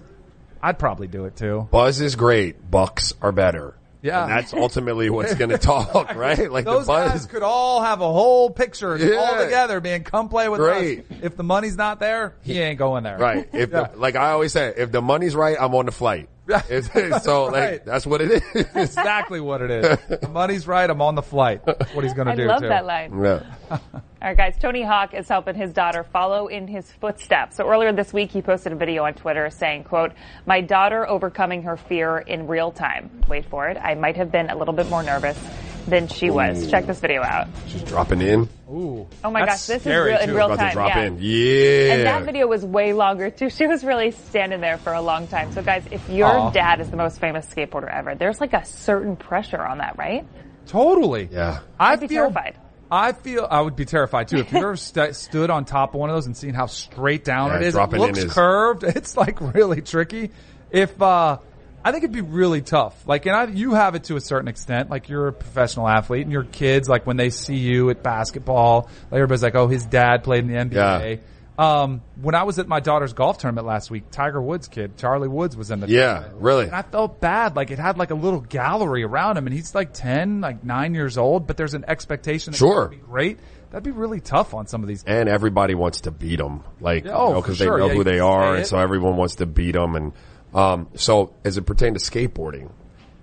I'd 0.62 0.80
probably 0.80 1.08
do 1.08 1.26
it 1.26 1.36
too. 1.36 1.68
Buzz 1.72 2.00
is 2.02 2.16
great. 2.16 2.70
Bucks 2.70 3.14
are 3.22 3.32
better. 3.32 3.76
Yeah. 4.06 4.24
And 4.24 4.32
that's 4.32 4.54
ultimately 4.54 5.10
what's 5.10 5.34
going 5.34 5.50
to 5.58 5.58
talk, 5.58 6.14
right? 6.16 6.52
Like 6.52 6.64
Those 6.66 6.86
the 6.86 6.94
buzz. 6.94 7.12
guys 7.12 7.26
could 7.26 7.42
all 7.44 7.82
have 7.82 8.02
a 8.02 8.12
whole 8.12 8.50
picture 8.52 8.96
Yeah. 8.98 9.16
all 9.16 9.44
together 9.44 9.80
being 9.80 10.04
come 10.04 10.30
play 10.30 10.48
with 10.48 10.60
Great. 10.60 11.00
us. 11.00 11.06
If 11.24 11.38
the 11.38 11.44
money's 11.44 11.76
not 11.76 12.00
there, 12.00 12.36
he 12.44 12.60
ain't 12.60 12.78
going 12.78 13.04
there. 13.04 13.18
Right. 13.18 13.50
If 13.52 13.70
Yeah. 13.74 13.88
the, 13.88 13.98
like 13.98 14.16
I 14.16 14.30
always 14.32 14.54
say, 14.54 14.74
if 14.78 14.92
the 14.92 15.02
money's 15.02 15.36
right, 15.36 15.58
I'm 15.60 15.74
on 15.74 15.88
the 15.88 15.92
flight. 15.92 16.30
It's- 16.70 17.24
so 17.24 17.46
like 17.46 17.86
that's 17.86 18.06
what 18.06 18.22
it 18.22 18.44
is. 18.56 18.66
exactly 18.76 19.42
what 19.42 19.62
it 19.62 19.72
is. 19.72 20.20
the 20.20 20.30
money's 20.30 20.68
right, 20.68 20.88
I'm 20.90 21.02
on 21.02 21.16
the 21.16 21.22
flight. 21.22 21.66
That's 21.66 21.94
what 21.96 22.04
he's 22.04 22.14
going 22.14 22.28
to 22.28 22.36
do. 22.36 22.44
I 22.44 22.46
love 22.46 22.62
too. 22.62 22.68
that 22.68 22.86
line. 22.86 23.20
Yeah. 23.22 23.44
All 23.72 23.80
right, 24.22 24.38
guys. 24.38 24.56
Tony 24.60 24.82
Hawk 24.82 25.14
is 25.14 25.28
helping 25.28 25.56
his 25.56 25.74
daughter 25.74 26.04
follow 26.04 26.48
in 26.48 26.68
his 26.68 26.92
footsteps. 26.92 27.58
So 27.58 27.68
earlier 27.70 27.92
this 27.94 28.14
week, 28.14 28.32
he 28.32 28.42
posted 28.42 28.72
a 28.72 28.76
video 28.76 29.04
on 29.06 29.14
Twitter 29.14 29.50
saying, 29.50 29.86
"quote 29.86 30.12
My 30.46 30.62
daughter 30.62 31.08
overcoming 31.08 31.64
her 31.64 31.78
fear 31.78 32.20
in 32.20 32.48
real 32.48 32.72
time. 32.72 33.10
Wait 33.28 33.46
for 33.46 33.68
it. 33.70 33.78
I 33.78 33.96
might 33.96 34.16
have 34.18 34.32
been 34.32 34.50
a 34.50 34.56
little 34.56 34.74
bit 34.74 34.90
more 34.90 35.04
nervous 35.04 35.38
than 35.88 36.08
she 36.08 36.30
was. 36.30 36.64
Ooh. 36.66 36.70
Check 36.70 36.88
this 36.88 37.00
video 37.00 37.22
out. 37.22 37.48
She's 37.68 37.84
dropping 37.84 38.22
in. 38.22 38.50
Ooh. 38.70 39.08
Oh 39.24 39.30
my 39.32 39.46
That's 39.46 39.68
gosh, 39.68 39.76
this 39.76 39.82
scary, 39.84 40.12
is 40.14 40.18
real, 40.18 40.22
in 40.24 40.30
too. 40.30 40.36
real 40.36 40.46
About 40.48 40.58
time. 40.58 40.70
to 40.70 40.74
drop 40.74 40.96
yeah. 40.96 41.04
in. 41.04 41.18
Yeah. 41.22 41.94
And 41.94 42.06
that 42.08 42.24
video 42.26 42.48
was 42.48 42.66
way 42.66 42.94
longer 42.94 43.30
too. 43.30 43.50
She 43.56 43.68
was 43.68 43.84
really 43.84 44.12
standing 44.12 44.62
there 44.62 44.78
for 44.78 44.94
a 44.94 45.02
long 45.02 45.28
time. 45.28 45.52
So 45.54 45.62
guys, 45.62 45.84
if 45.92 46.08
your 46.10 46.28
Aw. 46.28 46.50
dad 46.52 46.82
is 46.82 46.90
the 46.90 46.98
most 46.98 47.20
famous 47.20 47.46
skateboarder 47.46 47.94
ever, 47.94 48.16
there's 48.16 48.42
like 48.42 48.54
a 48.54 48.66
certain 48.66 49.16
pressure 49.16 49.62
on 49.62 49.78
that, 49.78 49.98
right? 49.98 50.26
Totally. 50.68 51.30
yeah. 51.32 51.60
I 51.80 51.94
I'd 51.94 52.00
be 52.00 52.08
feel 52.08 52.24
terrified. 52.24 52.56
I 52.90 53.12
feel 53.14 53.48
I 53.50 53.62
would 53.62 53.76
be 53.76 53.86
terrified 53.86 54.28
too 54.28 54.38
if 54.38 54.52
you've 54.52 54.62
ever 54.64 54.76
st- 54.78 55.16
stood 55.16 55.50
on 55.50 55.66
top 55.66 55.94
of 55.94 56.00
one 56.00 56.10
of 56.10 56.16
those 56.16 56.26
and 56.28 56.36
seen 56.38 56.54
how 56.54 56.66
straight 56.68 57.24
down 57.24 57.50
Yeah, 57.50 57.58
it 57.58 57.62
is. 57.64 57.68
It 57.70 57.78
dropping 57.78 58.02
in 58.02 58.08
looks 58.08 58.20
is- 58.20 58.34
curved. 58.34 58.84
It's 58.96 59.16
like 59.18 59.40
really 59.54 59.82
tricky. 59.82 60.32
If 60.72 61.00
uh, 61.02 61.38
I 61.86 61.92
think 61.92 62.04
it'd 62.04 62.14
be 62.16 62.22
really 62.22 62.62
tough. 62.62 63.08
Like, 63.08 63.28
and 63.28 63.36
I, 63.36 63.46
you 63.46 63.76
have 63.76 63.94
it 63.94 64.06
to 64.06 64.16
a 64.16 64.20
certain 64.22 64.48
extent. 64.48 64.90
Like, 64.90 65.08
you're 65.08 65.28
a 65.28 65.34
professional 65.34 65.88
athlete, 65.88 66.24
and 66.24 66.32
your 66.32 66.44
kids, 66.44 66.90
like 66.90 67.06
when 67.06 67.16
they 67.16 67.30
see 67.30 67.58
you 67.58 67.92
at 67.92 68.02
basketball, 68.02 68.90
like 69.12 69.20
everybody's 69.20 69.44
like, 69.44 69.54
"Oh, 69.56 69.68
his 69.68 69.86
dad 69.86 70.24
played 70.24 70.40
in 70.44 70.48
the 70.48 70.56
NBA." 70.76 71.20
Um, 71.58 72.02
when 72.22 72.36
I 72.36 72.44
was 72.44 72.60
at 72.60 72.68
my 72.68 72.82
daughter's 72.82 73.14
golf 73.14 73.38
tournament 73.38 73.66
last 73.66 73.90
week, 73.90 74.12
Tiger 74.12 74.42
Woods' 74.42 74.68
kid, 74.68 74.98
Charlie 74.98 75.30
Woods, 75.30 75.56
was 75.56 75.72
in 75.72 75.80
the 75.80 75.88
Yeah, 75.88 76.14
tournament. 76.16 76.42
really. 76.42 76.66
And 76.66 76.76
I 76.76 76.82
felt 76.82 77.22
bad. 77.22 77.56
Like 77.56 77.72
it 77.72 77.80
had 77.80 77.98
like 77.98 78.12
a 78.12 78.16
little 78.16 78.42
gallery 78.42 79.04
around 79.04 79.38
him, 79.38 79.46
and 79.48 79.56
he's 79.56 79.74
like 79.74 79.94
ten, 79.94 80.42
like 80.42 80.64
nine 80.66 80.94
years 80.96 81.18
old. 81.18 81.48
But 81.48 81.56
there's 81.56 81.74
an 81.76 81.86
expectation 81.88 82.52
that 82.52 82.58
Sure. 82.58 82.88
be 82.90 82.98
great. 82.98 83.40
That'd 83.70 83.84
be 83.84 83.92
really 83.92 84.20
tough 84.22 84.54
on 84.54 84.68
some 84.68 84.82
of 84.84 84.88
these. 84.90 85.04
And 85.06 85.30
everybody 85.30 85.76
wants 85.76 86.02
to 86.02 86.12
beat 86.12 86.38
them, 86.38 86.64
like 86.82 87.06
Yeah, 87.06 87.12
oh, 87.16 87.28
you 87.28 87.34
know, 87.36 87.42
because 87.42 87.58
sure. 87.58 87.74
they 87.78 87.80
know 87.80 87.88
Yeah, 87.90 87.94
who 87.96 88.04
they 88.04 88.20
are, 88.20 88.56
and 88.56 88.66
so 88.66 88.78
everyone 88.78 89.16
wants 89.16 89.36
to 89.36 89.46
beat 89.46 89.74
them. 89.74 89.96
And 89.96 90.14
um, 90.56 90.88
so, 90.96 91.34
as 91.44 91.58
it 91.58 91.66
pertained 91.66 92.00
to 92.00 92.02
skateboarding, 92.04 92.72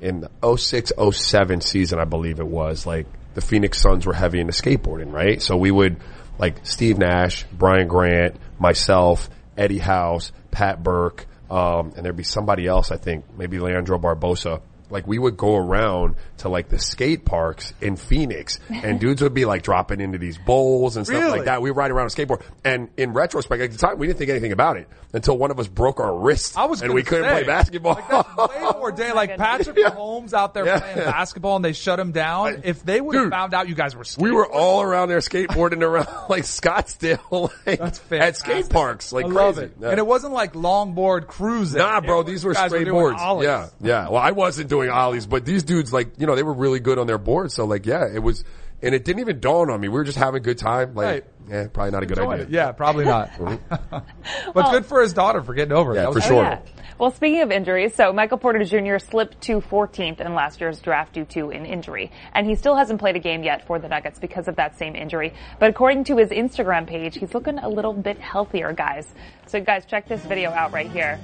in 0.03 0.21
the 0.21 0.57
06, 0.57 0.93
07 1.13 1.61
season, 1.63 1.99
I 1.99 2.05
believe 2.05 2.41
it 2.41 2.47
was, 2.47 2.87
like 2.87 3.07
the 3.35 3.41
Phoenix 3.41 3.81
Suns 3.81 4.05
were 4.05 4.13
heavy 4.13 4.39
into 4.39 4.53
skateboarding, 4.53 5.13
right? 5.13 5.41
So 5.41 5.57
we 5.57 5.71
would 5.71 5.97
like 6.39 6.67
Steve 6.67 6.99
Nash, 6.99 7.45
Brian 7.53 7.89
Grant, 7.89 8.37
myself, 8.59 9.31
Eddie 9.57 9.79
House, 9.79 10.33
Pat 10.51 10.83
Burke, 10.83 11.27
um, 11.51 11.93
and 11.97 12.05
there'd 12.05 12.17
be 12.17 12.23
somebody 12.23 12.67
else, 12.67 12.91
I 12.91 12.97
think, 12.97 13.25
maybe 13.37 13.59
Leandro 13.59 13.99
Barbosa. 13.99 14.61
Like 14.93 15.07
we 15.07 15.19
would 15.19 15.37
go 15.37 15.57
around 15.57 16.15
to 16.39 16.49
like 16.49 16.69
the 16.69 16.79
skate 16.79 17.25
parks 17.25 17.73
in 17.81 17.97
Phoenix 17.97 18.61
and 18.71 19.01
dudes 19.01 19.23
would 19.23 19.35
be 19.35 19.45
like 19.45 19.63
dropping 19.63 20.01
into 20.01 20.19
these 20.19 20.39
bowls 20.39 20.97
and 20.97 21.07
stuff 21.07 21.19
Really? 21.21 21.39
like 21.39 21.45
that. 21.47 21.63
We 21.63 21.71
would 21.71 21.77
ride 21.77 21.91
around 21.91 22.07
a 22.07 22.11
skateboard 22.11 22.43
and 22.65 22.89
in 22.97 23.13
retrospect, 23.13 23.63
at 23.63 23.73
the 23.73 23.79
time 23.79 23.99
we 23.99 24.07
didn't 24.07 24.19
think 24.19 24.31
anything 24.31 24.53
about 24.53 24.77
it 24.77 24.89
until 25.15 25.37
one 25.37 25.51
of 25.51 25.59
us 25.59 25.69
broke 25.69 26.01
our 26.01 26.17
wrist 26.17 26.57
I 26.57 26.65
was 26.67 26.81
and 26.83 26.95
we 26.95 27.03
couldn't 27.03 27.25
say, 27.25 27.31
play 27.31 27.45
basketball. 27.45 27.95
Like 27.95 28.09
that's 28.09 28.37
way 28.39 28.61
more 28.79 28.93
day. 28.93 29.13
Like 29.13 29.31
oh 29.31 29.37
Patrick 29.37 29.77
Mahomes 29.77 30.33
out 30.33 30.55
there 30.55 30.67
Yeah. 30.67 30.81
playing 30.81 30.97
basketball, 30.99 31.57
and 31.57 31.65
they 31.65 31.73
shut 31.73 31.99
him 31.99 32.13
down. 32.13 32.63
If 32.65 32.83
they 32.85 33.01
would 33.01 33.15
have 33.17 33.31
found 33.31 33.55
out 33.55 33.69
you 33.69 33.75
guys 33.75 33.95
were, 33.97 34.05
we 34.19 34.31
were 34.31 34.47
all 34.51 34.83
around 34.83 35.09
there 35.09 35.19
skateboarding 35.19 35.83
around 35.83 36.07
like 36.29 36.45
Scottsdale, 36.45 37.51
like 37.67 37.79
That's 37.79 38.01
at 38.13 38.37
skate 38.37 38.69
parks, 38.69 39.13
like 39.13 39.25
I 39.27 39.29
crazy. 39.29 39.39
love 39.39 39.59
it. 39.59 39.77
Yeah. 39.81 39.89
And 39.91 39.99
it 39.99 40.07
wasn't 40.07 40.33
like 40.33 40.55
longboard 40.55 41.27
cruising. 41.27 41.79
Nah, 41.79 42.01
bro, 42.01 42.19
was- 42.19 42.27
these 42.27 42.45
were 42.45 42.53
you 42.53 42.67
straight 42.67 42.85
doing 42.85 42.91
boards. 42.93 43.19
ollies. 43.21 43.47
Yeah, 43.47 43.69
yeah. 43.81 44.09
Well, 44.09 44.21
I 44.23 44.31
wasn't 44.33 44.69
doing 44.69 44.82
ollies, 44.91 45.27
but 45.27 45.45
these 45.45 45.63
dudes, 45.63 45.93
like, 45.93 46.19
you 46.19 46.27
know, 46.27 46.35
they 46.35 46.43
were 46.43 46.53
really 46.55 46.81
good 46.81 46.99
on 46.99 47.07
their 47.07 47.19
board. 47.19 47.53
So, 47.53 47.65
like, 47.65 47.87
yeah, 47.87 48.07
it 48.13 48.21
was. 48.21 48.45
and 48.83 48.95
it 48.95 49.05
didn't 49.05 49.21
even 49.21 49.39
dawn 49.41 49.71
on 49.71 49.81
me. 49.81 49.89
We 49.89 49.95
were 49.95 50.05
just 50.05 50.19
having 50.19 50.39
a 50.41 50.45
good 50.45 50.59
time. 50.59 50.95
Like, 50.95 51.07
Right. 51.07 51.25
yeah, 51.49 51.67
probably 51.69 51.93
not 51.93 52.03
a 52.03 52.07
good 52.07 52.19
Enjoying 52.19 52.41
idea. 52.41 52.47
it. 52.47 52.51
Yeah, 52.53 52.73
probably 52.73 53.05
not. 53.05 53.31
Mm-hmm. 53.33 53.77
but 53.91 54.55
Well- 54.55 54.71
good 54.73 54.87
for 54.87 55.01
his 55.03 55.13
daughter 55.13 55.43
for 55.43 55.55
getting 55.55 55.73
over 55.73 55.93
it. 55.93 55.97
Yeah, 55.97 56.03
That 56.03 56.15
was 56.15 56.25
for 56.25 56.31
great. 56.31 56.39
sure. 56.39 56.47
Oh, 56.47 56.51
yeah. 56.77 56.82
Well, 56.99 57.11
speaking 57.11 57.41
of 57.41 57.51
injuries, 57.51 57.95
so 57.95 58.13
Michael 58.13 58.39
Porter 58.39 58.63
Jr. 58.65 58.99
slipped 58.99 59.41
to 59.43 59.61
14th 59.61 60.21
in 60.21 60.35
last 60.35 60.61
year's 60.61 60.79
draft 60.81 61.15
due 61.15 61.25
to 61.27 61.51
an 61.51 61.65
injury, 61.67 62.13
and 62.35 62.47
he 62.47 62.55
still 62.55 62.77
hasn't 62.77 63.01
played 63.01 63.17
a 63.17 63.19
game 63.19 63.43
yet 63.43 63.67
for 63.67 63.79
the 63.79 63.89
Nuggets 63.89 64.19
because 64.19 64.47
of 64.47 64.57
that 64.57 64.79
same 64.79 64.95
injury. 64.95 65.33
But 65.59 65.71
according 65.71 66.05
to 66.05 66.17
his 66.19 66.31
Instagram 66.31 66.87
page, 66.87 67.17
he's 67.17 67.35
looking 67.35 67.59
a 67.59 67.69
little 67.69 67.93
bit 67.93 68.19
healthier, 68.19 68.73
guys. 68.73 69.09
So, 69.47 69.61
guys, 69.61 69.85
check 69.85 70.07
this 70.07 70.23
video 70.25 70.51
out 70.51 70.73
right 70.73 70.91
here. 70.91 71.19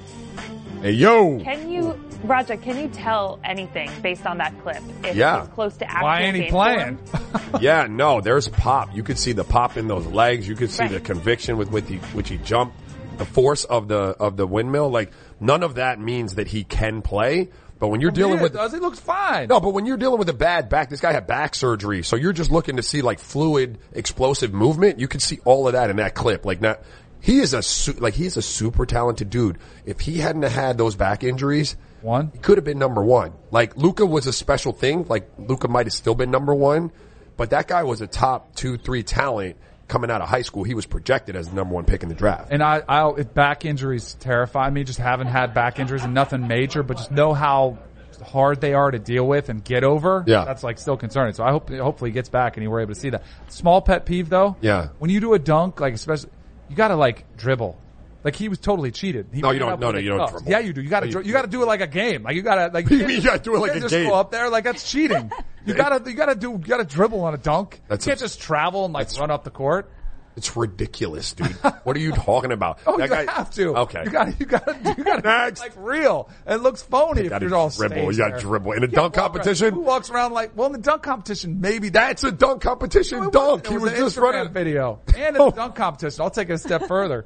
Hey, 0.83 0.93
yo. 0.93 1.39
Can 1.41 1.71
you, 1.71 1.93
Raja? 2.25 2.57
Can 2.57 2.79
you 2.79 2.89
tell 2.89 3.39
anything 3.45 3.91
based 4.03 4.27
on 4.27 4.39
that 4.39 4.59
clip? 4.63 4.83
If 5.05 5.17
Yeah. 5.17 5.41
he's 5.41 5.49
close 5.51 5.77
to 5.79 5.87
actual 5.91 6.05
Why 6.05 6.21
ain't 6.23 6.37
he 6.37 6.49
playing? 6.49 6.99
yeah, 7.61 7.87
no, 7.89 8.21
there's 8.21 8.49
pop. 8.49 8.95
You 8.95 9.03
could 9.03 9.19
see 9.19 9.33
the 9.33 9.45
pop 9.45 9.77
in 9.77 9.87
those 9.89 10.07
legs. 10.07 10.47
You 10.49 10.55
could 10.55 10.71
see 10.71 10.85
Right. 10.85 10.93
the 10.93 11.01
conviction 11.01 11.57
with, 11.57 11.71
with 11.71 11.89
the, 11.89 11.97
which 12.17 12.29
he 12.29 12.39
jumped, 12.39 12.77
the 13.19 13.25
force 13.27 13.65
of 13.65 13.89
the, 13.89 13.97
of 13.97 14.37
the 14.37 14.47
windmill. 14.47 14.89
Like, 14.91 15.13
none 15.41 15.63
of 15.63 15.75
that 15.77 16.01
means 16.01 16.37
that 16.37 16.49
he 16.49 16.65
can 16.65 17.03
play. 17.03 17.51
But 17.79 17.89
when 17.89 18.01
you're 18.01 18.11
dealing 18.11 18.37
Yeah, 18.39 18.43
with, 18.43 18.53
does 18.55 18.73
he 18.73 18.79
looks 18.81 18.99
fine? 18.99 19.47
no, 19.49 19.61
but 19.61 19.71
when 19.73 19.87
you're 19.87 19.97
dealing 19.97 20.19
with 20.19 20.29
a 20.29 20.33
bad 20.35 20.69
back, 20.69 20.91
this 20.91 21.01
guy 21.01 21.13
had 21.13 21.29
back 21.29 21.55
surgery. 21.55 22.03
So 22.03 22.17
you're 22.17 22.33
just 22.33 22.51
looking 22.51 22.77
to 22.77 22.83
see 22.83 23.03
like 23.03 23.21
fluid, 23.21 23.79
explosive 23.93 24.53
movement. 24.53 24.99
You 24.99 25.07
can 25.07 25.21
see 25.21 25.39
all 25.45 25.69
of 25.69 25.75
that 25.75 25.89
in 25.89 25.97
that 25.97 26.15
clip. 26.17 26.45
Like 26.45 26.61
not, 26.61 26.81
he 27.21 27.39
is 27.39 27.55
a, 27.55 27.63
su- 27.63 27.93
like 27.93 28.15
he's 28.15 28.37
a 28.37 28.43
super 28.43 28.85
talented 28.85 29.31
dude. 29.31 29.59
If 29.87 30.01
he 30.01 30.19
hadn't 30.19 30.43
had 30.43 30.77
those 30.77 30.97
back 30.97 31.23
injuries, 31.23 31.77
One. 32.03 32.31
he 32.33 32.39
could 32.41 32.59
have 32.59 32.65
been 32.65 32.81
number 32.81 33.01
one. 33.05 33.33
Like 33.53 33.77
Luka 33.77 34.05
was 34.05 34.27
a 34.27 34.33
special 34.33 34.73
thing. 34.73 35.07
Like 35.09 35.31
Luka 35.39 35.69
might 35.69 35.87
have 35.87 35.93
still 35.93 36.17
been 36.17 36.33
number 36.33 36.55
one, 36.57 36.91
but 37.37 37.51
that 37.51 37.69
guy 37.69 37.85
was 37.85 38.01
a 38.01 38.09
top 38.09 38.57
two, 38.57 38.77
three 38.77 39.05
talent 39.05 39.57
coming 39.89 40.11
out 40.11 40.21
of 40.21 40.29
high 40.29 40.43
school. 40.43 40.65
He 40.65 40.75
was 40.75 40.87
projected 40.87 41.35
as 41.35 41.49
the 41.49 41.57
number 41.57 41.75
one 41.75 41.85
pick 41.85 42.03
in 42.03 42.09
the 42.09 42.15
draft. 42.15 42.49
And 42.51 42.63
I, 42.63 42.83
I, 42.87 43.23
back 43.23 43.65
injuries 43.65 44.15
terrify 44.21 44.71
me. 44.71 44.85
Just 44.85 44.99
haven't 44.99 45.29
had 45.29 45.55
back 45.55 45.79
injuries 45.79 46.05
and 46.05 46.15
nothing 46.15 46.47
major, 46.47 46.83
but 46.83 46.99
just 46.99 47.11
know 47.11 47.33
how 47.33 47.79
hard 48.25 48.61
they 48.61 48.75
are 48.75 48.91
to 48.91 48.99
deal 48.99 49.27
with 49.27 49.49
and 49.49 49.65
get 49.65 49.85
over. 49.85 50.25
Yeah. 50.27 50.45
That's 50.45 50.63
like 50.63 50.79
still 50.79 50.97
concerning. 50.97 51.35
So 51.35 51.45
I 51.45 51.51
hope, 51.51 51.71
hopefully 51.71 52.11
he 52.11 52.15
gets 52.15 52.29
back 52.29 52.57
and 52.57 52.65
you 52.65 52.71
were 52.71 52.81
able 52.81 52.95
to 52.95 53.01
see 53.01 53.11
that. 53.11 53.25
Small 53.49 53.81
pet 53.81 54.07
peeve 54.07 54.29
though. 54.29 54.57
Yeah. 54.61 54.89
When 54.99 55.11
you 55.11 55.21
do 55.21 55.35
a 55.35 55.39
dunk, 55.39 55.81
like 55.81 55.95
especially, 55.95 56.31
you 56.69 56.77
gotta 56.77 56.97
like 56.97 57.37
dribble. 57.37 57.81
Like 58.25 58.35
he 58.35 58.49
was 58.49 58.59
totally 58.59 58.91
cheated. 58.91 59.29
He 59.33 59.41
No, 59.41 59.53
you 59.53 59.59
don't- 59.61 59.81
no, 59.81 59.93
no, 59.93 59.99
you 59.99 60.11
don't 60.11 60.21
oh, 60.21 60.27
dribble. 60.31 60.51
Yeah, 60.51 60.59
you 60.59 60.73
do. 60.73 60.83
You 60.83 60.91
gotta, 60.91 61.09
you- 61.09 61.23
you 61.23 61.33
gotta 61.33 61.49
do 61.49 61.63
it 61.63 61.67
like 61.67 61.81
a 61.81 61.87
game. 61.87 62.25
Like 62.25 62.35
you 62.35 62.43
gotta, 62.43 62.73
like. 62.75 62.85
What 62.85 62.89
do 62.91 62.97
you 62.99 63.09
you 63.09 63.23
gotta 63.23 63.39
do 63.39 63.55
it 63.55 63.59
like 63.61 63.77
a 63.77 63.81
just 63.81 63.91
game? 63.91 64.09
Go 64.09 64.15
up 64.15 64.31
there, 64.33 64.51
like 64.51 64.65
that's 64.65 64.91
cheating. 64.91 65.31
You 65.67 65.75
gotta, 65.75 66.09
you 66.11 66.17
gotta 66.17 66.35
do, 66.35 66.53
you 66.53 66.59
gotta 66.59 66.85
dribble 66.85 67.21
on 67.21 67.35
a 67.35 67.39
dunk. 67.39 67.81
That's 67.89 68.07
you 68.07 68.11
can't 68.11 68.21
a- 68.21 68.25
just 68.25 68.41
travel 68.41 68.85
and 68.85 68.95
like 68.95 69.09
run 69.19 69.31
up 69.31 69.45
the 69.45 69.51
court. 69.51 69.91
It's 70.37 70.57
ridiculous, 70.57 71.33
dude. 71.33 71.49
what 71.83 71.97
are 71.97 71.99
you 72.01 72.13
talking 72.13 72.53
about? 72.53 72.79
Oh, 72.87 72.97
That 72.97 73.09
you 73.09 73.27
guy- 73.27 73.33
have 73.33 73.51
to. 73.55 73.77
Okay. 73.77 74.05
You 74.05 74.11
gotta, 74.11 74.35
you 74.39 74.47
gotta, 74.47 74.95
you 74.97 75.03
gotta, 75.05 75.23
Next. 75.45 75.59
like 75.61 75.73
real. 75.77 76.31
It 76.47 76.57
looks 76.57 76.81
phony 76.81 77.25
You 77.25 77.31
if 77.33 77.43
you're 77.43 77.55
all 77.57 77.71
dribble. 77.71 78.13
You 78.13 78.19
gotta 78.19 78.31
there. 78.33 78.41
dribble. 78.41 78.73
In 78.73 78.85
a 78.85 78.87
dunk 78.87 79.15
can't 79.15 79.17
around- 79.17 79.33
competition? 79.33 79.75
Who 79.75 79.81
walks 79.81 80.11
around 80.11 80.33
like, 80.35 80.57
well, 80.57 80.67
in 80.67 80.73
the 80.75 80.79
dunk 80.79 81.03
competition, 81.03 81.61
maybe 81.61 81.89
That's 81.89 82.23
a 82.23 82.31
dunk 82.31 82.63
competition. 82.63 83.25
It 83.25 83.33
dunk. 83.33 83.65
It 83.65 83.71
he 83.73 83.79
was 83.79 83.91
just 83.93 84.17
Instagram 84.17 84.23
running. 84.33 84.53
video 84.53 85.01
and 85.17 85.35
in 85.37 85.43
the 85.43 85.51
dunk 85.51 85.75
competition. 85.75 86.23
I'll 86.23 86.31
take 86.31 86.51
it 86.51 86.53
a 86.53 86.59
step 86.59 86.87
further. 86.87 87.25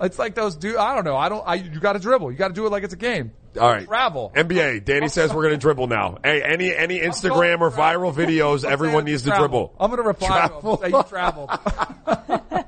It's 0.00 0.18
like 0.18 0.34
those 0.36 0.56
dude. 0.56 0.76
I 0.76 0.94
don't 0.94 1.04
know. 1.04 1.16
I 1.16 1.28
don't. 1.28 1.42
I, 1.44 1.54
you 1.54 1.80
got 1.80 1.94
to 1.94 1.98
dribble. 1.98 2.30
You 2.30 2.38
got 2.38 2.48
to 2.48 2.54
do 2.54 2.64
it 2.66 2.70
like 2.70 2.84
it's 2.84 2.94
a 2.94 2.98
game. 2.98 3.32
All 3.58 3.68
right. 3.68 3.86
Travel. 3.86 4.32
NBA. 4.34 4.84
Danny 4.84 5.08
says 5.08 5.32
we're 5.32 5.42
going 5.42 5.54
to 5.54 5.58
dribble 5.60 5.86
now. 5.86 6.18
Hey, 6.22 6.42
any 6.42 6.74
any 6.74 6.98
Instagram 7.00 7.60
or 7.60 7.70
viral 7.70 8.12
videos, 8.14 8.64
everyone 8.64 9.04
needs 9.04 9.22
to 9.22 9.28
travel. 9.28 9.46
dribble. 9.48 9.74
I'm 9.80 9.90
going 9.90 10.02
to 10.02 10.06
reply 10.08 10.28
Travel. 10.48 10.76
to 10.78 10.84
him. 10.84 10.90
Say 10.92 10.96
you 10.96 11.02
traveled. 11.04 11.50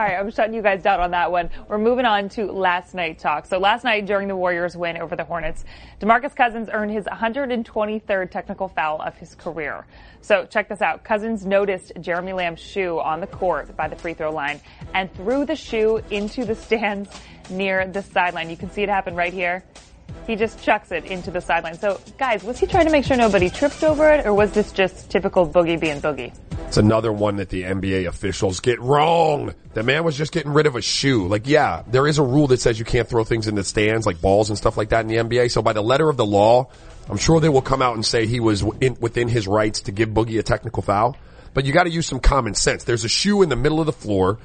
All 0.00 0.06
right, 0.06 0.18
I'm 0.18 0.30
shutting 0.30 0.54
you 0.54 0.62
guys 0.62 0.82
down 0.82 0.98
on 0.98 1.10
that 1.10 1.30
one. 1.30 1.50
We're 1.68 1.76
moving 1.76 2.06
on 2.06 2.30
to 2.30 2.50
last 2.50 2.94
night 2.94 3.18
talk. 3.18 3.44
So 3.44 3.58
last 3.58 3.84
night 3.84 4.06
during 4.06 4.28
the 4.28 4.34
Warriors 4.34 4.74
win 4.74 4.96
over 4.96 5.14
the 5.14 5.24
Hornets, 5.24 5.66
DeMarcus 6.00 6.34
Cousins 6.34 6.70
earned 6.72 6.90
his 6.90 7.04
123rd 7.04 8.30
technical 8.30 8.68
foul 8.68 9.02
of 9.02 9.14
his 9.18 9.34
career. 9.34 9.84
So 10.22 10.46
check 10.46 10.70
this 10.70 10.80
out. 10.80 11.04
Cousins 11.04 11.44
noticed 11.44 11.92
Jeremy 12.00 12.32
Lamb's 12.32 12.60
shoe 12.60 12.98
on 12.98 13.20
the 13.20 13.26
court 13.26 13.76
by 13.76 13.88
the 13.88 13.96
free 13.96 14.14
throw 14.14 14.32
line 14.32 14.62
and 14.94 15.12
threw 15.16 15.44
the 15.44 15.54
shoe 15.54 16.00
into 16.10 16.46
the 16.46 16.54
stands 16.54 17.10
near 17.50 17.86
the 17.86 18.02
sideline. 18.02 18.48
You 18.48 18.56
can 18.56 18.70
see 18.70 18.82
it 18.82 18.88
happen 18.88 19.14
right 19.14 19.34
here. 19.34 19.62
He 20.26 20.36
just 20.36 20.62
chucks 20.62 20.92
it 20.92 21.04
into 21.06 21.30
the 21.30 21.40
sideline. 21.40 21.78
So 21.78 22.00
guys, 22.18 22.44
was 22.44 22.58
he 22.58 22.66
trying 22.66 22.86
to 22.86 22.92
make 22.92 23.04
sure 23.04 23.16
nobody 23.16 23.50
tripped 23.50 23.82
over 23.82 24.10
it 24.10 24.26
or 24.26 24.34
was 24.34 24.52
this 24.52 24.72
just 24.72 25.10
typical 25.10 25.48
boogie 25.48 25.78
being 25.78 26.00
boogie? 26.00 26.32
It's 26.66 26.76
another 26.76 27.12
one 27.12 27.36
that 27.36 27.48
the 27.48 27.64
NBA 27.64 28.06
officials 28.06 28.60
get 28.60 28.80
wrong. 28.80 29.54
The 29.74 29.82
man 29.82 30.04
was 30.04 30.16
just 30.16 30.30
getting 30.30 30.52
rid 30.52 30.66
of 30.66 30.76
a 30.76 30.80
shoe. 30.80 31.26
Like, 31.26 31.48
yeah, 31.48 31.82
there 31.88 32.06
is 32.06 32.18
a 32.18 32.22
rule 32.22 32.46
that 32.48 32.60
says 32.60 32.78
you 32.78 32.84
can't 32.84 33.08
throw 33.08 33.24
things 33.24 33.48
in 33.48 33.56
the 33.56 33.64
stands, 33.64 34.06
like 34.06 34.20
balls 34.20 34.50
and 34.50 34.56
stuff 34.56 34.76
like 34.76 34.90
that 34.90 35.00
in 35.00 35.08
the 35.08 35.16
NBA. 35.16 35.50
So 35.50 35.62
by 35.62 35.72
the 35.72 35.82
letter 35.82 36.08
of 36.08 36.16
the 36.16 36.26
law, 36.26 36.70
I'm 37.08 37.16
sure 37.16 37.40
they 37.40 37.48
will 37.48 37.60
come 37.60 37.82
out 37.82 37.94
and 37.94 38.06
say 38.06 38.26
he 38.26 38.38
was 38.38 38.62
in, 38.80 38.96
within 39.00 39.26
his 39.26 39.48
rights 39.48 39.82
to 39.82 39.92
give 39.92 40.10
Boogie 40.10 40.38
a 40.38 40.44
technical 40.44 40.82
foul. 40.82 41.16
But 41.54 41.64
you 41.64 41.72
got 41.72 41.84
to 41.84 41.90
use 41.90 42.06
some 42.06 42.20
common 42.20 42.54
sense. 42.54 42.84
There's 42.84 43.04
a 43.04 43.08
shoe 43.08 43.42
in 43.42 43.48
the 43.48 43.56
middle 43.56 43.80
of 43.80 43.86
the 43.86 43.92
floor. 43.92 44.38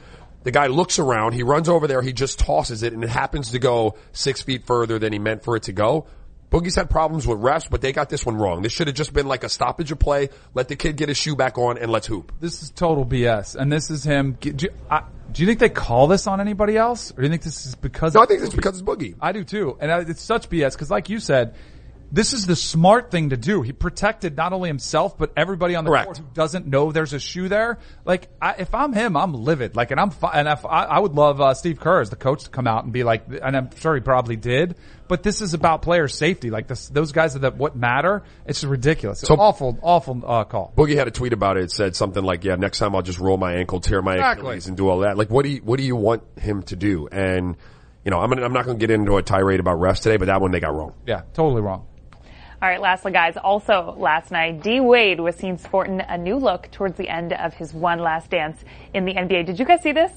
The 0.46 0.52
guy 0.52 0.68
looks 0.68 1.00
around. 1.00 1.34
He 1.34 1.42
runs 1.42 1.68
over 1.68 1.88
there. 1.88 2.04
He 2.04 2.14
just 2.14 2.38
tosses 2.38 2.84
it, 2.84 2.94
and 2.94 3.04
it 3.04 3.10
happens 3.10 3.52
to 3.52 3.60
go 3.60 3.96
six 4.14 4.44
feet 4.44 4.68
further 4.68 5.00
than 5.00 5.12
he 5.12 5.18
meant 5.18 5.44
for 5.44 5.56
it 5.56 5.64
to 5.64 5.74
go. 5.74 6.06
Boogie's 6.52 6.76
had 6.76 6.88
problems 6.88 7.26
with 7.26 7.40
refs, 7.40 7.68
but 7.68 7.82
they 7.82 7.92
got 7.92 8.10
this 8.10 8.26
one 8.28 8.38
wrong. 8.38 8.62
This 8.62 8.72
should 8.72 8.86
have 8.86 8.96
just 8.96 9.12
been 9.12 9.28
like 9.28 9.44
a 9.44 9.50
stoppage 9.50 9.92
of 9.92 9.98
play. 9.98 10.30
Let 10.54 10.68
the 10.68 10.76
kid 10.76 10.98
get 10.98 11.10
his 11.10 11.18
shoe 11.18 11.36
back 11.36 11.58
on, 11.58 11.80
and 11.80 11.92
let's 11.92 12.06
hoop. 12.06 12.32
this 12.40 12.62
is 12.62 12.70
total 12.70 13.04
BS, 13.04 13.56
and 13.56 13.74
this 13.74 13.90
is 13.90 14.04
him. 14.04 14.38
Do 14.40 14.54
you, 14.56 14.70
I, 14.90 15.02
do 15.32 15.42
you 15.42 15.48
think 15.48 15.60
they 15.60 15.70
call 15.70 16.06
this 16.06 16.28
on 16.28 16.40
anybody 16.40 16.78
else, 16.78 17.12
or 17.12 17.16
do 17.16 17.24
you 17.24 17.30
think 17.30 17.42
this 17.42 17.66
is 17.66 17.74
because? 17.74 18.14
No, 18.14 18.22
I 18.22 18.28
think 18.28 18.44
it's 18.44 18.54
because 18.54 18.80
it's 18.80 18.88
Boogie. 18.88 19.16
I 19.20 19.32
do 19.32 19.44
too, 19.44 19.78
and 19.82 19.92
I- 19.92 20.02
it's 20.02 20.22
such 20.22 20.48
BS 20.48 20.74
because, 20.74 20.92
like 20.92 21.10
you 21.10 21.20
said, 21.20 21.56
this 22.12 22.34
is 22.34 22.46
the 22.46 22.56
smart 22.56 23.12
thing 23.12 23.30
to 23.32 23.38
do. 23.38 23.62
He 23.62 23.72
protected 23.74 24.38
not 24.38 24.54
only 24.54 24.70
himself 24.70 25.18
but 25.18 25.32
everybody 25.36 25.76
on 25.76 25.84
the 25.84 25.90
Correct. 25.92 26.06
court 26.06 26.18
who 26.18 26.26
doesn't 26.34 26.68
know 26.68 26.92
there's 26.92 27.14
a 27.14 27.20
shoe 27.20 27.50
there. 27.50 27.80
Like, 28.06 28.30
I, 28.42 28.56
if 28.60 28.74
I'm 28.74 28.94
him, 28.94 29.18
I'm 29.18 29.34
livid. 29.34 29.76
Like, 29.76 29.92
and 29.92 30.00
I'm 30.00 30.12
fi- 30.12 30.32
and 30.34 30.48
if 30.48 30.66
I, 30.66 30.84
I 30.86 31.00
would 31.00 31.14
love 31.14 31.42
uh, 31.42 31.54
Steve 31.54 31.80
Kerr 31.80 32.02
as 32.02 32.10
the 32.10 32.16
coach 32.16 32.44
to 32.46 32.50
come 32.50 32.68
out 32.68 32.84
and 32.84 32.94
be 32.94 33.04
like, 33.04 33.26
and 33.42 33.56
I'm 33.58 33.70
sure 33.78 33.96
he 33.96 34.02
probably 34.02 34.36
did. 34.36 34.76
But 35.08 35.22
this 35.22 35.42
is 35.42 35.54
about 35.54 35.82
player 35.84 36.08
safety. 36.08 36.50
Like 36.50 36.68
this, 36.68 36.88
those 36.90 37.12
guys 37.12 37.36
are 37.36 37.40
that 37.40 37.58
what 37.58 37.76
matter. 37.76 38.24
It's 38.46 38.64
ridiculous. 38.64 39.22
It's 39.22 39.28
So- 39.28 39.36
awful, 39.36 39.78
awful 39.82 40.22
uh, 40.26 40.44
call. 40.46 40.74
Boogie 40.76 40.96
had 40.96 41.08
a 41.08 41.12
tweet 41.12 41.34
about 41.34 41.58
it. 41.58 41.66
It 41.66 41.72
said 41.72 41.96
something 41.96 42.24
like, 42.24 42.44
"Yeah, 42.44 42.56
next 42.56 42.80
time 42.80 42.96
I'll 42.96 43.02
just 43.04 43.20
roll 43.20 43.38
my 43.38 43.54
ankle, 43.56 43.80
tear 43.82 44.02
my 44.02 44.14
Exactly. 44.16 44.48
Achilles, 44.48 44.68
and 44.68 44.76
do 44.78 44.90
all 44.90 45.00
that." 45.00 45.18
Like, 45.18 45.30
what 45.30 45.44
do 45.44 45.50
you 45.52 45.62
what 45.64 45.78
do 45.78 45.84
you 45.84 45.96
want 45.96 46.24
him 46.40 46.64
to 46.64 46.76
do? 46.76 47.08
And 47.12 47.56
you 48.04 48.12
know, 48.12 48.20
I'm 48.20 48.30
gonna, 48.30 48.44
I'm 48.44 48.54
not 48.54 48.66
going 48.66 48.78
to 48.78 48.80
get 48.80 48.92
into 48.94 49.18
a 49.18 49.22
tirade 49.24 49.60
about 49.60 49.80
refs 49.80 50.00
today, 50.02 50.18
but 50.18 50.26
that 50.26 50.40
one 50.42 50.52
they 50.52 50.60
got 50.60 50.74
wrong. 50.76 50.94
Yeah, 51.08 51.22
totally 51.34 51.62
wrong. 51.62 51.86
All 52.62 52.70
right, 52.70 52.82
lastly, 52.82 53.12
guys. 53.12 53.36
Also, 53.38 53.96
last 53.98 54.32
night, 54.32 54.64
D 54.64 54.80
Wade 54.80 55.20
was 55.20 55.36
seen 55.36 55.58
sporting 55.58 56.02
a 56.02 56.18
new 56.18 56.38
look 56.38 56.72
towards 56.72 56.98
the 56.98 57.10
end 57.10 57.34
of 57.34 57.54
his 57.54 57.74
one 57.74 58.00
last 58.00 58.30
dance 58.30 58.64
in 58.94 59.06
the 59.06 59.14
NBA. 59.14 59.46
Did 59.46 59.60
you 59.60 59.66
guys 59.66 59.82
see 59.82 59.92
this? 59.92 60.12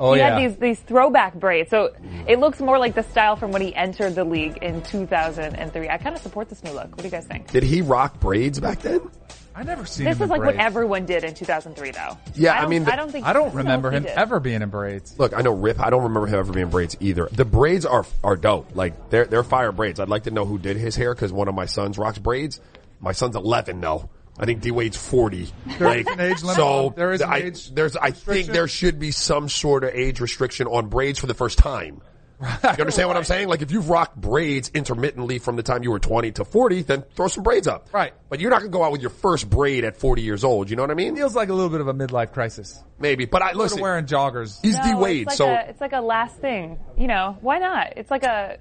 Oh 0.00 0.12
he 0.12 0.20
yeah. 0.20 0.38
had 0.38 0.50
these 0.50 0.56
these 0.58 0.80
throwback 0.80 1.34
braids, 1.34 1.70
so 1.70 1.92
it 2.26 2.38
looks 2.38 2.60
more 2.60 2.78
like 2.78 2.94
the 2.94 3.02
style 3.02 3.36
from 3.36 3.50
when 3.50 3.62
he 3.62 3.74
entered 3.74 4.14
the 4.14 4.24
league 4.24 4.58
in 4.58 4.80
2003. 4.82 5.88
I 5.88 5.98
kind 5.98 6.14
of 6.14 6.22
support 6.22 6.48
this 6.48 6.62
new 6.62 6.72
look. 6.72 6.90
What 6.90 6.98
do 6.98 7.04
you 7.04 7.10
guys 7.10 7.26
think? 7.26 7.50
Did 7.50 7.64
he 7.64 7.82
rock 7.82 8.20
braids 8.20 8.60
back 8.60 8.80
then? 8.80 9.10
I 9.58 9.64
never 9.64 9.84
seen 9.84 10.04
This 10.04 10.16
him 10.18 10.22
is 10.22 10.26
in 10.26 10.28
like 10.30 10.38
what 10.38 10.54
braids. 10.54 10.60
everyone 10.60 11.04
did 11.04 11.24
in 11.24 11.34
2003, 11.34 11.90
though. 11.90 12.16
Yeah, 12.36 12.54
I 12.56 12.60
don't- 12.60 12.70
mean, 12.70 12.84
the- 12.84 12.92
I 12.92 12.96
don't 12.96 13.10
think 13.10 13.26
I 13.26 13.32
don't 13.32 13.52
remember 13.54 13.90
him 13.90 14.06
ever 14.08 14.38
being 14.38 14.62
in 14.62 14.68
braids. 14.68 15.16
Look, 15.18 15.36
I 15.36 15.40
know 15.42 15.50
Rip. 15.52 15.80
I 15.80 15.90
don't 15.90 16.04
remember 16.04 16.28
him 16.28 16.36
ever 16.38 16.52
being 16.52 16.68
braids 16.70 16.96
either. 17.00 17.28
The 17.32 17.44
braids 17.44 17.84
are 17.84 18.06
are 18.22 18.36
dope. 18.36 18.68
Like 18.76 19.10
they're 19.10 19.24
they're 19.24 19.42
fire 19.42 19.72
braids. 19.72 19.98
I'd 19.98 20.08
like 20.08 20.22
to 20.24 20.30
know 20.30 20.44
who 20.44 20.58
did 20.58 20.76
his 20.76 20.94
hair 20.94 21.12
because 21.14 21.32
one 21.32 21.48
of 21.48 21.54
my 21.56 21.66
sons 21.66 21.98
rocks 21.98 22.18
braids. 22.18 22.60
My 23.00 23.10
son's 23.12 23.34
11 23.34 23.80
though. 23.80 24.08
I 24.38 24.44
think 24.46 24.60
D 24.60 24.70
Wade's 24.70 24.96
40. 24.96 25.48
There 25.78 25.88
like, 25.88 26.06
an 26.06 26.20
age 26.20 26.42
limit. 26.42 26.54
So 26.56 26.94
There 26.96 27.10
is 27.12 27.20
an 27.22 27.28
I, 27.32 27.38
age 27.38 27.74
there's 27.74 27.96
I 27.96 28.12
think 28.12 28.14
restriction? 28.28 28.52
there 28.52 28.68
should 28.68 29.00
be 29.00 29.10
some 29.10 29.48
sort 29.48 29.82
of 29.82 29.90
age 29.92 30.20
restriction 30.20 30.68
on 30.68 30.86
braids 30.88 31.18
for 31.18 31.26
the 31.26 31.34
first 31.34 31.58
time. 31.58 32.00
You 32.62 32.68
understand 32.82 33.08
what 33.08 33.16
I'm 33.16 33.24
saying? 33.24 33.48
Like 33.48 33.62
if 33.62 33.70
you've 33.72 33.88
rocked 33.88 34.16
braids 34.16 34.70
intermittently 34.72 35.38
from 35.38 35.56
the 35.56 35.62
time 35.62 35.82
you 35.82 35.90
were 35.90 35.98
20 35.98 36.32
to 36.32 36.44
40, 36.44 36.82
then 36.82 37.02
throw 37.14 37.28
some 37.28 37.42
braids 37.42 37.66
up. 37.66 37.88
Right. 37.92 38.12
But 38.28 38.40
you're 38.40 38.50
not 38.50 38.60
going 38.60 38.70
to 38.70 38.76
go 38.78 38.84
out 38.84 38.92
with 38.92 39.00
your 39.00 39.10
first 39.10 39.50
braid 39.50 39.84
at 39.84 39.96
40 39.96 40.22
years 40.22 40.44
old. 40.44 40.70
You 40.70 40.76
know 40.76 40.82
what 40.82 40.90
I 40.90 40.94
mean? 40.94 41.16
Feels 41.16 41.34
like 41.34 41.48
a 41.48 41.54
little 41.54 41.70
bit 41.70 41.80
of 41.80 41.88
a 41.88 41.94
midlife 41.94 42.32
crisis. 42.32 42.82
Maybe. 42.98 43.24
But 43.24 43.42
I 43.42 43.46
Listen, 43.48 43.58
listen. 43.60 43.80
wearing 43.80 44.06
joggers. 44.06 44.58
He's 44.62 44.76
No, 44.76 44.82
D 44.82 44.90
it's 44.90 44.98
Wade, 44.98 45.26
like 45.26 45.36
so 45.36 45.48
a, 45.48 45.64
it's 45.68 45.80
like 45.80 45.92
a 45.92 46.00
last 46.00 46.36
thing. 46.36 46.78
You 46.96 47.06
know, 47.08 47.38
why 47.40 47.58
not? 47.58 47.94
It's 47.96 48.10
like 48.10 48.24
a 48.24 48.58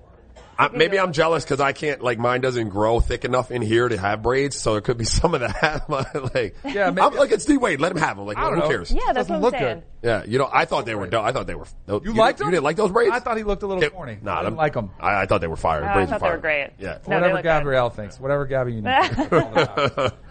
I, 0.60 0.70
maybe 0.70 1.00
I'm 1.00 1.14
jealous 1.14 1.44
because 1.44 1.60
I 1.60 1.72
can't 1.72 2.02
like 2.02 2.18
mine 2.18 2.42
doesn't 2.42 2.70
grow 2.70 3.00
thick 3.00 3.26
enough 3.26 3.52
in 3.52 3.62
here 3.62 3.88
to 3.88 3.98
have 3.98 4.24
braids, 4.24 4.56
so 4.56 4.76
it 4.76 4.84
could 4.84 4.98
be 4.98 5.06
some 5.20 5.34
of 5.36 5.42
that. 5.42 5.88
like, 6.34 6.56
Yeah, 6.66 6.90
maybe- 6.90 7.02
I'm 7.02 7.14
like 7.16 7.32
it's 7.32 7.46
D 7.46 7.58
Wade, 7.58 7.80
let 7.80 7.92
him 7.92 7.98
have 8.00 8.18
them. 8.18 8.26
Like, 8.26 8.38
I 8.38 8.42
don't 8.46 8.54
who 8.56 8.60
know. 8.62 8.68
cares? 8.68 8.92
yeah. 8.92 9.00
That's 9.14 9.28
Doesn't 9.28 9.34
what 9.34 9.38
I'm 9.38 9.42
look 9.44 9.54
saying. 9.60 9.80
good. 10.02 10.08
Yeah, 10.08 10.24
you 10.26 10.38
know, 10.40 10.50
I 10.52 10.66
thought 10.66 10.86
they 10.86 10.96
were 10.96 11.08
dope. 11.08 11.24
I 11.26 11.32
thought 11.32 11.48
they 11.48 11.56
were. 11.56 11.66
You, 11.88 12.02
you 12.06 12.14
liked 12.14 12.40
You 12.40 12.50
didn't 12.50 12.64
like 12.64 12.76
those 12.78 12.92
braids? 12.92 13.12
I 13.14 13.20
thought 13.20 13.38
he 13.38 13.44
looked 13.44 13.64
a 13.64 13.68
little 13.68 13.84
It- 13.84 13.94
corny. 13.94 14.18
Nah, 14.22 14.34
I 14.34 14.38
didn't 14.40 14.52
them- 14.52 14.58
like 14.58 14.74
them. 14.74 14.92
I, 15.00 15.22
I 15.22 15.26
thought 15.28 15.42
they 15.42 15.48
were 15.48 15.56
fire. 15.58 15.84
Oh, 15.84 15.88
I 15.88 15.94
braids 15.94 16.10
thought 16.12 16.22
were 16.22 16.28
they 16.28 16.30
fire. 16.30 16.36
were 16.38 16.42
great. 16.42 16.70
Yeah. 16.80 16.88
No, 16.88 16.94
they 16.94 17.14
Whatever 17.16 17.28
look 17.34 17.36
good. 17.38 17.44
Gabrielle 17.44 17.90
thinks. 17.90 18.20
Whatever 18.20 18.46
Gabby 18.48 18.74
you 18.74 18.82
need. 18.82 18.88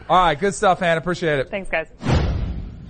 All 0.09 0.25
right, 0.25 0.39
good 0.39 0.55
stuff, 0.55 0.81
Hannah. 0.81 0.99
Appreciate 0.99 1.39
it. 1.41 1.51
Thanks, 1.51 1.69
guys. 1.71 1.89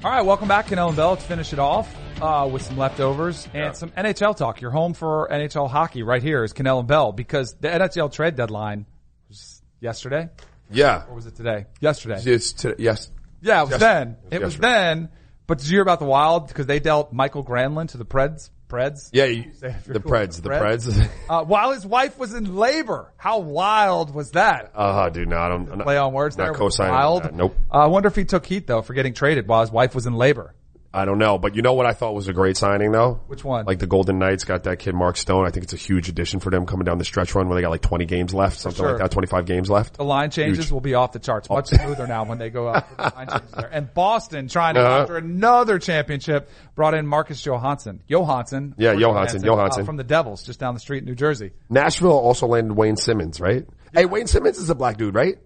All 0.04 0.10
right, 0.10 0.22
welcome 0.24 0.48
back, 0.48 0.66
Kanell 0.68 0.88
and 0.88 0.96
Bell. 0.96 1.10
Let's 1.10 1.24
finish 1.24 1.52
it 1.52 1.58
off 1.58 1.94
uh, 2.20 2.48
with 2.50 2.62
some 2.62 2.76
leftovers 2.76 3.46
and 3.54 3.76
some 3.76 3.90
NHL 3.90 4.36
talk. 4.36 4.60
You're 4.60 4.70
home 4.70 4.94
for 4.94 5.28
NHL 5.30 5.68
hockey 5.70 6.02
right 6.02 6.22
here 6.22 6.44
is 6.44 6.52
Kanell 6.52 6.78
and 6.80 6.88
Bell 6.88 7.12
because 7.12 7.54
the 7.54 7.68
NHL 7.68 8.12
trade 8.12 8.36
deadline 8.36 8.86
was 9.28 9.62
yesterday. 9.80 10.28
Yeah. 10.70 11.04
Or 11.08 11.14
was 11.14 11.26
it 11.26 11.36
today? 11.36 11.66
Yesterday. 11.80 12.20
It's 12.24 12.52
to, 12.54 12.74
yes. 12.78 13.10
Yeah, 13.42 13.60
it 13.60 13.64
was 13.64 13.70
Yes- 13.72 13.80
then. 13.80 14.16
it 14.30 14.36
It 14.36 14.42
was 14.42 14.54
was 14.54 14.58
then. 14.60 15.08
But 15.46 15.58
did 15.58 15.68
you 15.68 15.76
hear 15.76 15.82
about 15.82 16.00
the 16.00 16.06
Wild? 16.06 16.48
Because 16.48 16.66
they 16.66 16.80
dealt 16.80 17.12
Mikael 17.12 17.44
Granlund 17.44 17.90
to 17.90 17.98
the 17.98 18.04
Preds. 18.04 18.50
Preds. 18.68 19.10
Yeah, 19.12 19.26
you, 19.26 19.52
Say 19.54 19.68
if 19.68 19.86
you're 19.86 19.94
the 19.94 20.00
cool 20.00 20.10
Preds, 20.10 20.42
the 20.42 20.48
Preds. 20.48 20.88
Preds. 20.90 21.08
Uh, 21.30 21.44
while 21.44 21.70
his 21.72 21.86
wife 21.86 22.18
was 22.18 22.34
in 22.34 22.56
labor. 22.56 23.12
How 23.16 23.38
wild 23.38 24.12
was 24.12 24.32
that? 24.32 24.72
uh, 24.74 25.08
dude, 25.10 25.28
no, 25.28 25.36
I 25.38 25.48
don't. 25.48 25.66
Play 25.82 25.96
on 25.98 26.12
words 26.12 26.36
not 26.36 26.44
there. 26.46 26.54
co-signing 26.54 26.92
Wild. 26.94 27.32
Nope. 27.32 27.56
Uh, 27.72 27.78
I 27.78 27.86
wonder 27.86 28.08
if 28.08 28.16
he 28.16 28.24
took 28.24 28.44
heat 28.44 28.66
though 28.66 28.82
for 28.82 28.92
getting 28.94 29.14
traded 29.14 29.46
while 29.46 29.60
his 29.60 29.70
wife 29.70 29.94
was 29.94 30.06
in 30.06 30.14
labor. 30.14 30.52
I 30.96 31.04
don't 31.04 31.18
know, 31.18 31.36
but 31.38 31.54
you 31.54 31.62
know 31.62 31.74
what 31.74 31.84
I 31.86 31.92
thought 31.92 32.14
was 32.14 32.26
a 32.28 32.32
great 32.32 32.56
signing 32.56 32.90
though? 32.90 33.20
Which 33.26 33.44
one? 33.44 33.66
Like 33.66 33.78
the 33.78 33.86
Golden 33.86 34.18
Knights 34.18 34.44
got 34.44 34.64
that 34.64 34.78
kid 34.78 34.94
Mark 34.94 35.16
Stone. 35.16 35.46
I 35.46 35.50
think 35.50 35.64
it's 35.64 35.72
a 35.74 35.76
huge 35.76 36.08
addition 36.08 36.40
for 36.40 36.50
them 36.50 36.64
coming 36.66 36.84
down 36.84 36.98
the 36.98 37.04
stretch 37.04 37.34
run 37.34 37.48
where 37.48 37.54
they 37.56 37.62
got 37.62 37.70
like 37.70 37.82
20 37.82 38.06
games 38.06 38.32
left, 38.32 38.58
something 38.58 38.78
sure. 38.78 38.92
like 38.92 38.98
that, 39.02 39.10
25 39.10 39.44
games 39.44 39.68
left. 39.70 39.98
The 39.98 40.04
line 40.04 40.30
changes 40.30 40.66
Huge. 40.66 40.72
will 40.72 40.80
be 40.80 40.94
off 40.94 41.12
the 41.12 41.18
charts. 41.18 41.50
Much 41.50 41.68
smoother 41.68 42.06
now 42.06 42.24
when 42.24 42.38
they 42.38 42.48
go 42.50 42.68
up. 42.68 42.88
the 42.96 43.12
line 43.14 43.28
changes 43.28 43.50
there. 43.52 43.68
And 43.72 43.92
Boston 43.92 44.48
trying 44.48 44.74
to 44.76 44.80
Uh-huh. 44.80 45.02
after 45.02 45.16
another 45.16 45.78
championship 45.78 46.48
brought 46.74 46.94
in 46.94 47.06
Marcus 47.06 47.42
Johansson. 47.44 48.02
Johansson. 48.08 48.74
Yeah, 48.78 48.92
or 48.92 48.94
Johansson, 48.96 49.42
uh, 49.42 49.46
Johansson. 49.46 49.84
from 49.84 49.96
the 49.96 50.04
Devils 50.04 50.42
just 50.44 50.58
down 50.58 50.74
the 50.74 50.80
street 50.80 50.98
in 50.98 51.04
New 51.04 51.14
Jersey. 51.14 51.52
Nashville 51.68 52.10
also 52.12 52.46
landed 52.46 52.74
Wayne 52.74 52.96
Simmonds, 52.96 53.40
right? 53.40 53.66
Hey, 53.92 54.06
Wayne 54.06 54.26
Simmonds 54.26 54.58
is 54.58 54.70
a 54.70 54.74
black 54.74 54.96
dude, 54.96 55.14
right? 55.14 55.36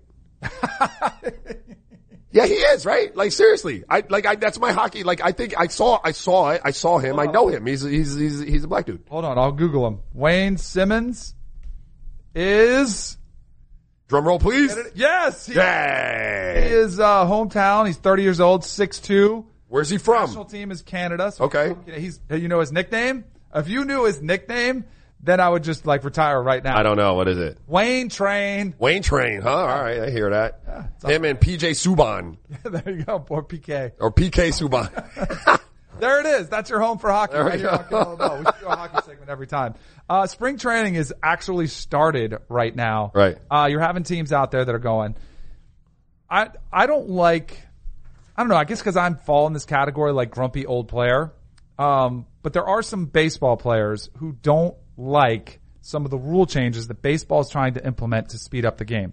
yeah, 2.32 2.46
he 2.46 2.54
is, 2.54 2.86
right? 2.86 3.14
Like 3.16 3.32
seriously, 3.32 3.84
I 3.88 4.04
like 4.08 4.26
I 4.26 4.36
that's 4.36 4.58
my 4.60 4.72
hockey. 4.72 5.02
Like 5.02 5.20
I 5.22 5.32
think 5.32 5.54
I 5.58 5.66
saw 5.66 5.98
I 6.02 6.12
saw 6.12 6.50
it. 6.50 6.60
I 6.64 6.70
saw 6.70 6.98
him. 6.98 7.18
I 7.18 7.26
know 7.26 7.48
him. 7.48 7.66
He's 7.66 7.82
he's 7.82 8.14
he's 8.14 8.40
he's 8.40 8.64
a 8.64 8.68
black 8.68 8.86
dude. 8.86 9.02
Hold 9.08 9.24
on, 9.24 9.38
I'll 9.38 9.52
Google 9.52 9.86
him. 9.86 10.00
Wayne 10.14 10.56
Simmonds 10.56 11.34
is 12.34 13.16
Drum 14.08 14.26
roll, 14.26 14.38
please. 14.40 14.76
yes, 14.94 15.46
he, 15.46 15.54
Yay! 15.54 16.64
he 16.68 16.74
is 16.74 16.98
uh, 16.98 17.24
hometown. 17.26 17.86
He's 17.86 17.96
30 17.96 18.24
years 18.24 18.40
old, 18.40 18.62
6'2". 18.62 19.44
Where's 19.68 19.88
he 19.88 19.98
from? 19.98 20.24
National 20.26 20.44
team 20.46 20.72
is 20.72 20.82
Canada. 20.82 21.30
So 21.30 21.44
Okay. 21.44 21.76
he's 21.96 22.18
you 22.28 22.48
know 22.48 22.58
his 22.58 22.72
nickname. 22.72 23.24
If 23.54 23.68
you 23.68 23.84
knew 23.84 24.04
his 24.06 24.20
nickname, 24.20 24.84
then 25.22 25.40
I 25.40 25.48
would 25.48 25.64
just 25.64 25.86
like 25.86 26.04
retire 26.04 26.42
right 26.42 26.62
now. 26.62 26.78
I 26.78 26.82
don't 26.82 26.96
know. 26.96 27.14
What 27.14 27.28
is 27.28 27.38
it? 27.38 27.58
Wayne 27.66 28.08
Train. 28.08 28.74
Wayne 28.78 29.02
Train, 29.02 29.42
huh? 29.42 29.50
All 29.50 29.66
right, 29.66 30.00
I 30.00 30.10
hear 30.10 30.30
that. 30.30 30.60
Him 31.04 31.24
and 31.24 31.38
PJ 31.38 31.70
Subban 31.72 32.36
there 32.64 32.94
you 32.94 33.04
go, 33.04 33.18
poor 33.18 33.42
PK. 33.42 33.92
or 34.00 34.12
PK 34.12 34.48
Subban. 34.48 35.60
There 36.00 36.20
it 36.20 36.26
is. 36.26 36.48
That's 36.48 36.70
your 36.70 36.80
home 36.80 36.96
for 36.98 37.10
hockey. 37.10 37.34
There 37.34 37.44
we 37.44 37.50
right 37.50 37.60
here 37.60 37.86
go. 37.90 38.16
Bell. 38.16 38.38
We 38.38 38.44
should 38.46 38.60
do 38.60 38.66
a 38.68 38.76
hockey 38.76 38.98
segment 39.04 39.28
every 39.28 39.46
time. 39.46 39.74
Uh, 40.08 40.26
spring 40.26 40.56
training 40.56 40.94
is 40.94 41.12
actually 41.22 41.66
started 41.66 42.38
right 42.48 42.74
now. 42.74 43.12
Right. 43.14 43.36
Uh, 43.50 43.68
you're 43.70 43.80
having 43.80 44.02
teams 44.02 44.32
out 44.32 44.50
there 44.50 44.64
that 44.64 44.74
are 44.74 44.78
going. 44.78 45.14
I 46.28 46.48
I 46.72 46.86
don't 46.86 47.10
like. 47.10 47.58
I 48.34 48.42
don't 48.42 48.48
know. 48.48 48.56
I 48.56 48.64
guess 48.64 48.78
because 48.80 48.96
I'm 48.96 49.16
fall 49.16 49.46
in 49.46 49.52
this 49.52 49.66
category 49.66 50.12
like 50.12 50.30
grumpy 50.30 50.64
old 50.64 50.88
player. 50.88 51.32
Um, 51.78 52.26
but 52.42 52.54
there 52.54 52.64
are 52.64 52.82
some 52.82 53.04
baseball 53.06 53.58
players 53.58 54.08
who 54.16 54.32
don't 54.32 54.74
like 55.00 55.60
some 55.80 56.04
of 56.04 56.10
the 56.10 56.18
rule 56.18 56.46
changes 56.46 56.88
that 56.88 57.02
baseball 57.02 57.40
is 57.40 57.48
trying 57.48 57.74
to 57.74 57.86
implement 57.86 58.30
to 58.30 58.38
speed 58.38 58.64
up 58.64 58.76
the 58.76 58.84
game. 58.84 59.12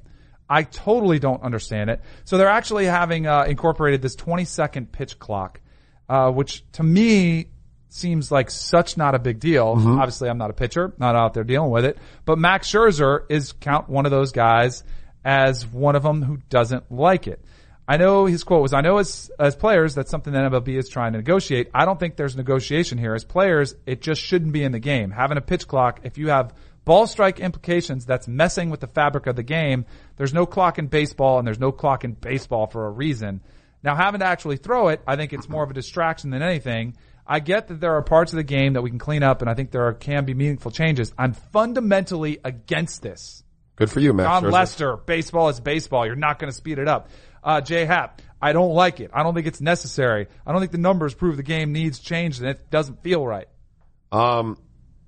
I 0.50 0.64
totally 0.64 1.20
don't 1.20 1.42
understand 1.44 1.90
it. 1.90 2.02
So 2.26 2.38
they're 2.38 2.48
actually 2.48 2.86
having 2.86 3.28
uh, 3.28 3.44
incorporated 3.44 4.02
this 4.02 4.16
20 4.16 4.46
second 4.46 4.92
pitch 4.92 5.20
clock, 5.20 5.60
uh, 6.08 6.32
which 6.32 6.64
to 6.74 6.84
me 6.84 7.48
seems 7.90 8.32
like 8.32 8.52
such 8.52 8.98
not 8.98 9.16
a 9.16 9.20
big 9.20 9.40
deal. 9.40 9.76
Obviously, 9.78 10.30
I'm 10.30 10.38
not 10.38 10.50
a 10.50 10.54
pitcher, 10.54 10.94
not 10.98 11.16
out 11.16 11.34
there 11.34 11.44
dealing 11.44 11.72
with 11.72 11.86
it. 11.86 11.98
But 12.26 12.38
Max 12.38 12.70
Scherzer 12.72 13.22
is 13.30 13.54
count 13.54 13.90
one 13.90 14.06
of 14.06 14.12
those 14.12 14.32
guys 14.32 14.84
as 15.26 15.66
one 15.66 15.96
of 15.96 16.04
them 16.04 16.22
who 16.22 16.38
doesn't 16.50 16.92
like 16.92 17.28
it. 17.28 17.44
I 17.88 17.96
know 17.96 18.26
his 18.26 18.44
quote 18.44 18.62
was, 18.62 18.74
I 18.74 18.82
know 18.82 18.98
as, 18.98 19.32
as 19.40 19.56
players, 19.56 19.96
that's 19.96 20.12
something 20.12 20.34
that 20.34 20.52
MLB 20.52 20.78
is 20.78 20.90
trying 20.90 21.14
to 21.14 21.20
negotiate. 21.20 21.70
I 21.74 21.86
don't 21.86 21.98
think 21.98 22.18
there's 22.18 22.36
negotiation 22.36 22.98
here. 22.98 23.16
As 23.16 23.24
players, 23.24 23.76
it 23.86 24.02
just 24.02 24.22
shouldn't 24.22 24.52
be 24.52 24.64
in 24.64 24.74
the 24.74 24.80
game. 24.80 25.10
Having 25.12 25.38
a 25.38 25.42
pitch 25.42 25.68
clock, 25.68 26.02
if 26.04 26.18
you 26.18 26.28
have 26.28 26.54
ball 26.84 27.08
strike 27.08 27.40
implications, 27.40 28.06
that's 28.06 28.28
messing 28.28 28.70
with 28.70 28.82
the 28.82 28.88
fabric 28.88 29.26
of 29.26 29.38
the 29.38 29.44
game. 29.44 29.86
There's 30.18 30.34
no 30.34 30.46
clock 30.46 30.80
in 30.80 30.88
baseball 30.88 31.40
and 31.40 31.48
there's 31.48 31.60
no 31.60 31.72
clock 31.72 32.04
in 32.04 32.12
baseball 32.12 32.68
for 32.68 32.88
a 32.88 32.92
reason. 32.92 33.42
Now 33.84 33.96
having 33.96 34.20
to 34.20 34.26
actually 34.26 34.58
throw 34.58 34.90
it, 34.90 35.02
I 35.08 35.16
think 35.16 35.32
it's 35.32 35.48
more 35.48 35.64
of 35.64 35.72
a 35.72 35.74
distraction 35.74 36.30
than 36.32 36.42
anything. 36.42 36.98
I 37.26 37.40
get 37.40 37.70
that 37.70 37.80
there 37.80 37.96
are 37.96 38.02
parts 38.02 38.34
of 38.34 38.38
the 38.38 38.44
game 38.44 38.74
that 38.74 38.82
we 38.82 38.90
can 38.90 39.00
clean 39.00 39.24
up 39.24 39.42
and 39.42 39.50
I 39.50 39.54
think 39.54 39.72
there 39.72 39.88
are, 39.88 39.94
can 39.94 40.26
be 40.26 40.34
meaningful 40.34 40.72
changes. 40.72 41.14
I'm 41.18 41.32
fundamentally 41.34 42.40
against 42.44 43.02
this. 43.02 43.44
Good 43.78 43.92
for 43.92 44.00
you, 44.00 44.12
Max. 44.12 44.28
Jon. 44.28 44.52
Lester, 44.52 44.98
baseball 44.98 45.50
is 45.50 45.60
baseball. 45.60 46.06
You're 46.06 46.16
not 46.16 46.40
going 46.40 46.52
to 46.52 46.56
speed 46.56 46.80
it 46.80 46.88
up. 46.88 47.10
Uh, 47.48 47.62
Jay 47.62 47.86
Happ, 47.86 48.22
I 48.42 48.52
don't 48.52 48.74
like 48.74 49.00
it. 49.00 49.10
I 49.14 49.24
don't 49.24 49.34
think 49.34 49.48
it's 49.48 49.62
necessary. 49.62 50.28
I 50.46 50.52
don't 50.52 50.60
think 50.60 50.74
the 50.74 50.78
numbers 50.78 51.14
prove 51.16 51.38
the 51.38 51.44
game 51.44 51.72
needs 51.72 51.98
change 52.00 52.40
and 52.40 52.50
it 52.50 52.70
doesn't 52.70 53.02
feel 53.02 53.26
right. 53.26 53.48
Um, 54.12 54.58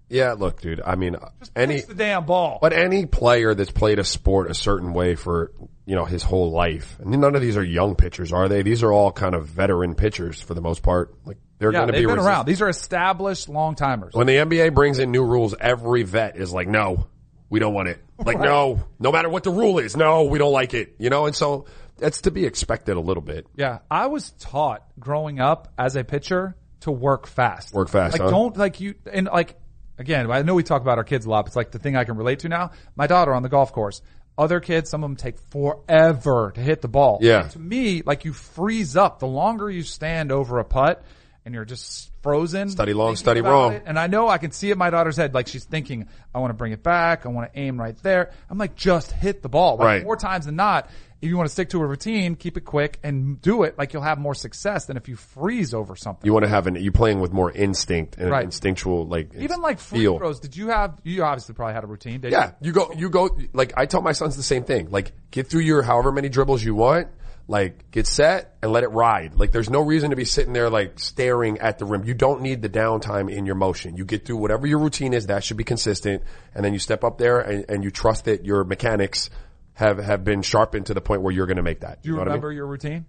yeah, 0.10 0.34
look, 0.34 0.62
dude. 0.62 0.82
I 0.84 0.96
mean, 0.96 1.18
any 1.56 1.82
the 1.82 1.94
damn 1.94 2.26
ball. 2.26 2.60
But 2.62 2.74
any 2.74 3.06
player 3.06 3.54
that's 3.54 3.72
played 3.72 4.00
a 4.00 4.04
sport 4.04 4.50
a 4.50 4.54
certain 4.54 4.94
way 4.94 5.16
for, 5.16 5.52
you 5.86 5.96
know, 5.96 6.06
his 6.06 6.24
whole 6.24 6.52
life, 6.52 6.98
and 7.00 7.12
none 7.12 7.36
of 7.36 7.42
these 7.42 7.58
are 7.58 7.64
young 7.64 7.96
pitchers, 7.96 8.34
are 8.34 8.48
they? 8.48 8.64
These 8.64 8.84
are 8.84 8.92
all 8.92 9.12
kind 9.12 9.36
of 9.36 9.46
veteran 9.48 9.96
pitchers 9.96 10.42
for 10.42 10.54
the 10.54 10.62
most 10.62 10.82
part. 10.82 11.14
Like, 11.26 11.38
they're 11.60 11.72
yeah, 11.74 11.80
going 11.80 11.88
to 11.88 11.94
be 11.94 12.00
been 12.06 12.16
resist- 12.16 12.26
around. 12.28 12.46
These 12.46 12.62
are 12.62 12.70
established 12.70 13.50
long 13.50 13.76
timers. 13.76 14.14
When 14.14 14.28
the 14.28 14.38
NBA 14.38 14.74
brings 14.74 14.98
in 14.98 15.12
new 15.12 15.24
rules, 15.26 15.54
every 15.60 16.04
vet 16.04 16.38
is 16.38 16.52
like, 16.54 16.68
no, 16.68 17.08
we 17.50 17.60
don't 17.60 17.74
want 17.74 17.90
it. 17.90 18.00
Like, 18.18 18.38
Right. 18.40 18.46
no, 18.46 18.82
no 18.98 19.12
matter 19.12 19.30
what 19.30 19.44
the 19.44 19.52
rule 19.52 19.78
is, 19.80 19.96
no, 19.96 20.24
we 20.24 20.40
don't 20.40 20.54
like 20.54 20.74
it. 20.74 20.96
You 21.00 21.10
know, 21.10 21.26
and 21.28 21.36
so 21.36 21.66
that's 22.00 22.22
to 22.22 22.32
be 22.32 22.46
expected 22.46 22.98
a 22.98 23.00
little 23.00 23.24
bit. 23.24 23.48
Yeah, 23.56 23.80
I 23.90 24.08
was 24.08 24.32
taught 24.32 24.84
growing 25.00 25.40
up 25.40 25.72
as 25.78 25.96
a 25.96 26.04
pitcher 26.04 26.56
to 26.82 26.92
work 26.92 27.28
fast. 27.28 27.74
Work 27.74 27.90
fast, 27.90 28.14
Like 28.14 28.22
huh? 28.24 28.30
don't 28.30 28.58
like 28.58 28.80
you 28.80 28.96
and 29.12 29.28
like 29.28 29.56
again. 29.98 30.30
I 30.32 30.42
know 30.42 30.56
we 30.56 30.64
talk 30.64 30.82
about 30.82 30.98
our 30.98 31.04
kids 31.04 31.26
a 31.26 31.30
lot. 31.30 31.44
But 31.44 31.48
it's 31.48 31.56
like 31.56 31.72
the 31.72 31.80
thing 31.80 31.96
I 31.96 32.04
can 32.06 32.16
relate 32.18 32.40
to 32.40 32.50
now. 32.50 32.72
My 32.96 33.08
daughter 33.08 33.34
on 33.34 33.44
the 33.44 33.50
golf 33.50 33.72
course. 33.74 34.02
Other 34.38 34.62
kids, 34.62 34.90
some 34.90 35.04
of 35.04 35.10
them 35.10 35.18
take 35.18 35.38
forever 35.38 36.54
to 36.56 36.62
hit 36.62 36.82
the 36.82 36.88
ball. 36.88 37.20
Yeah. 37.22 37.44
To 37.50 37.60
me, 37.60 38.04
like 38.06 38.24
you 38.24 38.32
freeze 38.32 38.96
up. 38.96 39.20
The 39.20 39.28
longer 39.28 39.70
you 39.70 39.84
stand 39.84 40.32
over 40.32 40.60
a 40.60 40.64
putt 40.64 41.04
and 41.44 41.54
you're 41.54 41.66
just 41.66 42.09
frozen. 42.22 42.70
Study 42.70 42.94
long, 42.94 43.16
study 43.16 43.42
wrong. 43.42 43.74
it, 43.74 43.84
And 43.86 43.98
I 44.00 44.08
know 44.08 44.28
I 44.28 44.38
can 44.38 44.52
see 44.52 44.70
it 44.70 44.74
in 44.74 44.78
my 44.78 44.90
daughter's 44.90 45.18
head. 45.18 45.34
Like 45.34 45.48
she's 45.48 45.64
thinking, 45.66 46.08
I 46.34 46.40
want 46.40 46.52
to 46.52 46.56
bring 46.56 46.72
it 46.72 46.84
back. 46.84 47.26
I 47.26 47.30
want 47.30 47.52
to 47.54 47.60
aim 47.60 47.80
right 47.80 47.96
there. 48.04 48.32
I'm 48.50 48.58
like, 48.58 48.76
just 48.76 49.12
hit 49.12 49.42
the 49.42 49.50
ball. 49.50 49.78
Like 49.78 49.86
Right. 49.86 50.04
More 50.04 50.16
times 50.18 50.46
than 50.46 50.56
not, 50.56 50.90
if 51.22 51.28
you 51.28 51.36
want 51.36 51.48
to 51.50 51.52
stick 51.54 51.70
to 51.72 51.82
a 51.82 51.86
routine, 51.86 52.36
keep 52.36 52.56
it 52.56 52.62
quick 52.62 52.98
and 53.04 53.42
do 53.42 53.64
it. 53.64 53.78
Like 53.78 53.92
you'll 53.94 54.04
have 54.04 54.20
more 54.20 54.34
success 54.34 54.86
than 54.86 54.96
if 54.96 55.10
you 55.10 55.16
freeze 55.18 55.74
over 55.74 55.96
something. 55.98 56.26
You 56.26 56.32
want 56.34 56.44
to 56.46 56.50
have 56.50 56.66
an, 56.68 56.76
you're 56.76 56.94
playing 56.94 57.20
with 57.20 57.34
more 57.34 57.52
instinct 57.52 58.18
and 58.18 58.30
Right. 58.30 58.46
instinctual, 58.46 59.06
like, 59.08 59.34
Even 59.36 59.60
like 59.62 59.80
free 59.80 60.00
feel. 60.00 60.18
throws. 60.18 60.40
Did 60.40 60.56
you 60.56 60.70
have? 60.70 60.98
You 61.04 61.24
obviously 61.24 61.56
probably 61.56 61.74
had 61.74 61.84
a 61.84 61.88
routine. 61.88 62.22
Did 62.22 62.32
Yeah, 62.32 62.52
You? 62.62 62.68
you 62.68 62.72
go, 62.72 62.92
you 62.96 63.10
go, 63.10 63.30
like, 63.54 63.74
I 63.76 63.86
tell 63.86 64.02
my 64.02 64.14
sons 64.14 64.38
the 64.38 64.44
same 64.44 64.64
thing. 64.64 64.92
Like, 64.92 65.12
get 65.32 65.48
through 65.48 65.62
your 65.62 65.82
however 65.82 66.12
many 66.14 66.30
dribbles 66.30 66.64
you 66.64 66.74
want, 66.76 67.08
like, 67.50 67.90
get 67.90 68.06
set 68.06 68.56
and 68.62 68.72
let 68.72 68.84
it 68.84 68.90
ride. 68.90 69.34
Like, 69.34 69.52
there's 69.52 69.72
no 69.72 69.82
reason 69.82 70.12
to 70.12 70.16
be 70.16 70.24
sitting 70.24 70.54
there, 70.54 70.70
like, 70.70 71.00
staring 71.00 71.58
at 71.58 71.80
the 71.80 71.86
rim. 71.86 72.04
You 72.06 72.14
don't 72.14 72.42
need 72.42 72.62
the 72.62 72.70
downtime 72.70 73.28
in 73.28 73.48
your 73.48 73.56
motion. 73.56 73.98
You 73.98 74.06
get 74.06 74.24
through 74.24 74.38
whatever 74.38 74.68
your 74.68 74.78
routine 74.78 75.14
is, 75.16 75.26
that 75.28 75.44
should 75.44 75.58
be 75.58 75.64
consistent, 75.64 76.22
and 76.54 76.64
then 76.64 76.74
you 76.74 76.80
step 76.80 77.04
up 77.04 77.18
there 77.18 77.40
and, 77.40 77.66
and 77.68 77.84
you 77.84 77.90
trust 77.90 78.26
that 78.26 78.46
your 78.46 78.64
mechanics 78.66 79.32
have, 79.74 79.98
have 79.98 80.24
been 80.24 80.44
sharpened 80.44 80.86
to 80.86 80.94
the 80.94 81.02
point 81.02 81.24
where 81.24 81.34
you're 81.34 81.48
gonna 81.48 81.64
make 81.64 81.80
that. 81.80 82.04
Do 82.04 82.10
you 82.10 82.16
know 82.16 82.20
what 82.20 82.28
I 82.28 82.32
mean? 82.32 82.34
remember 82.34 82.52
your 82.52 82.68
routine? 82.68 83.08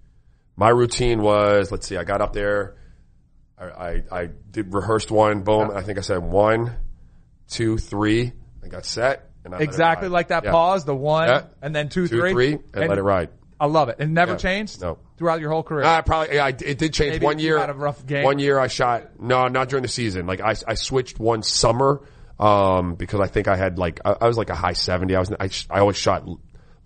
My 0.57 0.71
routine 0.71 1.21
was, 1.21 1.71
let's 1.71 1.87
see, 1.87 1.99
I 1.99 2.05
got 2.05 2.23
up 2.23 2.33
there, 2.33 2.77
I, 3.59 3.65
I, 3.65 4.03
I 4.11 4.29
did 4.51 4.73
rehearsed 4.73 5.11
one, 5.11 5.43
boom, 5.43 5.71
I 5.71 5.83
think 5.83 5.99
I 5.99 6.01
said 6.01 6.23
one, 6.23 6.73
two, 7.49 7.77
three, 7.77 8.33
I 8.65 8.69
got 8.69 8.87
set, 8.87 9.29
and 9.45 9.55
I 9.55 9.59
Exactly 9.59 10.09
like 10.09 10.29
that 10.29 10.45
Yeah. 10.45 10.53
pause, 10.53 10.87
the 10.87 10.97
one, 10.97 11.29
Yeah. 11.29 11.43
and 11.61 11.77
then 11.77 11.91
two, 11.91 12.09
Two, 12.09 12.21
three, 12.21 12.33
three, 12.33 12.59
and 12.73 12.89
let 12.89 12.97
it 12.97 13.03
ride. 13.03 13.29
I 13.61 13.67
love 13.67 13.91
it. 13.91 13.97
It 14.01 14.09
never 14.09 14.33
Yeah. 14.33 14.39
changed. 14.39 14.81
No. 14.81 14.99
throughout 15.19 15.39
your 15.41 15.51
whole 15.51 15.63
career. 15.63 15.85
Uh, 15.85 16.01
probably, 16.01 16.37
yeah, 16.37 16.47
I- 16.47 16.49
it 16.49 16.79
did 16.79 16.95
change. 16.95 17.13
Maybe 17.13 17.27
one 17.27 17.39
you 17.39 17.45
year, 17.45 17.59
had 17.59 17.69
a 17.69 17.75
rough 17.75 18.07
game. 18.07 18.25
one 18.25 18.39
year 18.39 18.59
I 18.59 18.69
shot, 18.69 19.21
no, 19.21 19.49
not 19.49 19.69
during 19.69 19.83
the 19.83 19.89
season. 19.89 20.27
Like 20.27 20.41
I, 20.41 20.55
I 20.67 20.75
switched 20.75 21.21
one 21.21 21.43
summer, 21.43 22.01
um, 22.39 22.95
because 22.95 23.21
I 23.21 23.27
think 23.27 23.47
I 23.49 23.57
had 23.57 23.79
like, 23.79 24.01
I, 24.05 24.17
I 24.23 24.27
was 24.29 24.39
like 24.39 24.49
a 24.49 24.55
high 24.55 24.73
70. 24.73 25.15
I 25.15 25.19
was, 25.21 25.31
I, 25.39 25.49
sh- 25.49 25.67
I 25.69 25.81
always 25.81 25.97
shot 25.99 26.27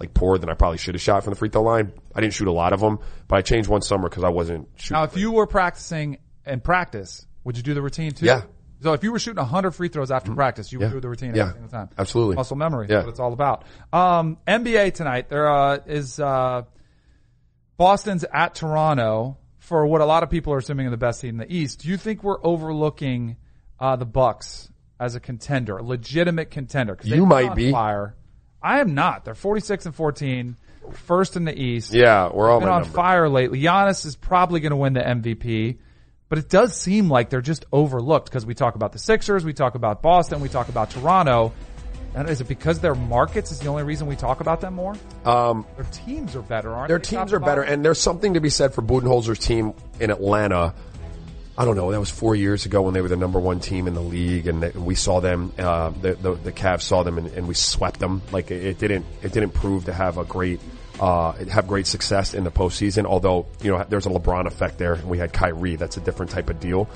like 0.01 0.13
poorer 0.15 0.37
than 0.39 0.51
I 0.51 0.55
probably 0.55 0.79
should 0.79 0.97
have 0.97 1.01
shot 1.03 1.23
from 1.23 1.33
the 1.33 1.37
free 1.39 1.49
throw 1.49 1.63
line. 1.63 1.93
I 2.13 2.21
didn't 2.21 2.33
shoot 2.35 2.49
a 2.49 2.53
lot 2.53 2.73
of 2.73 2.81
them, 2.81 2.99
but 3.29 3.37
I 3.37 3.43
changed 3.43 3.69
one 3.69 3.81
summer 3.83 4.09
because 4.09 4.25
I 4.25 4.31
wasn't 4.31 4.69
shooting. 4.75 4.97
now, 4.97 5.05
if 5.05 5.17
you 5.17 5.31
were 5.31 5.47
practicing 5.47 6.19
in 6.45 6.61
practice, 6.61 7.25
would 7.45 7.57
you 7.57 7.63
do 7.63 7.75
the 7.75 7.83
routine 7.83 8.11
too? 8.11 8.27
Yeah. 8.27 8.43
So 8.85 8.93
if 8.93 9.03
you 9.03 9.13
were 9.13 9.19
shooting 9.19 9.39
100 9.43 9.71
free 9.71 9.89
throws 9.89 10.11
after 10.11 10.35
practice, 10.35 10.71
you 10.71 10.79
would 10.79 10.89
Yeah. 10.89 10.91
do 10.93 11.01
the 11.01 11.09
routine 11.09 11.35
Yeah. 11.35 11.45
every 11.45 11.55
single 11.55 11.71
time. 11.71 11.89
Absolutely. 11.97 12.37
Muscle 12.37 12.57
memory. 12.57 12.87
Yeah. 12.87 12.97
That's 12.97 13.07
what 13.07 13.11
it's 13.13 13.19
all 13.21 13.33
about. 13.33 13.65
Um, 13.95 14.37
NBA 14.47 14.91
tonight, 14.93 15.31
there 15.31 15.49
uh, 15.51 15.79
is 15.87 16.21
uh, 16.21 16.65
Boston's 17.79 18.25
at 18.31 18.55
Toronto 18.55 19.39
for 19.59 19.87
what 19.87 20.03
a 20.03 20.05
lot 20.05 20.23
of 20.23 20.29
people 20.29 20.53
are 20.53 20.59
assuming 20.59 20.87
are 20.87 20.91
the 20.91 20.97
best 20.99 21.23
team 21.23 21.41
in 21.41 21.49
the 21.49 21.55
East. 21.55 21.81
Do 21.81 21.89
you 21.89 21.97
think 21.97 22.23
we're 22.23 22.45
overlooking 22.45 23.37
uh, 23.81 23.97
the 23.97 24.05
Bucks 24.05 24.71
as 25.01 25.15
a 25.15 25.21
contender, 25.21 25.79
a 25.79 25.83
legitimate 25.83 26.51
contender? 26.51 26.99
You 27.03 27.25
might 27.27 27.55
be. 27.55 27.73
Fire. 27.73 28.15
I 28.63 28.81
am 28.81 28.95
not. 28.95 29.25
They're 29.25 29.35
46 29.35 29.87
and 29.87 29.95
14, 29.95 30.57
first 30.93 31.37
in 31.37 31.45
the 31.47 31.59
East. 31.59 31.95
Yeah, 31.95 32.29
we're 32.33 32.51
all 32.51 32.61
been 32.61 32.69
on 32.69 32.83
number. 32.83 32.95
fire 32.95 33.29
lately. 33.31 33.61
Giannis 33.63 34.05
is 34.05 34.15
probably 34.15 34.61
going 34.61 34.71
to 34.71 34.77
win 34.77 34.93
the 34.93 35.01
MVP, 35.07 35.79
but 36.29 36.39
it 36.39 36.49
does 36.49 36.77
seem 36.77 37.09
like 37.09 37.31
they're 37.31 37.41
just 37.41 37.65
overlooked 37.73 38.27
because 38.29 38.45
we 38.47 38.55
talk 38.55 38.75
about 38.75 38.93
the 38.93 38.99
Sixers, 38.99 39.45
we 39.45 39.53
talk 39.53 39.75
about 39.75 40.03
Boston, 40.03 40.41
we 40.41 40.49
talk 40.49 40.69
about 40.69 40.91
Toronto. 40.91 41.53
And 42.17 42.31
is 42.31 42.41
it 42.41 42.47
because 42.47 42.79
their 42.79 42.95
markets 42.95 43.51
is 43.51 43.59
the 43.59 43.67
only 43.67 43.83
reason 43.83 44.07
we 44.07 44.15
talk 44.15 44.41
about 44.41 44.61
them 44.61 44.75
more? 44.75 44.95
Um, 45.25 45.67
Their 45.75 45.85
teams 45.91 46.37
are 46.37 46.43
better, 46.43 46.73
aren't 46.73 46.87
their 46.89 46.99
they? 46.99 47.05
teams 47.05 47.33
are 47.33 47.41
better, 47.41 47.63
and 47.63 47.85
there's 47.85 48.01
something 48.01 48.35
to 48.35 48.41
be 48.41 48.51
said 48.51 48.73
for 48.73 48.83
Budenholzer's 48.83 49.41
team 49.41 49.75
in 49.99 50.11
Atlanta. 50.13 50.75
I 51.59 51.65
don't 51.65 51.75
know. 51.77 51.91
That 51.91 51.99
was 52.01 52.11
four 52.11 52.37
years 52.37 52.67
ago 52.67 52.83
when 52.83 52.95
they 52.95 53.01
were 53.01 53.09
the 53.09 53.17
number 53.17 53.41
one 53.41 53.59
team 53.59 53.89
in 53.89 53.95
the 53.95 54.01
league, 54.01 54.47
and 54.47 54.63
they- 54.63 54.71
we 54.71 54.95
saw 54.95 55.21
them. 55.21 55.53
Uh, 55.59 55.91
the, 55.91 56.15
the 56.15 56.35
the 56.35 56.53
Cavs 56.53 56.83
saw 56.83 57.03
them, 57.03 57.19
and, 57.19 57.27
and 57.29 57.49
we 57.49 57.55
swept 57.55 57.99
them. 58.01 58.23
Like 58.31 58.51
it, 58.53 58.65
it 58.65 58.79
didn't 58.79 59.07
it 59.23 59.33
didn't 59.33 59.51
prove 59.55 59.85
to 59.87 59.93
have 59.93 60.17
a 60.19 60.25
great 60.25 60.61
uh, 61.01 61.33
have 61.47 61.67
great 61.67 61.87
success 61.87 62.35
in 62.35 62.45
the 62.45 62.51
postseason. 62.51 63.05
Although 63.05 63.47
you 63.63 63.71
know 63.71 63.85
there's 63.89 64.07
a 64.07 64.11
LeBron 64.11 64.47
effect 64.47 64.79
there, 64.79 64.95
and 64.95 65.09
we 65.09 65.19
had 65.19 65.33
Kyrie. 65.33 65.77
That's 65.77 65.97
a 65.97 66.01
different 66.01 66.31
type 66.31 66.51
of 66.51 66.61
deal. 66.61 66.89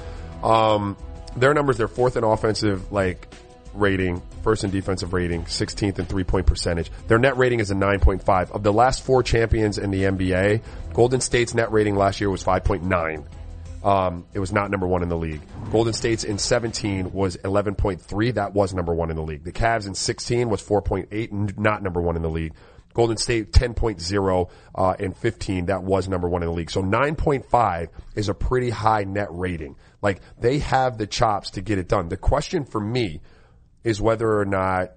Um, 0.43 0.97
their 1.37 1.55
numbers, 1.55 1.77
they're 1.77 1.89
fourth 1.89 2.17
in 2.17 2.25
offensive 2.25 2.93
like 2.93 3.29
rating, 3.75 4.23
first 4.43 4.65
in 4.65 4.71
defensive 4.71 5.13
rating, 5.13 5.45
16th 5.45 5.99
in 5.99 6.07
three 6.07 6.25
point 6.25 6.47
percentage. 6.47 6.91
Their 7.07 7.19
net 7.19 7.37
rating 7.37 7.61
is 7.61 7.71
a 7.71 7.75
9.5. 7.75 8.51
Of 8.51 8.63
the 8.63 8.73
last 8.73 9.05
four 9.05 9.23
champions 9.23 9.79
in 9.79 9.91
the 9.91 10.03
NBA, 10.03 10.63
Golden 10.93 11.21
State's 11.21 11.55
net 11.55 11.71
rating 11.73 11.97
last 11.97 12.21
year 12.21 12.31
was 12.31 12.43
5.9. 12.43 13.25
Um, 13.85 14.27
it 14.33 14.41
was 14.41 14.53
not 14.53 14.71
number 14.71 14.87
one 14.89 15.03
in 15.03 15.09
the 15.09 15.17
league. 15.17 15.41
Golden 15.71 15.93
State's 15.93 16.25
in 16.25 16.39
17 16.39 17.13
was 17.13 17.37
11.3. 17.37 18.35
That 18.35 18.53
was 18.53 18.75
number 18.75 18.93
one 18.93 19.11
in 19.11 19.17
the 19.17 19.23
league. 19.23 19.45
The 19.45 19.53
Cavs 19.53 19.87
in 19.87 19.95
16 19.95 20.49
was 20.49 20.61
4.8, 20.61 21.33
n- 21.33 21.51
not 21.57 21.83
number 21.83 22.01
one 22.01 22.17
in 22.17 22.23
the 22.23 22.31
league. 22.31 22.55
Golden 22.95 23.17
State 23.17 23.53
10.0 23.53 24.51
uh, 24.75 24.95
and 24.99 25.17
15. 25.17 25.67
That 25.67 25.83
was 25.83 26.09
number 26.09 26.29
one 26.29 26.43
in 26.43 26.49
the 26.49 26.55
league. 26.55 26.71
So 26.71 26.83
9.5 26.83 27.89
is 28.15 28.29
a 28.29 28.35
pretty 28.35 28.71
high 28.71 29.05
net 29.05 29.29
rating. 29.31 29.77
Like 30.03 30.21
they 30.39 30.59
have 30.59 30.99
the 30.99 31.07
chops 31.07 31.51
to 31.53 31.61
get 31.61 31.79
it 31.79 31.89
done. 31.89 32.09
The 32.09 32.17
question 32.17 32.65
for 32.65 32.81
me 32.81 33.21
is 33.85 34.01
whether 34.01 34.39
or 34.39 34.45
not 34.45 34.93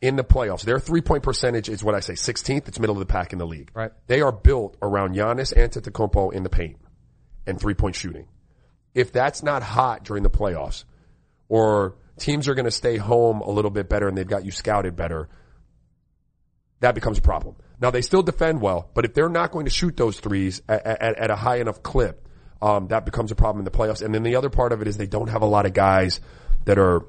in 0.00 0.16
the 0.16 0.24
playoffs, 0.24 0.62
their 0.64 0.80
three 0.80 1.00
point 1.00 1.22
percentage 1.22 1.68
is 1.68 1.82
what 1.82 1.94
I 1.94 2.00
say, 2.00 2.14
16th. 2.14 2.68
It's 2.68 2.78
middle 2.78 2.96
of 2.96 3.00
the 3.00 3.06
pack 3.06 3.32
in 3.32 3.38
the 3.38 3.46
league. 3.46 3.70
Right. 3.72 3.92
They 4.08 4.20
are 4.20 4.32
built 4.32 4.76
around 4.82 5.14
Giannis 5.14 5.54
Antetokounmpo 5.54 6.32
in 6.32 6.42
the 6.42 6.50
paint 6.50 6.76
and 7.46 7.58
three 7.58 7.74
point 7.74 7.94
shooting. 7.94 8.26
If 8.94 9.12
that's 9.12 9.42
not 9.42 9.62
hot 9.62 10.04
during 10.04 10.22
the 10.22 10.30
playoffs, 10.30 10.84
or 11.48 11.96
teams 12.18 12.48
are 12.48 12.54
going 12.54 12.66
to 12.66 12.70
stay 12.70 12.96
home 12.96 13.40
a 13.40 13.50
little 13.50 13.70
bit 13.70 13.88
better 13.88 14.08
and 14.08 14.16
they've 14.16 14.26
got 14.26 14.44
you 14.44 14.50
scouted 14.50 14.96
better, 14.96 15.28
that 16.82 16.94
becomes 16.96 17.18
a 17.18 17.22
problem. 17.22 17.54
Now 17.80 17.90
they 17.90 18.02
still 18.02 18.22
defend 18.22 18.60
well, 18.60 18.90
but 18.92 19.04
if 19.04 19.14
they're 19.14 19.28
not 19.28 19.52
going 19.52 19.64
to 19.64 19.70
shoot 19.70 19.96
those 19.96 20.18
threes 20.20 20.62
at, 20.68 20.84
at, 20.84 21.18
at 21.18 21.30
a 21.30 21.36
high 21.36 21.56
enough 21.56 21.82
clip, 21.82 22.28
um, 22.60 22.88
that 22.88 23.04
becomes 23.04 23.30
a 23.30 23.36
problem 23.36 23.60
in 23.60 23.64
the 23.64 23.76
playoffs. 23.76 24.02
And 24.02 24.12
then 24.14 24.24
the 24.24 24.36
other 24.36 24.50
part 24.50 24.72
of 24.72 24.82
it 24.82 24.88
is 24.88 24.96
they 24.96 25.06
don't 25.06 25.28
have 25.28 25.42
a 25.42 25.46
lot 25.46 25.64
of 25.64 25.72
guys 25.72 26.20
that 26.64 26.78
are 26.78 27.06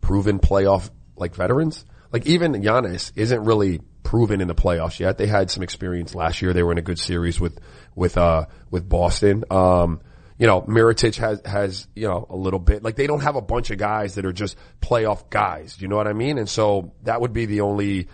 proven 0.00 0.38
playoff 0.38 0.90
like 1.16 1.34
veterans. 1.34 1.84
Like 2.10 2.26
even 2.26 2.52
Giannis 2.54 3.12
isn't 3.16 3.44
really 3.44 3.80
proven 4.02 4.40
in 4.40 4.48
the 4.48 4.54
playoffs 4.54 4.98
yet. 4.98 5.18
They 5.18 5.26
had 5.26 5.50
some 5.50 5.62
experience 5.62 6.14
last 6.14 6.40
year. 6.40 6.52
They 6.54 6.62
were 6.62 6.72
in 6.72 6.78
a 6.78 6.82
good 6.82 6.98
series 6.98 7.38
with 7.38 7.58
with 7.94 8.16
uh 8.16 8.46
with 8.70 8.88
Boston. 8.88 9.44
Um 9.50 10.00
you 10.38 10.46
know, 10.46 10.62
Mirotic 10.62 11.16
has 11.16 11.42
has, 11.44 11.86
you 11.94 12.08
know, 12.08 12.26
a 12.30 12.34
little 12.34 12.58
bit. 12.58 12.82
Like 12.82 12.96
they 12.96 13.06
don't 13.06 13.20
have 13.20 13.36
a 13.36 13.42
bunch 13.42 13.70
of 13.70 13.76
guys 13.76 14.14
that 14.14 14.24
are 14.24 14.32
just 14.32 14.56
playoff 14.80 15.28
guys. 15.28 15.76
You 15.78 15.88
know 15.88 15.96
what 15.96 16.06
I 16.06 16.14
mean? 16.14 16.38
And 16.38 16.48
so 16.48 16.94
that 17.02 17.20
would 17.20 17.34
be 17.34 17.44
the 17.44 17.60
only 17.60 18.08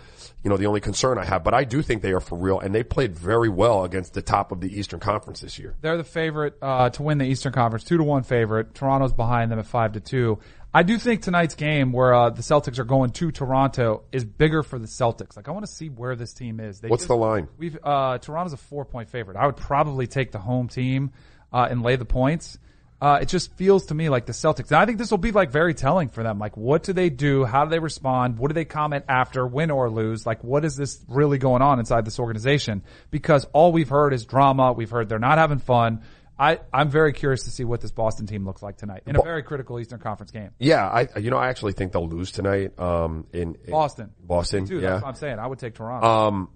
you 0.47 0.49
know, 0.49 0.55
the 0.55 0.65
only 0.65 0.79
concern 0.79 1.17
I 1.17 1.25
have. 1.25 1.43
But 1.43 1.53
I 1.53 1.65
do 1.65 1.81
think 1.81 2.01
they 2.01 2.13
are 2.13 2.21
for 2.21 2.37
real 2.37 2.61
and 2.61 2.73
they 2.73 2.81
played 2.81 3.13
very 3.13 3.49
well 3.49 3.83
against 3.83 4.13
the 4.13 4.21
top 4.21 4.53
of 4.53 4.61
the 4.61 4.79
Eastern 4.79 5.01
Conference 5.01 5.41
this 5.41 5.59
year. 5.59 5.75
They're 5.81 5.97
the 5.97 6.05
favorite 6.05 6.57
uh, 6.61 6.89
to 6.91 7.03
win 7.03 7.17
the 7.17 7.25
Eastern 7.25 7.51
Conference, 7.51 7.83
two 7.83 7.97
to 7.97 8.03
one 8.05 8.23
favorite. 8.23 8.73
Toronto's 8.73 9.11
behind 9.11 9.51
them 9.51 9.59
at 9.59 9.65
five 9.65 9.91
to 9.91 9.99
two. 9.99 10.39
I 10.73 10.83
do 10.83 10.97
think 10.97 11.21
tonight's 11.21 11.55
game, 11.55 11.91
where 11.91 12.13
uh, 12.13 12.29
the 12.29 12.41
Celtics 12.41 12.79
are 12.79 12.85
going 12.85 13.09
to 13.11 13.29
Toronto, 13.29 14.03
is 14.13 14.23
bigger 14.23 14.63
for 14.63 14.79
the 14.79 14.87
Celtics. 14.87 15.35
Like 15.35 15.49
I 15.49 15.51
want 15.51 15.65
to 15.65 15.71
see 15.71 15.89
where 15.89 16.15
this 16.15 16.31
team 16.31 16.61
is. 16.61 16.79
They 16.79 16.87
What's 16.87 17.01
just- 17.01 17.09
the 17.09 17.17
line? 17.17 17.49
We've 17.57 17.77
uh, 17.83 18.17
Toronto's 18.19 18.53
a 18.53 18.57
four 18.57 18.85
point 18.85 19.09
favorite. 19.09 19.35
I 19.35 19.47
would 19.47 19.57
probably 19.57 20.07
take 20.07 20.31
the 20.31 20.39
home 20.39 20.69
team 20.69 21.11
uh, 21.51 21.67
and 21.69 21.81
lay 21.83 21.97
the 21.97 22.05
points. 22.05 22.57
Uh, 22.99 23.19
it 23.21 23.27
just 23.27 23.53
feels 23.53 23.87
to 23.87 23.93
me 23.93 24.09
like 24.09 24.25
the 24.25 24.33
Celtics. 24.33 24.67
And 24.67 24.77
I 24.77 24.85
think 24.85 24.97
this 24.97 25.11
will 25.11 25.19
be 25.19 25.31
like 25.31 25.51
very 25.51 25.75
telling 25.75 26.09
for 26.09 26.23
them. 26.23 26.39
Like, 26.39 26.57
what 26.57 26.83
do 26.83 26.93
they 26.93 27.09
do? 27.09 27.45
How 27.45 27.63
do 27.63 27.69
they 27.69 27.79
respond? 27.79 28.39
What 28.39 28.47
do 28.47 28.53
they 28.55 28.65
comment 28.65 29.05
after, 29.07 29.45
win 29.45 29.69
or 29.69 29.89
lose? 29.89 30.25
Like, 30.25 30.43
what 30.43 30.65
is 30.65 30.75
this 30.75 30.99
really 31.07 31.37
going 31.37 31.61
on 31.61 31.79
inside 31.79 32.05
this 32.05 32.19
organization? 32.19 32.83
Because 33.11 33.45
all 33.53 33.71
we've 33.71 33.89
heard 33.89 34.13
is 34.13 34.25
drama. 34.25 34.73
We've 34.73 34.89
heard 34.89 35.09
they're 35.09 35.19
not 35.19 35.37
having 35.37 35.59
fun. 35.59 36.01
I, 36.39 36.59
I'm 36.71 36.89
very 36.89 37.13
curious 37.13 37.43
to 37.43 37.51
see 37.51 37.63
what 37.63 37.81
this 37.81 37.91
Boston 37.91 38.27
team 38.27 38.45
looks 38.45 38.61
like 38.61 38.77
tonight 38.77 39.03
in 39.07 39.15
a 39.15 39.21
very 39.21 39.41
critical 39.41 39.79
Eastern 39.79 39.99
Conference 39.99 40.31
game. 40.31 40.51
Yeah, 40.59 40.87
I 40.87 41.17
you 41.17 41.31
know 41.31 41.37
I 41.37 41.49
actually 41.49 41.73
think 41.73 41.93
they'll 41.93 42.07
lose 42.07 42.31
tonight. 42.31 42.77
Um, 42.79 43.25
in, 43.33 43.57
in 43.63 43.71
Boston. 43.71 44.11
Boston, 44.19 44.67
Too, 44.67 44.75
yeah. 44.75 44.91
that's 44.91 45.01
what 45.03 45.09
I'm 45.09 45.15
saying. 45.15 45.39
I 45.39 45.47
would 45.47 45.57
take 45.57 45.73
Toronto. 45.73 46.07
Um, 46.07 46.49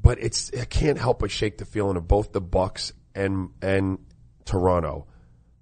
but 0.00 0.18
it's 0.20 0.50
I 0.58 0.64
can't 0.64 0.98
help 0.98 1.20
but 1.20 1.30
shake 1.30 1.58
the 1.58 1.64
feeling 1.64 1.96
of 1.96 2.08
both 2.08 2.32
the 2.32 2.40
Bucks 2.40 2.92
and 3.14 3.50
and 3.62 3.98
Toronto 4.44 5.06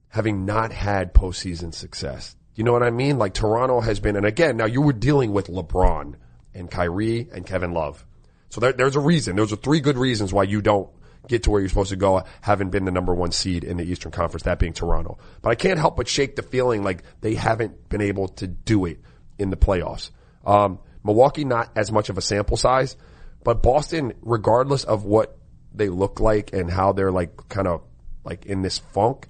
having 0.09 0.45
not 0.45 0.73
had 0.73 1.15
postseason 1.15 1.75
success. 1.75 2.37
You 2.55 2.65
know 2.65 2.73
what 2.73 2.83
I 2.83 2.91
mean? 2.91 3.19
Like 3.19 3.35
Toronto 3.35 3.81
has 3.81 4.01
been, 4.01 4.17
and 4.17 4.25
again, 4.25 4.57
now 4.57 4.65
you 4.67 4.81
were 4.81 4.93
dealing 4.93 5.33
with 5.33 5.49
LeBron 5.49 6.15
and 6.55 6.71
Kyrie 6.71 7.29
and 7.33 7.47
Kevin 7.47 7.73
Love. 7.73 8.05
So 8.49 8.61
there, 8.61 8.73
there's 8.73 8.97
a 8.97 9.01
reason. 9.01 9.37
Those 9.37 9.53
are 9.53 9.57
three 9.57 9.81
good 9.81 9.99
reasons 9.99 10.33
why 10.33 10.45
you 10.45 10.63
don't 10.63 10.89
get 11.29 11.43
to 11.43 11.51
where 11.51 11.61
you're 11.61 11.69
supposed 11.69 11.91
to 11.91 11.97
go, 11.97 12.23
having 12.41 12.71
been 12.71 12.85
the 12.85 12.91
number 12.91 13.15
one 13.15 13.33
seed 13.33 13.65
in 13.65 13.77
the 13.77 13.85
Eastern 13.85 14.13
Conference, 14.13 14.45
that 14.45 14.59
being 14.59 14.73
Toronto. 14.73 15.19
But 15.43 15.51
I 15.51 15.55
can't 15.55 15.79
help 15.79 15.97
but 15.97 16.09
shake 16.09 16.37
the 16.37 16.43
feeling 16.43 16.83
like 16.83 17.03
they 17.21 17.35
haven't 17.35 17.89
been 17.89 18.01
able 18.01 18.29
to 18.29 18.47
do 18.47 18.87
it 18.87 19.01
in 19.39 19.51
the 19.51 19.57
playoffs. 19.57 20.11
Um, 20.45 20.79
Milwaukee, 21.05 21.45
not 21.45 21.71
as 21.77 21.93
much 21.93 22.09
of 22.09 22.19
a 22.19 22.23
sample 22.23 22.57
size, 22.57 22.97
but 23.45 23.63
Boston, 23.63 24.15
regardless 24.23 24.85
of 24.85 25.05
what 25.05 25.37
they 25.75 25.89
look 25.89 26.21
like 26.21 26.53
and 26.53 26.71
how 26.71 26.93
they're 26.93 27.13
like 27.13 27.49
kind 27.49 27.69
of 27.69 27.83
like 28.25 28.47
in 28.47 28.63
this 28.63 28.79
funk, 28.79 29.29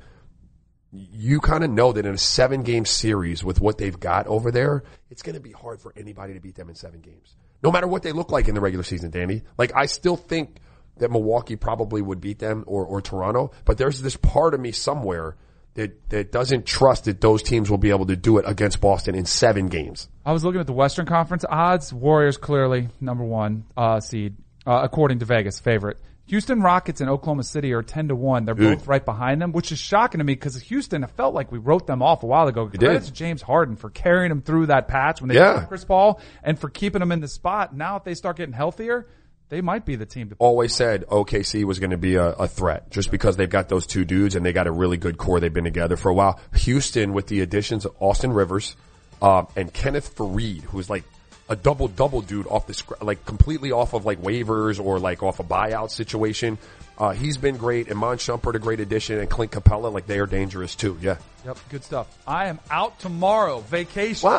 you 0.96 1.40
kind 1.40 1.64
of 1.64 1.70
know 1.70 1.92
that 1.92 2.06
in 2.06 2.14
a 2.14 2.18
seven 2.18 2.62
game 2.62 2.84
series 2.84 3.44
with 3.44 3.60
what 3.60 3.78
they've 3.78 3.98
got 3.98 4.26
over 4.26 4.50
there, 4.50 4.82
it's 5.10 5.22
going 5.22 5.34
to 5.34 5.40
be 5.40 5.52
hard 5.52 5.80
for 5.80 5.92
anybody 5.96 6.34
to 6.34 6.40
beat 6.40 6.54
them 6.54 6.68
in 6.68 6.74
seven 6.74 7.00
games. 7.00 7.36
No 7.62 7.70
matter 7.70 7.86
what 7.86 8.02
they 8.02 8.12
look 8.12 8.30
like 8.30 8.48
in 8.48 8.54
the 8.54 8.60
regular 8.60 8.84
season, 8.84 9.10
Danny. 9.10 9.42
Like 9.58 9.72
I 9.74 9.86
still 9.86 10.16
think 10.16 10.58
that 10.98 11.10
Milwaukee 11.10 11.56
probably 11.56 12.00
would 12.00 12.20
beat 12.20 12.38
them 12.38 12.64
or, 12.66 12.84
or 12.84 13.02
Toronto, 13.02 13.52
but 13.64 13.78
there's 13.78 14.00
this 14.00 14.16
part 14.16 14.54
of 14.54 14.60
me 14.60 14.72
somewhere 14.72 15.36
that, 15.74 16.08
that 16.08 16.32
doesn't 16.32 16.64
trust 16.64 17.04
that 17.04 17.20
those 17.20 17.42
teams 17.42 17.70
will 17.70 17.78
be 17.78 17.90
able 17.90 18.06
to 18.06 18.16
do 18.16 18.38
it 18.38 18.44
against 18.48 18.80
Boston 18.80 19.14
in 19.14 19.26
seven 19.26 19.66
games. 19.66 20.08
I 20.24 20.32
was 20.32 20.42
looking 20.42 20.60
at 20.60 20.66
the 20.66 20.72
Western 20.72 21.06
Conference 21.06 21.44
odds. 21.48 21.92
Warriors 21.92 22.38
clearly 22.38 22.88
number 23.00 23.24
one 23.24 23.64
uh, 23.76 24.00
seed, 24.00 24.36
uh, 24.66 24.80
according 24.82 25.18
to 25.18 25.26
Vegas, 25.26 25.60
favorite. 25.60 25.98
Houston 26.26 26.60
Rockets 26.60 27.00
and 27.00 27.08
Oklahoma 27.08 27.44
City 27.44 27.72
are 27.72 27.82
ten 27.82 28.08
to 28.08 28.16
one. 28.16 28.44
They're 28.44 28.54
Dude. 28.54 28.78
both 28.78 28.88
right 28.88 29.04
behind 29.04 29.40
them, 29.40 29.52
which 29.52 29.70
is 29.70 29.78
shocking 29.78 30.18
to 30.18 30.24
me 30.24 30.34
because 30.34 30.56
Houston. 30.62 31.04
I 31.04 31.06
felt 31.06 31.34
like 31.34 31.52
we 31.52 31.58
wrote 31.58 31.86
them 31.86 32.02
off 32.02 32.22
a 32.22 32.26
while 32.26 32.48
ago. 32.48 32.66
Credit 32.68 33.02
to 33.04 33.12
James 33.12 33.42
Harden 33.42 33.76
for 33.76 33.90
carrying 33.90 34.30
them 34.30 34.42
through 34.42 34.66
that 34.66 34.88
patch 34.88 35.20
when 35.20 35.28
they 35.28 35.36
Yeah. 35.36 35.54
yeah. 35.60 35.64
Chris 35.64 35.84
Paul 35.84 36.20
and 36.42 36.58
for 36.58 36.68
keeping 36.68 37.00
them 37.00 37.12
in 37.12 37.20
the 37.20 37.28
spot. 37.28 37.76
Now, 37.76 37.96
if 37.96 38.04
they 38.04 38.14
start 38.14 38.36
getting 38.36 38.54
healthier, 38.54 39.06
they 39.48 39.60
might 39.60 39.84
be 39.84 39.94
the 39.94 40.06
team 40.06 40.30
to. 40.30 40.36
always 40.40 40.74
said 40.74 41.04
OKC 41.06 41.62
was 41.62 41.78
going 41.78 41.90
to 41.92 41.96
be 41.96 42.16
a, 42.16 42.30
a 42.30 42.48
threat 42.48 42.90
just 42.90 43.12
because 43.12 43.36
they've 43.36 43.48
got 43.48 43.68
those 43.68 43.86
two 43.86 44.04
dudes 44.04 44.34
and 44.34 44.44
they 44.44 44.52
got 44.52 44.66
a 44.66 44.72
really 44.72 44.96
good 44.96 45.18
core. 45.18 45.38
They've 45.38 45.52
been 45.54 45.62
together 45.62 45.96
for 45.96 46.08
a 46.08 46.14
while. 46.14 46.40
Houston 46.54 47.12
with 47.12 47.28
the 47.28 47.40
additions 47.42 47.84
of 47.84 47.94
Austin 48.00 48.32
Rivers, 48.32 48.74
uh, 49.22 49.44
and 49.54 49.72
Kenneth 49.72 50.16
Faried, 50.16 50.62
who's 50.62 50.90
like 50.90 51.04
a 51.48 51.56
double 51.56 51.88
double 51.88 52.22
dude 52.22 52.46
off 52.48 52.66
the 52.66 52.74
scr- 52.74 52.94
like 53.00 53.24
completely 53.24 53.70
off 53.72 53.92
of 53.94 54.04
like 54.04 54.20
waivers 54.20 54.82
or 54.84 54.98
like 54.98 55.22
off 55.22 55.38
a 55.40 55.44
buyout 55.44 55.90
situation. 55.90 56.58
Uh, 56.98 57.10
he's 57.10 57.36
been 57.36 57.56
great. 57.58 57.90
Iman 57.90 58.16
Shumpert, 58.16 58.54
a 58.54 58.58
great 58.58 58.80
addition, 58.80 59.18
and 59.18 59.28
Clint 59.28 59.52
Capela, 59.52 59.92
like 59.92 60.06
they 60.06 60.18
are 60.18 60.26
dangerous 60.26 60.74
too. 60.74 60.96
Yeah. 61.02 61.18
Yep, 61.44 61.58
good 61.68 61.84
stuff. 61.84 62.08
I 62.26 62.46
am 62.46 62.58
out 62.70 62.98
tomorrow, 63.00 63.60
vacation. 63.60 64.28
What? 64.28 64.38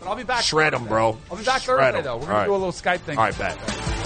But 0.00 0.08
I'll 0.08 0.16
be 0.16 0.22
back. 0.24 0.42
Shred 0.42 0.72
'em, 0.72 0.80
Thursday. 0.80 0.88
bro. 0.88 1.18
I'll 1.30 1.36
be 1.36 1.44
back 1.44 1.62
Shred 1.62 1.78
Thursday 1.94 1.98
'em. 1.98 2.04
though. 2.04 2.16
We're 2.16 2.20
All 2.22 2.26
gonna 2.26 2.38
right. 2.38 2.46
do 2.46 2.52
a 2.52 2.56
little 2.56 2.72
Skype 2.72 3.00
thing. 3.00 3.18
All 3.18 3.24
right, 3.24 3.38
bet. 3.38 4.05